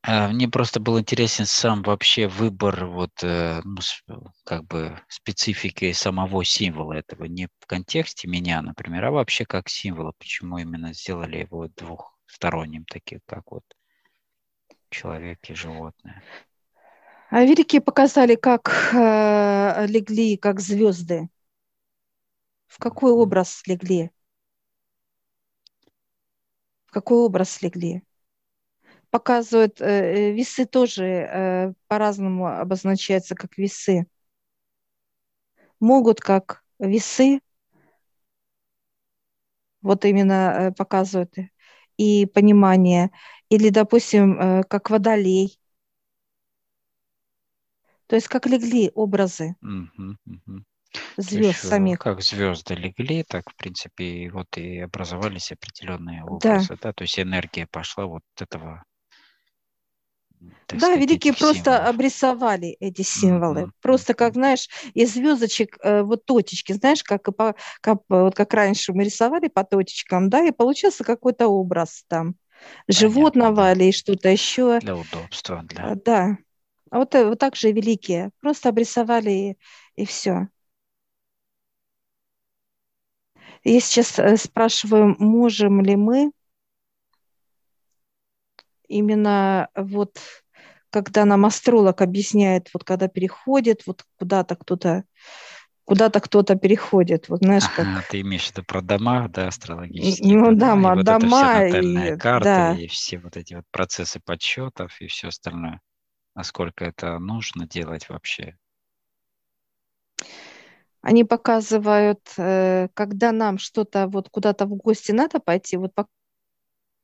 А, 0.04 0.28
мне 0.28 0.48
просто 0.48 0.80
был 0.80 0.98
интересен 0.98 1.46
сам 1.46 1.82
вообще 1.82 2.26
выбор 2.26 2.86
вот 2.86 3.12
э, 3.22 3.60
ну, 3.64 3.80
как 4.44 4.64
бы 4.64 5.00
специфики 5.08 5.92
самого 5.92 6.44
символа 6.44 6.94
этого, 6.94 7.24
не 7.26 7.46
в 7.60 7.66
контексте 7.66 8.26
меня, 8.26 8.62
например, 8.62 9.04
а 9.04 9.10
вообще 9.12 9.44
как 9.44 9.68
символа, 9.68 10.12
почему 10.18 10.58
именно 10.58 10.92
сделали 10.92 11.38
его 11.38 11.68
двухсторонним, 11.68 12.84
таким 12.86 13.20
как 13.26 13.52
вот 13.52 13.62
человек 14.90 15.38
и 15.48 15.54
животное. 15.54 16.22
А 17.32 17.42
великие 17.44 17.80
показали, 17.80 18.36
как 18.36 18.68
э, 18.94 19.86
легли, 19.88 20.36
как 20.36 20.60
звезды. 20.60 21.28
В 22.66 22.78
какой 22.80 23.12
образ 23.12 23.62
легли? 23.68 24.10
В 26.86 26.92
какой 26.92 27.18
образ 27.18 27.60
легли? 27.62 28.04
показывают, 29.10 29.80
э, 29.80 29.84
э, 29.86 30.32
весы 30.32 30.66
тоже 30.66 31.74
по-разному 31.88 32.46
обозначаются 32.48 33.34
как 33.34 33.58
весы. 33.58 34.06
Могут 35.80 36.20
как 36.20 36.64
весы, 36.78 37.40
вот 39.82 40.04
именно 40.04 40.72
показывают 40.76 41.34
и 41.96 42.26
понимание, 42.26 43.10
или, 43.48 43.68
допустим, 43.68 44.62
как 44.68 44.90
водолей. 44.90 45.58
То 48.12 48.16
есть 48.16 48.28
как 48.28 48.44
легли 48.44 48.90
образы 48.94 49.56
звезд 51.16 51.64
самих. 51.66 51.98
Как 51.98 52.20
звезды 52.20 52.74
легли, 52.74 53.24
так, 53.26 53.48
в 53.48 53.56
принципе, 53.56 54.28
вот 54.30 54.54
и 54.58 54.80
образовались 54.80 55.50
определенные 55.50 56.22
образы, 56.22 56.68
да. 56.68 56.78
да, 56.82 56.92
то 56.92 57.04
есть 57.04 57.18
энергия 57.18 57.66
пошла 57.66 58.04
вот 58.04 58.22
этого 58.38 58.84
да, 60.68 60.76
сказать, 60.76 61.00
великие 61.00 61.32
просто 61.32 61.64
символов. 61.64 61.88
обрисовали 61.88 62.76
эти 62.80 63.00
символы. 63.00 63.60
Mm-hmm. 63.62 63.72
Просто 63.80 64.12
как, 64.12 64.34
знаешь, 64.34 64.68
из 64.92 65.14
звездочек 65.14 65.78
э, 65.82 66.02
вот 66.02 66.26
точечки, 66.26 66.74
знаешь, 66.74 67.02
как, 67.02 67.34
по, 67.34 67.54
как, 67.80 68.00
вот 68.10 68.34
как 68.34 68.52
раньше 68.52 68.92
мы 68.92 69.04
рисовали 69.04 69.48
по 69.48 69.64
точечкам, 69.64 70.28
да, 70.28 70.44
и 70.44 70.50
получился 70.50 71.02
какой-то 71.02 71.48
образ 71.48 72.04
там 72.08 72.34
Понятно, 72.86 73.08
животного 73.08 73.56
да. 73.56 73.72
или 73.72 73.90
что-то 73.90 74.28
еще. 74.28 74.80
Для 74.80 74.96
удобства, 74.96 75.62
для... 75.62 75.94
Да. 75.94 76.36
А 76.92 76.98
вот, 76.98 77.14
э, 77.14 77.26
вот 77.26 77.38
так 77.38 77.56
же 77.56 77.72
великие. 77.72 78.32
Просто 78.40 78.68
обрисовали 78.68 79.30
и, 79.30 79.58
и 79.96 80.04
все. 80.04 80.48
Я 83.64 83.80
сейчас 83.80 84.18
э, 84.18 84.36
спрашиваю, 84.36 85.16
можем 85.18 85.80
ли 85.80 85.96
мы 85.96 86.32
именно 88.88 89.70
вот 89.74 90.18
когда 90.90 91.24
нам 91.24 91.46
астролог 91.46 92.02
объясняет, 92.02 92.68
вот 92.74 92.84
когда 92.84 93.08
переходит, 93.08 93.86
вот 93.86 94.04
куда-то 94.18 94.54
кто-то 94.56 95.04
куда-то 95.84 96.20
кто-то 96.20 96.56
переходит, 96.56 97.30
вот 97.30 97.38
знаешь, 97.38 97.66
как... 97.74 97.86
Ага, 97.86 98.04
ты 98.10 98.20
имеешь 98.20 98.48
в 98.48 98.50
виду 98.50 98.64
про 98.64 98.82
дома, 98.82 99.28
да, 99.28 99.48
астрологические 99.48 100.36
Ну 100.36 100.54
да, 100.54 100.74
и 100.74 100.78
вот 100.78 101.04
дома 101.04 101.62
это 101.62 101.80
все 101.80 101.80
и... 101.80 102.16
да. 102.16 102.74
и 102.74 102.86
все 102.86 103.18
вот 103.18 103.38
эти 103.38 103.54
вот 103.54 103.64
процессы 103.70 104.20
подсчетов 104.20 105.00
и 105.00 105.06
все 105.06 105.28
остальное. 105.28 105.80
Насколько 106.34 106.84
это 106.84 107.18
нужно 107.18 107.66
делать 107.66 108.08
вообще? 108.08 108.56
Они 111.02 111.24
показывают, 111.24 112.20
э, 112.36 112.88
когда 112.94 113.32
нам 113.32 113.58
что-то 113.58 114.06
вот 114.06 114.28
куда-то 114.30 114.66
в 114.66 114.76
гости 114.76 115.10
надо 115.12 115.40
пойти, 115.40 115.76
вот 115.76 115.92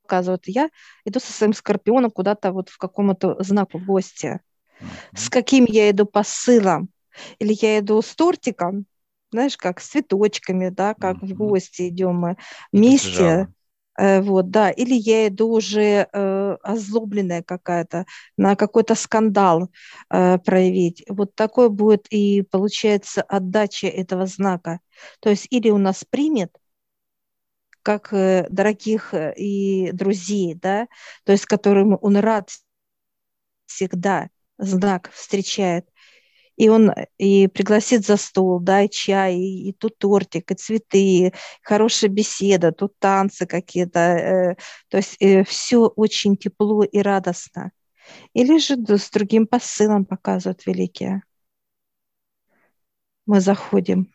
показывают. 0.03 0.47
Я 0.47 0.69
иду 1.05 1.19
со 1.19 1.31
своим 1.31 1.53
скорпионом 1.53 2.09
куда-то 2.09 2.51
вот 2.51 2.69
в 2.69 2.77
какому-то 2.77 3.35
знаку 3.43 3.77
в 3.77 3.85
гости. 3.85 4.39
Mm-hmm. 4.79 5.17
С 5.17 5.29
каким 5.29 5.65
я 5.65 5.91
иду 5.91 6.05
посылом? 6.05 6.89
Или 7.39 7.53
я 7.61 7.79
иду 7.79 8.01
с 8.01 8.15
тортиком, 8.15 8.85
знаешь, 9.31 9.57
как 9.57 9.81
с 9.81 9.89
цветочками, 9.89 10.69
да, 10.69 10.93
как 10.93 11.17
mm-hmm. 11.17 11.27
в 11.27 11.33
гости 11.33 11.89
идем 11.89 12.15
мы 12.15 12.37
вместе. 12.71 13.49
Э, 13.99 14.21
вот, 14.21 14.49
да, 14.49 14.71
или 14.71 14.93
я 14.93 15.27
иду 15.27 15.49
уже 15.51 16.07
э, 16.11 16.57
озлобленная 16.63 17.43
какая-то, 17.43 18.05
на 18.37 18.55
какой-то 18.55 18.95
скандал 18.95 19.69
э, 20.09 20.37
проявить. 20.39 21.03
Вот 21.09 21.35
такой 21.35 21.69
будет 21.69 22.07
и 22.09 22.41
получается 22.43 23.21
отдача 23.21 23.87
этого 23.87 24.25
знака. 24.25 24.79
То 25.19 25.29
есть 25.29 25.47
или 25.49 25.69
у 25.69 25.77
нас 25.77 26.05
примет, 26.09 26.55
как 27.81 28.09
дорогих 28.11 29.13
и 29.13 29.91
друзей, 29.93 30.53
да, 30.55 30.87
то 31.25 31.31
есть 31.31 31.45
которым 31.45 31.97
он 32.01 32.17
рад 32.17 32.49
всегда, 33.65 34.29
знак 34.57 35.09
встречает. 35.13 35.87
И 36.59 36.69
он 36.69 36.91
э, 36.91 37.07
и 37.17 37.47
пригласит 37.47 38.05
за 38.05 38.17
стол, 38.17 38.59
да, 38.59 38.83
и 38.83 38.89
чай, 38.89 39.35
и, 39.37 39.69
и 39.69 39.73
тут 39.73 39.97
тортик, 39.97 40.51
и 40.51 40.55
цветы, 40.55 40.99
и 40.99 41.33
хорошая 41.63 42.09
беседа, 42.11 42.71
тут 42.71 42.93
танцы 42.99 43.45
какие-то. 43.47 43.99
Э, 43.99 44.55
то 44.89 44.97
есть 44.97 45.17
э, 45.21 45.43
все 45.43 45.87
очень 45.87 46.37
тепло 46.37 46.83
и 46.83 46.99
радостно. 46.99 47.71
Или 48.33 48.59
же 48.59 48.75
с 48.75 49.09
другим 49.11 49.47
посылом 49.47 50.05
показывают 50.05 50.65
великие. 50.65 51.23
Мы 53.25 53.39
заходим. 53.41 54.11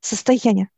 состояние. 0.00 0.68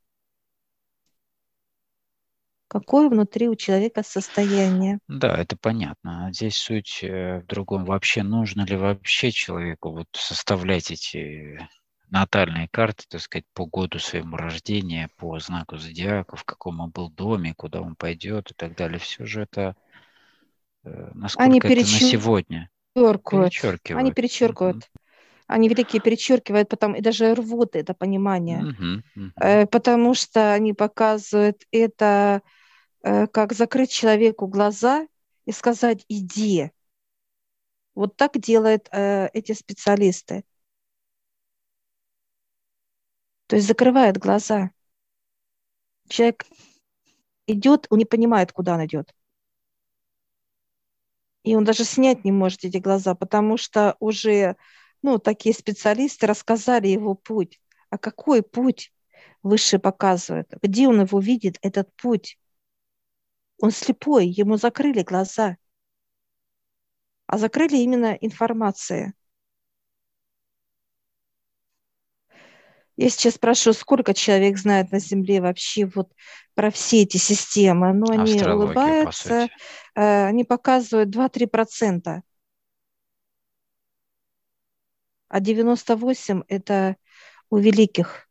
Какое 2.71 3.09
внутри 3.09 3.49
у 3.49 3.57
человека 3.57 4.05
состояние? 4.05 5.01
Да, 5.09 5.37
это 5.37 5.57
понятно. 5.61 6.27
А 6.27 6.33
здесь 6.33 6.57
суть 6.57 7.01
э, 7.03 7.41
в 7.41 7.47
другом. 7.47 7.85
Вообще 7.85 8.23
нужно 8.23 8.65
ли 8.65 8.77
вообще 8.77 9.33
человеку 9.33 9.91
вот 9.91 10.07
составлять 10.13 10.93
эти 10.93 11.69
натальные 12.11 12.69
карты, 12.71 13.07
так 13.09 13.23
сказать, 13.23 13.45
по 13.55 13.67
году 13.67 13.99
своему 13.99 14.37
рождения, 14.37 15.11
по 15.17 15.37
знаку 15.41 15.79
зодиака, 15.79 16.37
в 16.37 16.45
каком 16.45 16.79
он 16.79 16.91
был 16.91 17.11
доме, 17.11 17.55
куда 17.57 17.81
он 17.81 17.97
пойдет 17.97 18.53
и 18.53 18.55
так 18.55 18.77
далее. 18.77 19.01
Все 19.01 19.25
же 19.25 19.43
это 19.43 19.75
э, 20.85 21.11
насколько 21.15 21.51
Они 21.51 21.59
это 21.59 21.69
на 21.71 21.85
сегодня? 21.85 22.71
Перечеркивают. 22.95 24.01
Они 24.01 24.13
перечеркивают. 24.13 24.89
Они 25.49 25.69
великие 25.69 26.01
перечеркивают 26.01 26.69
потом 26.69 26.95
и 26.95 27.01
даже 27.01 27.35
рвут 27.35 27.75
это 27.75 27.95
понимание, 27.95 28.63
uh-huh, 28.63 29.33
uh-huh. 29.43 29.67
потому 29.67 30.15
что 30.15 30.53
они 30.53 30.73
показывают 30.73 31.65
это 31.73 32.43
как 33.03 33.53
закрыть 33.53 33.91
человеку 33.91 34.47
глаза 34.47 35.07
и 35.47 35.53
сказать 35.53 36.05
«иди». 36.09 36.71
Вот 37.95 38.17
так 38.17 38.39
делают 38.39 38.89
э, 38.93 39.29
эти 39.33 39.53
специалисты. 39.53 40.45
То 43.47 43.57
есть 43.57 43.67
закрывает 43.67 44.17
глаза. 44.17 44.71
Человек 46.09 46.47
идет, 47.47 47.87
он 47.91 47.99
не 47.99 48.05
понимает, 48.05 48.53
куда 48.53 48.75
он 48.75 48.87
идет. 48.87 49.15
И 51.43 51.57
он 51.57 51.65
даже 51.65 51.85
снять 51.85 52.25
не 52.25 52.33
может 52.33 52.65
эти 52.65 52.77
глаза, 52.77 53.15
потому 53.15 53.57
что 53.57 53.97
уже 53.99 54.57
ну, 55.03 55.19
такие 55.19 55.55
специалисты 55.55 56.27
рассказали 56.27 56.89
его 56.89 57.15
путь. 57.15 57.61
А 57.89 57.99
какой 57.99 58.43
путь 58.43 58.93
выше 59.43 59.79
показывает? 59.79 60.53
Где 60.63 60.87
он 60.87 61.01
его 61.01 61.19
видит, 61.19 61.59
этот 61.63 61.95
путь? 61.97 62.39
Он 63.61 63.71
слепой, 63.71 64.27
ему 64.27 64.57
закрыли 64.57 65.03
глаза. 65.03 65.57
А 67.27 67.39
закрыли 67.39 67.77
именно 67.77 68.17
информация. 68.21 69.15
Я 72.97 73.09
сейчас 73.09 73.35
спрашиваю, 73.35 73.75
сколько 73.75 74.15
человек 74.15 74.59
знает 74.59 74.93
на 74.93 74.99
Земле 74.99 75.41
вообще 75.41 75.87
вот 75.87 76.13
про 76.55 76.71
все 76.71 77.03
эти 77.03 77.17
системы? 77.19 77.93
Но 77.93 78.11
они 78.11 78.43
улыбаются, 78.43 79.49
по 79.95 80.01
э, 80.01 80.27
они 80.27 80.45
показывают 80.45 81.09
2-3%. 81.11 82.23
А 85.29 85.41
98– 85.41 86.43
это 86.49 86.97
у 87.51 87.59
великих– 87.59 88.27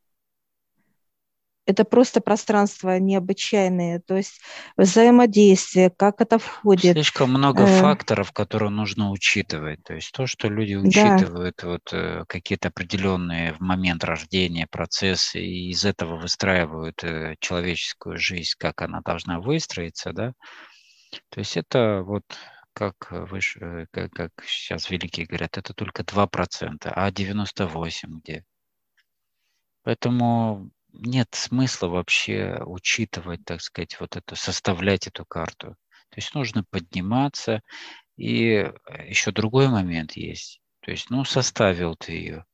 это 1.69 1.83
просто 1.83 2.19
пространство 2.19 2.97
необычайное, 2.97 3.99
то 3.99 4.17
есть 4.17 4.41
взаимодействие, 4.75 5.91
как 5.91 6.19
это 6.19 6.39
входит. 6.39 6.93
Слишком 6.93 7.29
много 7.29 7.63
э... 7.63 7.79
факторов, 7.79 8.31
которые 8.31 8.71
нужно 8.71 9.11
учитывать. 9.11 9.83
То 9.83 9.93
есть 9.93 10.11
то, 10.11 10.25
что 10.25 10.47
люди 10.47 10.73
учитывают, 10.73 11.57
да. 11.61 11.67
вот 11.67 11.93
э, 11.93 12.23
какие-то 12.27 12.69
определенные 12.69 13.53
в 13.53 13.59
момент 13.59 14.03
рождения 14.03 14.65
процессы, 14.65 15.39
и 15.39 15.69
из 15.69 15.85
этого 15.85 16.15
выстраивают 16.15 17.03
э, 17.03 17.35
человеческую 17.39 18.17
жизнь, 18.17 18.53
как 18.57 18.81
она 18.81 19.01
должна 19.01 19.39
выстроиться, 19.39 20.11
да. 20.11 20.33
То 21.29 21.39
есть 21.39 21.55
это 21.55 22.01
вот 22.03 22.23
как 22.73 23.11
выше, 23.11 23.87
как, 23.91 24.11
как 24.11 24.31
сейчас 24.43 24.89
великие 24.89 25.27
говорят, 25.27 25.59
это 25.59 25.73
только 25.75 26.01
2%, 26.01 26.91
а 26.91 27.11
98 27.11 28.19
где? 28.21 28.43
Поэтому 29.83 30.71
нет 30.93 31.29
смысла 31.31 31.87
вообще 31.87 32.61
учитывать, 32.65 33.45
так 33.45 33.61
сказать, 33.61 33.99
вот 33.99 34.15
это, 34.15 34.35
составлять 34.35 35.07
эту 35.07 35.25
карту. 35.25 35.75
То 36.09 36.17
есть 36.17 36.33
нужно 36.33 36.63
подниматься. 36.63 37.61
И 38.17 38.45
э, 38.45 38.73
еще 39.07 39.31
другой 39.31 39.69
момент 39.69 40.13
есть. 40.13 40.61
То 40.81 40.91
есть, 40.91 41.09
ну, 41.09 41.23
составил 41.23 41.95
ты 41.95 42.13
ее, 42.13 42.45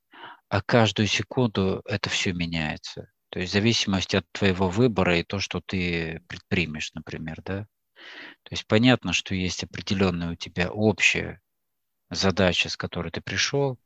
а 0.50 0.62
каждую 0.62 1.08
секунду 1.08 1.82
это 1.86 2.10
все 2.10 2.34
меняется. 2.34 3.10
То 3.30 3.40
есть 3.40 3.52
в 3.52 3.54
зависимости 3.54 4.16
от 4.16 4.26
твоего 4.32 4.70
выбора 4.70 5.18
и 5.20 5.24
то, 5.24 5.40
что 5.40 5.62
ты 5.66 6.22
предпримешь, 6.28 6.94
например, 6.94 7.42
да. 7.44 7.68
То 8.44 8.52
есть 8.52 8.68
понятно, 8.68 9.14
что 9.14 9.34
есть 9.36 9.64
определенная 9.64 10.32
у 10.32 10.36
тебя 10.36 10.72
общая 10.72 11.42
задача, 12.10 12.70
с 12.70 12.78
которой 12.78 13.12
ты 13.12 13.22
пришел, 13.22 13.80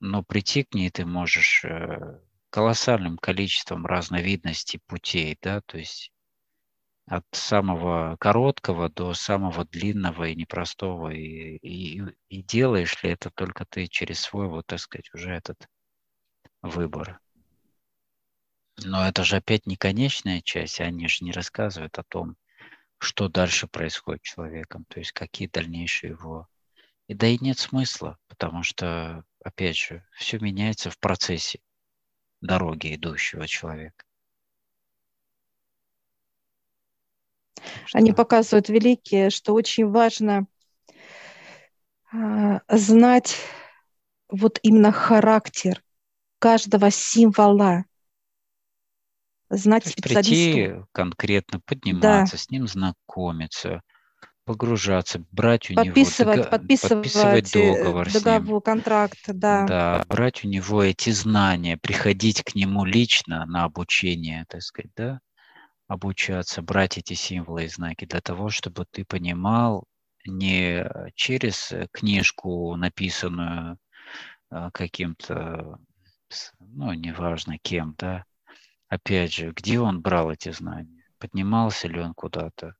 но 0.00 0.22
прийти 0.22 0.64
к 0.64 0.74
ней 0.74 0.90
ты 0.90 1.04
можешь 1.04 1.64
э, 1.64 2.18
колоссальным 2.50 3.18
количеством 3.18 3.86
разновидностей 3.86 4.80
путей, 4.86 5.38
да, 5.40 5.60
то 5.62 5.78
есть 5.78 6.12
от 7.06 7.24
самого 7.32 8.16
короткого 8.18 8.88
до 8.88 9.14
самого 9.14 9.64
длинного 9.64 10.24
и 10.24 10.34
непростого. 10.34 11.10
И, 11.10 11.56
и, 11.56 12.02
и 12.28 12.42
делаешь 12.42 13.02
ли 13.02 13.10
это 13.10 13.30
только 13.30 13.64
ты 13.64 13.86
через 13.86 14.20
свой, 14.20 14.48
вот, 14.48 14.66
так 14.66 14.80
сказать, 14.80 15.12
уже 15.14 15.32
этот 15.32 15.68
выбор. 16.62 17.20
Но 18.84 19.06
это 19.06 19.24
же 19.24 19.36
опять 19.36 19.66
не 19.66 19.76
конечная 19.76 20.42
часть, 20.42 20.80
они 20.80 21.08
же 21.08 21.24
не 21.24 21.32
рассказывают 21.32 21.98
о 21.98 22.04
том, 22.04 22.36
что 22.98 23.28
дальше 23.28 23.68
происходит 23.68 24.24
с 24.24 24.28
человеком, 24.28 24.84
то 24.88 24.98
есть 24.98 25.12
какие 25.12 25.48
дальнейшие 25.48 26.10
его. 26.10 26.48
И 27.06 27.14
да 27.14 27.28
и 27.28 27.38
нет 27.40 27.58
смысла, 27.58 28.18
потому 28.26 28.64
что, 28.64 29.24
опять 29.44 29.76
же, 29.76 30.04
все 30.16 30.38
меняется 30.40 30.90
в 30.90 30.98
процессе 30.98 31.60
дороги 32.40 32.94
идущего 32.94 33.46
человека. 33.46 34.04
Что? 37.86 37.98
Они 37.98 38.12
показывают 38.12 38.68
великие, 38.68 39.30
что 39.30 39.54
очень 39.54 39.88
важно 39.88 40.46
э, 42.12 42.60
знать 42.68 43.36
вот 44.28 44.58
именно 44.62 44.92
характер 44.92 45.82
каждого 46.38 46.90
символа, 46.90 47.84
знать 49.48 49.84
То 49.84 50.02
прийти 50.02 50.74
конкретно, 50.92 51.60
подниматься, 51.60 52.36
да. 52.36 52.42
с 52.42 52.50
ним 52.50 52.66
знакомиться, 52.66 53.82
погружаться, 54.46 55.22
брать 55.32 55.70
у 55.70 55.74
подписывать, 55.74 56.38
него 56.38 56.50
подписывать, 56.50 57.02
подписывать 57.02 57.52
договор, 57.52 58.08
договор 58.08 58.62
ним. 58.62 58.64
контракт, 58.64 59.18
да. 59.28 59.66
Да, 59.66 60.04
брать 60.08 60.44
у 60.44 60.48
него 60.48 60.82
эти 60.82 61.10
знания, 61.10 61.76
приходить 61.76 62.42
к 62.42 62.54
нему 62.54 62.84
лично 62.84 63.46
на 63.46 63.64
обучение, 63.64 64.44
так 64.48 64.62
сказать, 64.62 64.92
да, 64.96 65.20
обучаться, 65.88 66.62
брать 66.62 66.98
эти 66.98 67.14
символы 67.14 67.64
и 67.64 67.68
знаки 67.68 68.06
для 68.06 68.20
того, 68.20 68.50
чтобы 68.50 68.86
ты 68.90 69.04
понимал 69.04 69.84
не 70.26 70.84
через 71.14 71.72
книжку, 71.92 72.76
написанную 72.76 73.78
а, 74.50 74.70
каким-то, 74.72 75.78
ну, 76.60 76.92
неважно 76.94 77.58
кем, 77.58 77.94
да, 77.98 78.24
опять 78.88 79.32
же, 79.34 79.52
где 79.52 79.80
он 79.80 80.02
брал 80.02 80.30
эти 80.32 80.52
знания, 80.52 81.04
поднимался 81.18 81.88
ли 81.88 82.00
он 82.00 82.14
куда-то, 82.14 82.74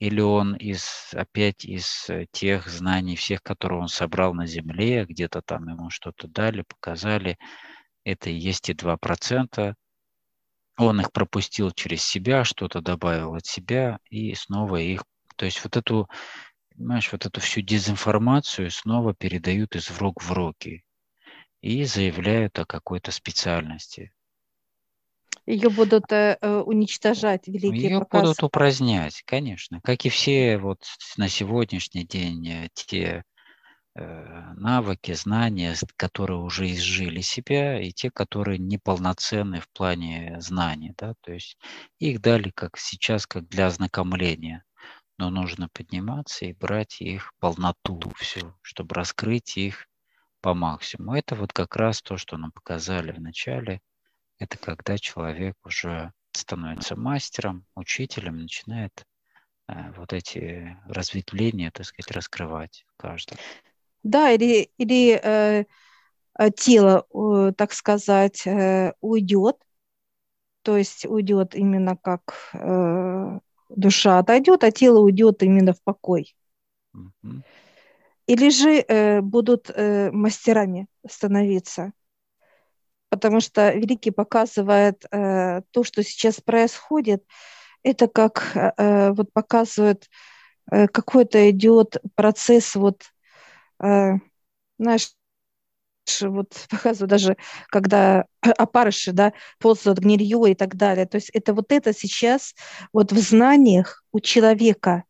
или 0.00 0.20
он 0.22 0.54
из, 0.54 1.10
опять 1.12 1.66
из 1.66 2.08
э, 2.08 2.26
тех 2.32 2.68
знаний 2.68 3.16
всех, 3.16 3.42
которые 3.42 3.80
он 3.80 3.88
собрал 3.88 4.32
на 4.32 4.46
Земле, 4.46 5.04
где-то 5.04 5.42
там 5.42 5.68
ему 5.68 5.90
что-то 5.90 6.26
дали, 6.26 6.62
показали, 6.62 7.38
это 8.02 8.30
и 8.30 8.34
есть 8.34 8.70
и 8.70 8.72
2%. 8.72 9.74
Он 10.78 11.00
их 11.00 11.12
пропустил 11.12 11.70
через 11.72 12.02
себя, 12.02 12.44
что-то 12.44 12.80
добавил 12.80 13.34
от 13.34 13.44
себя 13.44 13.98
и 14.08 14.34
снова 14.34 14.76
их... 14.76 15.04
То 15.36 15.44
есть 15.44 15.62
вот 15.62 15.76
эту, 15.76 16.08
понимаешь, 16.74 17.12
вот 17.12 17.26
эту 17.26 17.40
всю 17.42 17.60
дезинформацию 17.60 18.70
снова 18.70 19.14
передают 19.14 19.76
из 19.76 19.90
рук 19.98 20.22
в 20.22 20.32
руки 20.32 20.82
и 21.60 21.84
заявляют 21.84 22.58
о 22.58 22.64
какой-то 22.64 23.12
специальности. 23.12 24.12
Ее 25.50 25.68
будут 25.68 26.12
э, 26.12 26.38
э, 26.40 26.58
уничтожать 26.58 27.48
великие 27.48 27.90
Ее 27.90 27.98
показы. 27.98 28.26
будут 28.26 28.42
упразднять, 28.44 29.22
конечно. 29.26 29.80
Как 29.82 30.04
и 30.04 30.08
все 30.08 30.58
вот 30.58 30.84
на 31.16 31.28
сегодняшний 31.28 32.04
день 32.04 32.48
э, 32.48 32.68
те 32.72 33.24
э, 33.96 34.52
навыки, 34.54 35.12
знания, 35.14 35.74
которые 35.96 36.38
уже 36.38 36.70
изжили 36.70 37.20
себя, 37.20 37.82
и 37.82 37.90
те, 37.90 38.12
которые 38.12 38.58
неполноценны 38.58 39.58
в 39.58 39.68
плане 39.70 40.36
знаний. 40.38 40.94
Да? 40.96 41.14
То 41.20 41.32
есть 41.32 41.58
их 41.98 42.20
дали 42.20 42.50
как 42.50 42.76
сейчас, 42.78 43.26
как 43.26 43.48
для 43.48 43.66
ознакомления. 43.66 44.62
Но 45.18 45.30
нужно 45.30 45.68
подниматься 45.72 46.46
и 46.46 46.52
брать 46.52 47.00
их 47.00 47.32
полноту 47.40 48.00
всю, 48.16 48.54
чтобы 48.62 48.94
раскрыть 48.94 49.56
их 49.56 49.88
по 50.40 50.54
максимуму. 50.54 51.14
Это 51.14 51.34
вот 51.34 51.52
как 51.52 51.74
раз 51.74 52.02
то, 52.02 52.16
что 52.16 52.36
нам 52.36 52.52
показали 52.52 53.10
в 53.10 53.20
начале– 53.20 53.80
это 54.40 54.58
когда 54.58 54.98
человек 54.98 55.54
уже 55.64 56.12
становится 56.32 56.96
мастером, 56.96 57.66
учителем, 57.76 58.38
начинает 58.38 59.04
э, 59.68 59.92
вот 59.96 60.12
эти 60.12 60.76
разветвления, 60.86 61.70
так 61.70 61.86
сказать, 61.86 62.10
раскрывать 62.10 62.84
в 62.88 63.00
каждом. 63.00 63.38
Да, 64.02 64.30
или, 64.30 64.70
или 64.78 65.20
э, 65.22 65.64
э 66.38 66.50
тело, 66.52 67.06
э, 67.12 67.52
так 67.56 67.72
сказать, 67.72 68.46
э, 68.46 68.94
уйдет, 69.00 69.56
то 70.62 70.76
есть 70.76 71.04
уйдет 71.04 71.54
именно 71.54 71.96
как 71.96 72.50
э, 72.54 73.38
душа 73.68 74.18
отойдет, 74.18 74.64
а 74.64 74.70
тело 74.70 75.00
уйдет 75.00 75.42
именно 75.42 75.74
в 75.74 75.82
покой. 75.82 76.34
Угу. 76.94 77.42
Или 78.26 78.48
же 78.48 78.84
э, 78.86 79.20
будут 79.20 79.70
э, 79.70 80.10
мастерами 80.12 80.86
становиться 81.06 81.92
потому 83.10 83.40
что 83.40 83.72
Великий 83.72 84.12
показывает 84.12 85.04
э, 85.10 85.62
то, 85.72 85.84
что 85.84 86.02
сейчас 86.02 86.40
происходит, 86.40 87.24
это 87.82 88.08
как 88.08 88.52
э, 88.54 89.10
вот 89.12 89.32
показывает 89.32 90.08
э, 90.70 90.86
какой-то 90.88 91.50
идет 91.50 91.96
процесс 92.14 92.74
вот, 92.76 93.02
э, 93.82 94.12
знаешь, 94.78 95.10
вот 96.22 96.66
показывают 96.70 97.10
даже, 97.10 97.36
когда 97.68 98.26
опарыши, 98.40 99.12
да, 99.12 99.32
ползают 99.58 99.98
гнилье 99.98 100.52
и 100.52 100.54
так 100.54 100.76
далее. 100.76 101.06
То 101.06 101.16
есть 101.16 101.30
это 101.30 101.52
вот 101.52 101.72
это 101.72 101.92
сейчас 101.92 102.54
вот 102.92 103.12
в 103.12 103.18
знаниях 103.18 104.04
у 104.12 104.20
человека. 104.20 105.04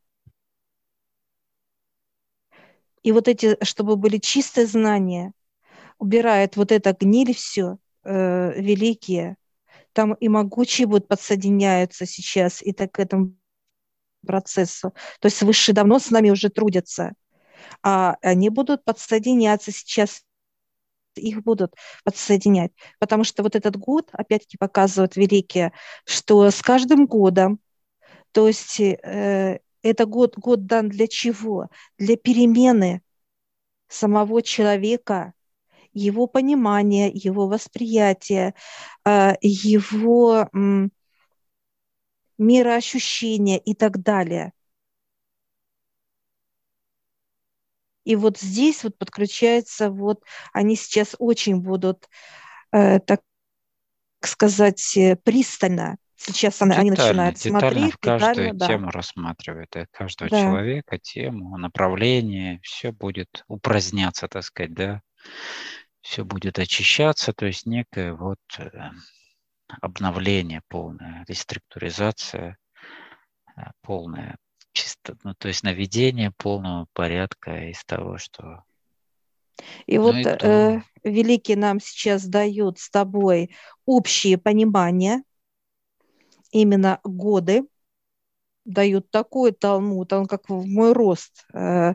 И 3.02 3.12
вот 3.12 3.28
эти, 3.28 3.62
чтобы 3.64 3.96
были 3.96 4.18
чистые 4.18 4.66
знания, 4.66 5.32
убирает 5.98 6.56
вот 6.56 6.72
это 6.72 6.96
гниль 6.98 7.34
все– 7.34 7.76
э, 8.04 8.60
великие, 8.60 9.36
там 9.92 10.14
и 10.14 10.28
могучие 10.28 10.86
будут 10.86 11.08
подсоединяются 11.08 12.06
сейчас 12.06 12.62
и 12.62 12.72
так 12.72 12.92
к 12.92 13.00
этому 13.00 13.34
процессу. 14.26 14.94
То 15.20 15.26
есть 15.26 15.42
высшие 15.42 15.74
давно 15.74 15.98
с 15.98 16.10
нами 16.10 16.30
уже 16.30 16.50
трудятся, 16.50 17.12
а 17.82 18.16
они 18.22 18.50
будут 18.50 18.84
подсоединяться 18.84 19.72
сейчас 19.72 20.22
их 21.16 21.42
будут 21.42 21.74
подсоединять. 22.04 22.72
Потому 22.98 23.24
что 23.24 23.42
вот 23.42 23.56
этот 23.56 23.76
год, 23.76 24.08
опять-таки, 24.12 24.56
показывают 24.56 25.16
великие, 25.16 25.72
что 26.04 26.50
с 26.50 26.62
каждым 26.62 27.06
годом, 27.06 27.58
то 28.32 28.46
есть 28.46 28.80
э, 28.80 29.58
это 29.82 30.06
год, 30.06 30.36
год 30.36 30.66
дан 30.66 30.88
для 30.88 31.08
чего? 31.08 31.68
Для 31.98 32.16
перемены 32.16 33.02
самого 33.88 34.42
человека 34.42 35.32
его 35.92 36.26
понимание, 36.26 37.10
его 37.12 37.46
восприятие, 37.48 38.54
э, 39.04 39.34
его 39.40 40.48
мироощущение 42.38 43.58
и 43.58 43.74
так 43.74 44.02
далее. 44.02 44.52
И 48.04 48.16
вот 48.16 48.38
здесь 48.38 48.82
вот 48.82 48.96
подключается, 48.96 49.90
вот 49.90 50.24
они 50.52 50.74
сейчас 50.74 51.14
очень 51.18 51.60
будут, 51.60 52.08
э, 52.72 52.98
так 53.00 53.22
сказать, 54.22 54.96
э, 54.96 55.16
пристально 55.16 55.98
Сейчас 56.22 56.54
детально, 56.54 56.76
они 56.76 56.90
начинают 56.90 57.36
детально 57.36 57.60
смотреть. 57.60 57.96
Каждую 57.96 58.34
детально, 58.34 58.58
да. 58.58 58.66
тему 58.66 58.90
рассматривают, 58.90 59.76
каждого 59.90 60.28
да. 60.28 60.40
человека, 60.42 60.98
тему, 60.98 61.56
направление, 61.56 62.60
все 62.62 62.92
будет 62.92 63.44
упраздняться, 63.48 64.28
так 64.28 64.42
сказать, 64.44 64.74
да, 64.74 65.00
все 66.02 66.24
будет 66.24 66.58
очищаться, 66.58 67.32
то 67.32 67.46
есть 67.46 67.66
некое 67.66 68.14
вот 68.14 68.38
э, 68.58 68.70
обновление 69.80 70.62
полное, 70.68 71.24
реструктуризация 71.28 72.58
э, 73.56 73.60
полная, 73.82 74.36
чисто, 74.72 75.16
ну, 75.24 75.34
то 75.34 75.48
есть 75.48 75.62
наведение 75.62 76.32
полного 76.36 76.86
порядка 76.92 77.70
из 77.70 77.84
того, 77.84 78.18
что 78.18 78.64
и 79.86 79.98
ну 79.98 80.04
вот 80.04 80.16
и 80.16 80.22
то... 80.22 80.38
э, 80.42 80.80
Великий 81.04 81.56
нам 81.56 81.80
сейчас 81.80 82.24
дает 82.26 82.78
с 82.78 82.90
тобой 82.90 83.54
общее 83.84 84.38
понимание 84.38 85.22
именно 86.50 87.00
годы 87.04 87.66
дают 88.64 89.10
такой 89.10 89.52
талмуд, 89.52 90.12
он 90.12 90.26
как 90.26 90.48
в 90.48 90.66
мой 90.66 90.92
рост, 90.92 91.46
э, 91.52 91.94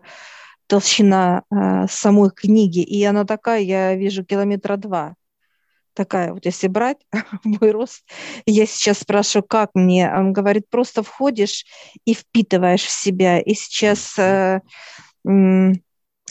толщина 0.67 1.43
э, 1.51 1.87
самой 1.89 2.31
книги, 2.31 2.79
и 2.79 3.03
она 3.03 3.25
такая, 3.25 3.61
я 3.61 3.95
вижу, 3.95 4.23
километра 4.23 4.77
два. 4.77 5.15
Такая 5.93 6.33
вот, 6.33 6.45
если 6.45 6.67
брать 6.67 6.97
мой 7.43 7.71
рост, 7.71 8.03
я 8.45 8.65
сейчас 8.65 8.99
спрашиваю, 8.99 9.45
как 9.47 9.71
мне? 9.75 10.11
Он 10.11 10.33
говорит, 10.33 10.69
просто 10.69 11.03
входишь 11.03 11.65
и 12.03 12.13
впитываешь 12.13 12.83
в 12.83 12.89
себя. 12.89 13.39
И 13.39 13.53
сейчас 13.53 14.19
э, 14.19 14.61
э, 15.27 15.71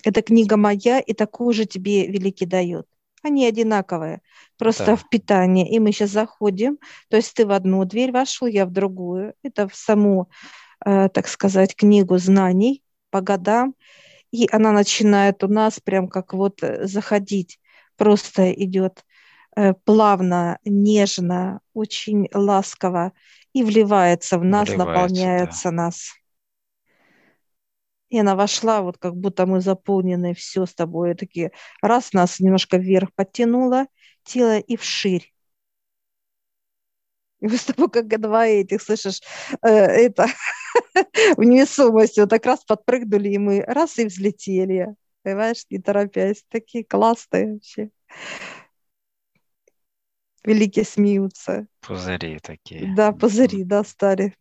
эта 0.02 0.22
книга 0.22 0.56
моя, 0.56 1.00
и 1.00 1.14
такую 1.14 1.54
же 1.54 1.64
тебе 1.64 2.06
Великий 2.06 2.46
дает. 2.46 2.86
Они 3.22 3.46
одинаковые, 3.46 4.20
просто 4.58 4.84
да. 4.84 4.96
в 4.96 5.08
питании. 5.08 5.66
И 5.74 5.78
мы 5.78 5.92
сейчас 5.92 6.10
заходим, 6.10 6.78
то 7.08 7.16
есть 7.16 7.32
ты 7.32 7.46
в 7.46 7.52
одну 7.52 7.82
дверь 7.86 8.12
вошел, 8.12 8.46
я 8.46 8.66
в 8.66 8.70
другую. 8.70 9.32
Это 9.42 9.66
в 9.66 9.74
саму, 9.74 10.28
э, 10.84 11.08
так 11.08 11.26
сказать, 11.26 11.74
книгу 11.74 12.18
знаний 12.18 12.82
по 13.10 13.22
годам. 13.22 13.74
И 14.34 14.48
она 14.50 14.72
начинает 14.72 15.44
у 15.44 15.48
нас 15.48 15.78
прям 15.78 16.08
как 16.08 16.34
вот 16.34 16.60
э, 16.64 16.88
заходить, 16.88 17.60
просто 17.96 18.52
идет 18.52 19.04
э, 19.54 19.74
плавно, 19.84 20.58
нежно, 20.64 21.60
очень 21.72 22.28
ласково 22.34 23.12
и 23.52 23.62
вливается 23.62 24.36
в 24.40 24.44
нас, 24.44 24.68
вливается, 24.68 24.92
наполняется 24.92 25.70
да. 25.70 25.76
нас. 25.76 26.14
И 28.08 28.18
она 28.18 28.34
вошла, 28.34 28.82
вот 28.82 28.98
как 28.98 29.14
будто 29.14 29.46
мы 29.46 29.60
заполнены 29.60 30.34
все 30.34 30.66
с 30.66 30.74
тобой. 30.74 31.14
Такие, 31.14 31.52
раз 31.80 32.12
нас 32.12 32.40
немножко 32.40 32.76
вверх 32.76 33.14
подтянула 33.14 33.86
тело 34.24 34.58
и 34.58 34.76
вширь. 34.76 35.32
И 37.44 37.46
вы 37.46 37.58
с 37.58 37.64
тобой 37.64 37.90
как 37.90 38.08
два 38.18 38.46
этих, 38.46 38.80
слышишь, 38.80 39.20
э, 39.60 39.68
это 39.68 40.28
в 41.36 41.42
невесомости 41.42 42.20
вот 42.20 42.30
так 42.30 42.46
раз 42.46 42.64
подпрыгнули, 42.64 43.28
и 43.28 43.38
мы 43.38 43.60
раз 43.60 43.98
и 43.98 44.06
взлетели. 44.06 44.94
Понимаешь, 45.22 45.66
не 45.68 45.78
торопясь. 45.78 46.42
Такие 46.48 46.84
классные 46.84 47.52
вообще. 47.52 47.90
Великие 50.42 50.86
смеются. 50.86 51.66
Пузыри 51.82 52.38
такие. 52.38 52.94
Да, 52.96 53.12
пузыри, 53.12 53.62
да, 53.62 53.84
стали 53.84 54.34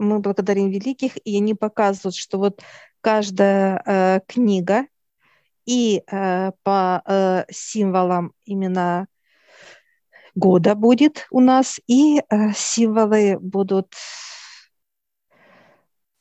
мы 0.00 0.18
благодарим 0.18 0.70
великих, 0.70 1.16
и 1.24 1.36
они 1.36 1.54
показывают, 1.54 2.16
что 2.16 2.38
вот 2.38 2.62
каждая 3.00 3.80
э, 3.86 4.20
книга 4.26 4.88
и 5.66 6.02
э, 6.04 6.50
по 6.64 7.00
э, 7.06 7.44
символам 7.48 8.32
именно 8.44 9.06
года 10.34 10.74
будет 10.74 11.26
у 11.30 11.40
нас, 11.40 11.80
и 11.86 12.18
э, 12.18 12.52
символы 12.54 13.38
будут 13.38 13.94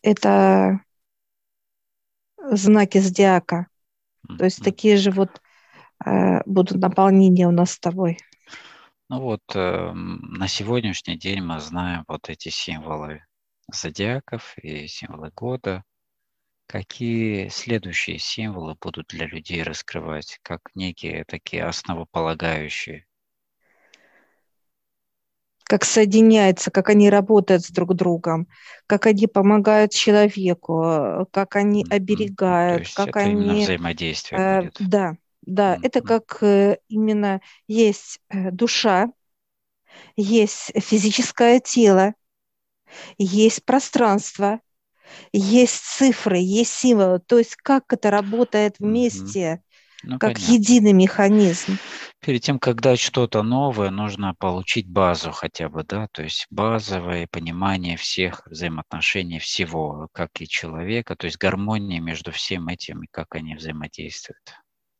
это 0.01 0.81
знаки 2.37 2.97
зодиака. 2.99 3.67
То 4.37 4.45
есть 4.45 4.63
такие 4.63 4.97
же 4.97 5.11
вот 5.11 5.41
э, 6.05 6.41
будут 6.45 6.79
наполнения 6.79 7.47
у 7.47 7.51
нас 7.51 7.71
с 7.71 7.79
тобой. 7.79 8.17
Ну 9.09 9.21
вот 9.21 9.43
э, 9.53 9.91
на 9.93 10.47
сегодняшний 10.47 11.17
день 11.17 11.41
мы 11.41 11.59
знаем 11.59 12.03
вот 12.07 12.29
эти 12.29 12.49
символы 12.49 13.25
зодиаков 13.71 14.57
и 14.57 14.87
символы 14.87 15.31
года. 15.35 15.83
Какие 16.67 17.49
следующие 17.49 18.17
символы 18.17 18.75
будут 18.79 19.07
для 19.07 19.27
людей 19.27 19.61
раскрывать, 19.63 20.39
как 20.41 20.61
некие 20.73 21.25
такие 21.25 21.65
основополагающие? 21.65 23.05
Как 25.65 25.85
соединяются, 25.85 26.71
как 26.71 26.89
они 26.89 27.09
работают 27.09 27.63
с 27.63 27.71
друг 27.71 27.95
другом, 27.95 28.47
как 28.85 29.05
они 29.05 29.27
помогают 29.27 29.91
человеку, 29.91 31.27
как 31.31 31.55
они 31.55 31.85
оберегают, 31.89 32.77
То 32.77 32.83
есть 32.83 32.95
как 32.95 33.07
это 33.09 33.19
они... 33.19 33.43
Именно 33.43 33.59
взаимодействие 33.63 34.41
э, 34.41 34.61
будет. 34.61 34.75
Да, 34.79 35.17
да, 35.41 35.75
mm-hmm. 35.75 35.79
это 35.83 36.01
как 36.01 36.37
э, 36.41 36.77
именно 36.89 37.41
есть 37.67 38.19
э, 38.29 38.51
душа, 38.51 39.11
есть 40.15 40.71
физическое 40.75 41.59
тело, 41.59 42.13
есть 43.17 43.63
пространство, 43.65 44.59
есть 45.31 45.81
цифры, 45.83 46.37
есть 46.37 46.73
символы. 46.73 47.19
То 47.19 47.39
есть 47.39 47.55
как 47.55 47.91
это 47.93 48.09
работает 48.09 48.75
вместе, 48.79 49.62
ну, 50.03 50.19
как 50.19 50.33
понятно. 50.33 50.53
единый 50.53 50.93
механизм. 50.93 51.77
Перед 52.19 52.41
тем, 52.41 52.59
когда 52.59 52.95
что-то 52.95 53.43
новое, 53.43 53.89
нужно 53.89 54.35
получить 54.35 54.87
базу 54.87 55.31
хотя 55.31 55.69
бы, 55.69 55.83
да, 55.83 56.07
то 56.11 56.23
есть 56.23 56.47
базовое 56.49 57.27
понимание 57.27 57.97
всех 57.97 58.45
взаимоотношений 58.45 59.39
всего, 59.39 60.07
как 60.13 60.29
и 60.39 60.47
человека, 60.47 61.15
то 61.15 61.25
есть 61.25 61.37
гармония 61.37 61.99
между 61.99 62.31
всем 62.31 62.67
этим 62.67 63.03
и 63.03 63.07
как 63.09 63.35
они 63.35 63.55
взаимодействуют. 63.55 64.43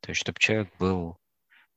То 0.00 0.10
есть, 0.10 0.20
чтобы 0.20 0.38
человек 0.38 0.68
был 0.78 1.18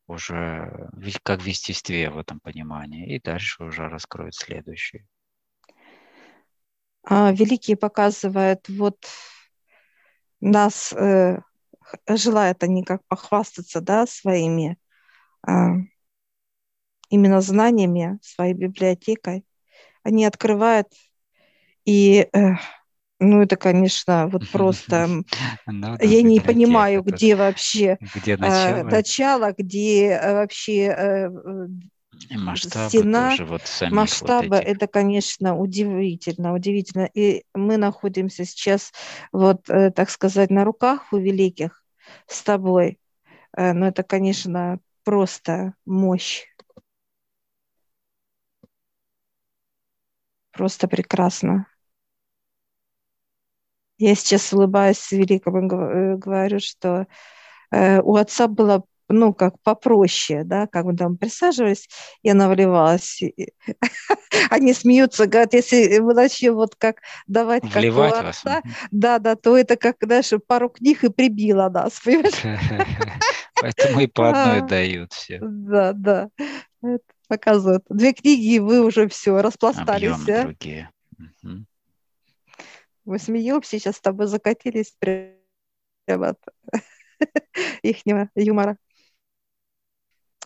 уже 0.07 0.89
как 1.23 1.41
в 1.41 1.45
естестве 1.45 2.09
в 2.09 2.17
этом 2.17 2.39
понимании, 2.39 3.15
и 3.15 3.21
дальше 3.21 3.63
уже 3.63 3.89
раскроет 3.89 4.35
следующее. 4.35 5.05
А, 7.03 7.31
великие 7.31 7.77
показывают, 7.77 8.67
вот 8.69 8.97
нас 10.39 10.93
э, 10.93 11.39
желают 12.07 12.63
они 12.63 12.83
как 12.83 13.01
похвастаться, 13.07 13.81
да, 13.81 14.05
своими 14.07 14.77
э, 15.47 15.51
именно 17.09 17.41
знаниями, 17.41 18.19
своей 18.21 18.53
библиотекой. 18.53 19.45
Они 20.03 20.25
открывают 20.25 20.87
и 21.85 22.27
э, 22.33 22.55
ну, 23.19 23.41
это, 23.41 23.55
конечно, 23.55 24.27
вот 24.27 24.49
просто... 24.51 25.07
Ну, 25.69 25.81
да, 25.97 25.97
я 26.05 26.21
не 26.21 26.39
понимаю, 26.39 27.01
где 27.03 27.35
вообще 27.35 27.97
где 28.15 28.37
начало, 28.37 28.83
начало 28.83 29.53
где 29.57 30.19
вообще 30.21 30.73
и 30.73 31.96
масштабы 32.31 32.89
стена, 32.89 33.29
тоже 33.31 33.45
вот 33.45 33.61
масштабы, 33.91 34.47
вот 34.49 34.59
этих. 34.61 34.75
это, 34.75 34.87
конечно, 34.87 35.57
удивительно, 35.57 36.53
удивительно. 36.53 37.09
И 37.13 37.43
мы 37.53 37.77
находимся 37.77 38.45
сейчас, 38.45 38.91
вот, 39.31 39.69
э, 39.69 39.91
так 39.91 40.09
сказать, 40.09 40.49
на 40.49 40.63
руках 40.63 41.11
у 41.11 41.17
великих 41.17 41.83
с 42.27 42.41
тобой. 42.43 42.99
Э, 43.55 43.73
но 43.73 43.87
это, 43.87 44.03
конечно, 44.03 44.79
просто 45.03 45.73
мощь. 45.85 46.45
Просто 50.51 50.87
прекрасно. 50.87 51.67
Я 53.99 54.15
сейчас 54.15 54.53
улыбаюсь 54.53 55.11
великому 55.11 55.59
и 55.59 56.13
э, 56.13 56.15
говорю, 56.17 56.59
что 56.59 57.07
у 57.69 58.15
отца 58.15 58.47
было 58.47 58.85
ну, 59.09 59.33
как 59.33 59.61
попроще, 59.61 60.43
да, 60.43 60.67
как 60.67 60.85
мы 60.85 60.95
там 60.95 61.17
присаживались, 61.17 61.87
я 62.23 62.33
навливалась. 62.33 63.21
Они 64.49 64.73
смеются, 64.73 65.27
говорят, 65.27 65.53
если 65.53 65.99
мы 65.99 66.13
начнем 66.13 66.55
вот 66.55 66.75
как 66.75 67.01
давать 67.27 67.63
Вливать 67.63 68.13
как 68.13 68.25
отца, 68.25 68.61
да, 68.91 69.19
да, 69.19 69.35
то 69.35 69.57
это 69.57 69.77
как, 69.77 69.97
знаешь, 70.01 70.31
пару 70.47 70.69
книг 70.69 71.03
и 71.03 71.09
прибило 71.09 71.69
нас, 71.69 72.01
Поэтому 73.61 73.99
и 74.01 74.07
по 74.07 74.29
одной 74.29 74.59
а, 74.59 74.67
дают 74.67 75.13
все. 75.13 75.39
Да, 75.41 75.93
да. 75.93 76.29
показывают. 77.27 77.83
Две 77.89 78.13
книги, 78.13 78.55
и 78.55 78.59
вы 78.59 78.81
уже 78.81 79.07
все, 79.07 79.41
распластались. 79.41 80.13
Объемы 80.13 80.43
другие. 80.43 80.91
Мы 83.05 83.19
смеемся, 83.19 83.79
сейчас 83.79 83.95
с 83.95 84.01
тобой 84.01 84.27
закатились 84.27 84.93
прямо 84.99 86.35
их 87.81 87.97
юмора. 88.35 88.77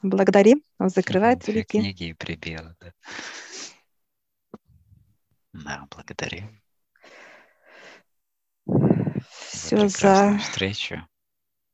Благодарим. 0.02 0.64
Он 0.80 0.89
закрывает 0.89 1.39
Две 1.39 1.54
великие. 1.54 1.82
книги 1.82 2.04
и 2.10 2.14
прибила, 2.14 2.76
да. 2.80 2.93
Да, 5.54 5.88
благодарим. 5.95 6.62
Все 9.49 9.88
за 9.88 10.38
встречу. 10.39 11.08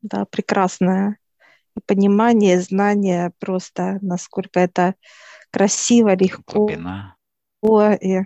Да, 0.02 0.26
прекрасное 0.26 1.20
понимание, 1.86 2.60
знание 2.60 3.32
просто, 3.40 4.00
насколько 4.02 4.60
это 4.60 4.96
красиво, 5.52 6.16
легко. 6.16 6.68
Глубина. 6.68 7.16
И 8.02 8.22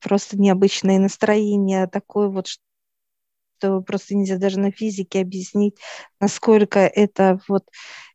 просто 0.00 0.38
необычное 0.38 0.98
настроение, 0.98 1.86
такое 1.86 2.28
вот, 2.28 2.48
что 2.48 3.80
просто 3.82 4.14
нельзя 4.14 4.38
даже 4.38 4.58
на 4.58 4.70
физике 4.70 5.20
объяснить, 5.20 5.78
насколько 6.20 6.80
это 6.80 7.40
вот 7.48 7.64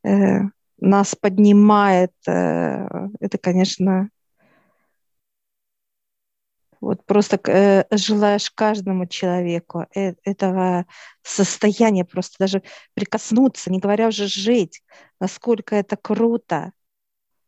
э, 0.04 0.42
нас 0.82 1.16
поднимает. 1.16 2.14
Э, 2.28 2.88
это, 3.20 3.38
конечно, 3.38 4.10
вот 6.82 7.06
просто 7.06 7.40
э, 7.46 7.84
желаешь 7.92 8.50
каждому 8.52 9.06
человеку 9.06 9.86
э, 9.96 10.14
этого 10.24 10.86
состояния, 11.24 12.06
просто 12.06 12.38
даже 12.40 12.64
прикоснуться, 12.94 13.72
не 13.72 13.80
говоря 13.80 14.08
уже 14.08 14.28
жить, 14.28 14.82
насколько 15.20 15.76
это 15.76 15.98
круто. 15.98 16.72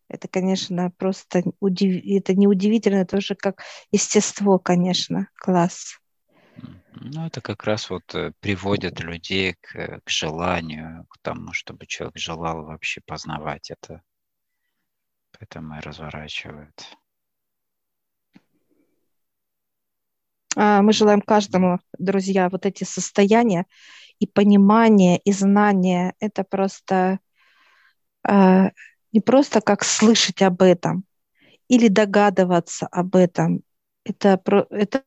Это, 0.10 0.28
конечно, 0.28 0.92
просто 0.98 1.44
удив... 1.62 2.04
это 2.06 2.36
неудивительно, 2.36 2.98
это 2.98 3.18
уже 3.18 3.36
как 3.36 3.64
естество, 3.92 4.60
конечно, 4.60 5.30
класс. 5.36 6.01
Ну, 6.94 7.26
это 7.26 7.42
как 7.42 7.64
раз 7.64 7.90
вот 7.90 8.14
э, 8.14 8.32
приводит 8.40 9.00
людей 9.00 9.56
к, 9.60 10.02
к 10.04 10.10
желанию, 10.10 11.06
к 11.10 11.18
тому, 11.20 11.54
чтобы 11.54 11.86
человек 11.86 12.18
желал 12.18 12.66
вообще 12.66 13.02
познавать 13.02 13.72
это. 13.72 14.02
Поэтому 15.38 15.78
и 15.78 15.80
разворачивают. 15.80 16.98
А, 20.56 20.82
мы 20.82 20.94
желаем 20.94 21.22
каждому, 21.22 21.80
друзья, 21.98 22.50
вот 22.50 22.66
эти 22.66 22.84
состояния 22.84 23.66
и 24.20 24.28
понимание, 24.28 25.18
и 25.18 25.32
знание. 25.32 26.14
Это 26.20 26.44
просто 26.44 27.20
а, 28.24 28.72
не 29.12 29.22
просто 29.22 29.62
как 29.62 29.84
слышать 29.84 30.42
об 30.42 30.62
этом 30.62 31.06
или 31.68 31.88
догадываться 31.88 32.88
об 32.88 33.16
этом. 33.16 33.64
Это, 34.04 34.42
это 34.70 35.04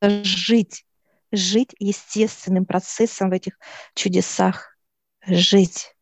жить, 0.00 0.84
жить 1.32 1.74
естественным 1.78 2.66
процессом 2.66 3.30
в 3.30 3.32
этих 3.32 3.58
чудесах, 3.94 4.76
жить. 5.26 5.94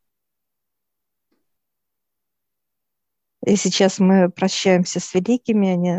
И 3.46 3.56
сейчас 3.56 3.98
мы 3.98 4.30
прощаемся 4.30 5.00
с 5.00 5.12
великими, 5.12 5.68
они 5.68 5.90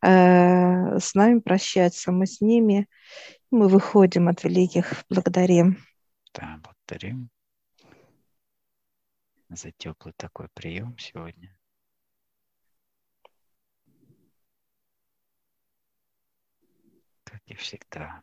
э, 0.00 0.98
с 1.00 1.14
нами 1.14 1.40
прощаются, 1.40 2.12
мы 2.12 2.26
с 2.26 2.40
ними. 2.40 2.88
Мы 3.50 3.68
выходим 3.68 4.28
от 4.28 4.44
великих, 4.44 5.04
благодарим. 5.08 5.78
Да, 6.32 6.60
благодарим 6.62 7.30
за 9.48 9.70
теплый 9.72 10.12
такой 10.16 10.48
прием 10.54 10.96
сегодня. 10.98 11.56
Как 17.34 17.42
и 17.46 17.54
всегда. 17.54 18.22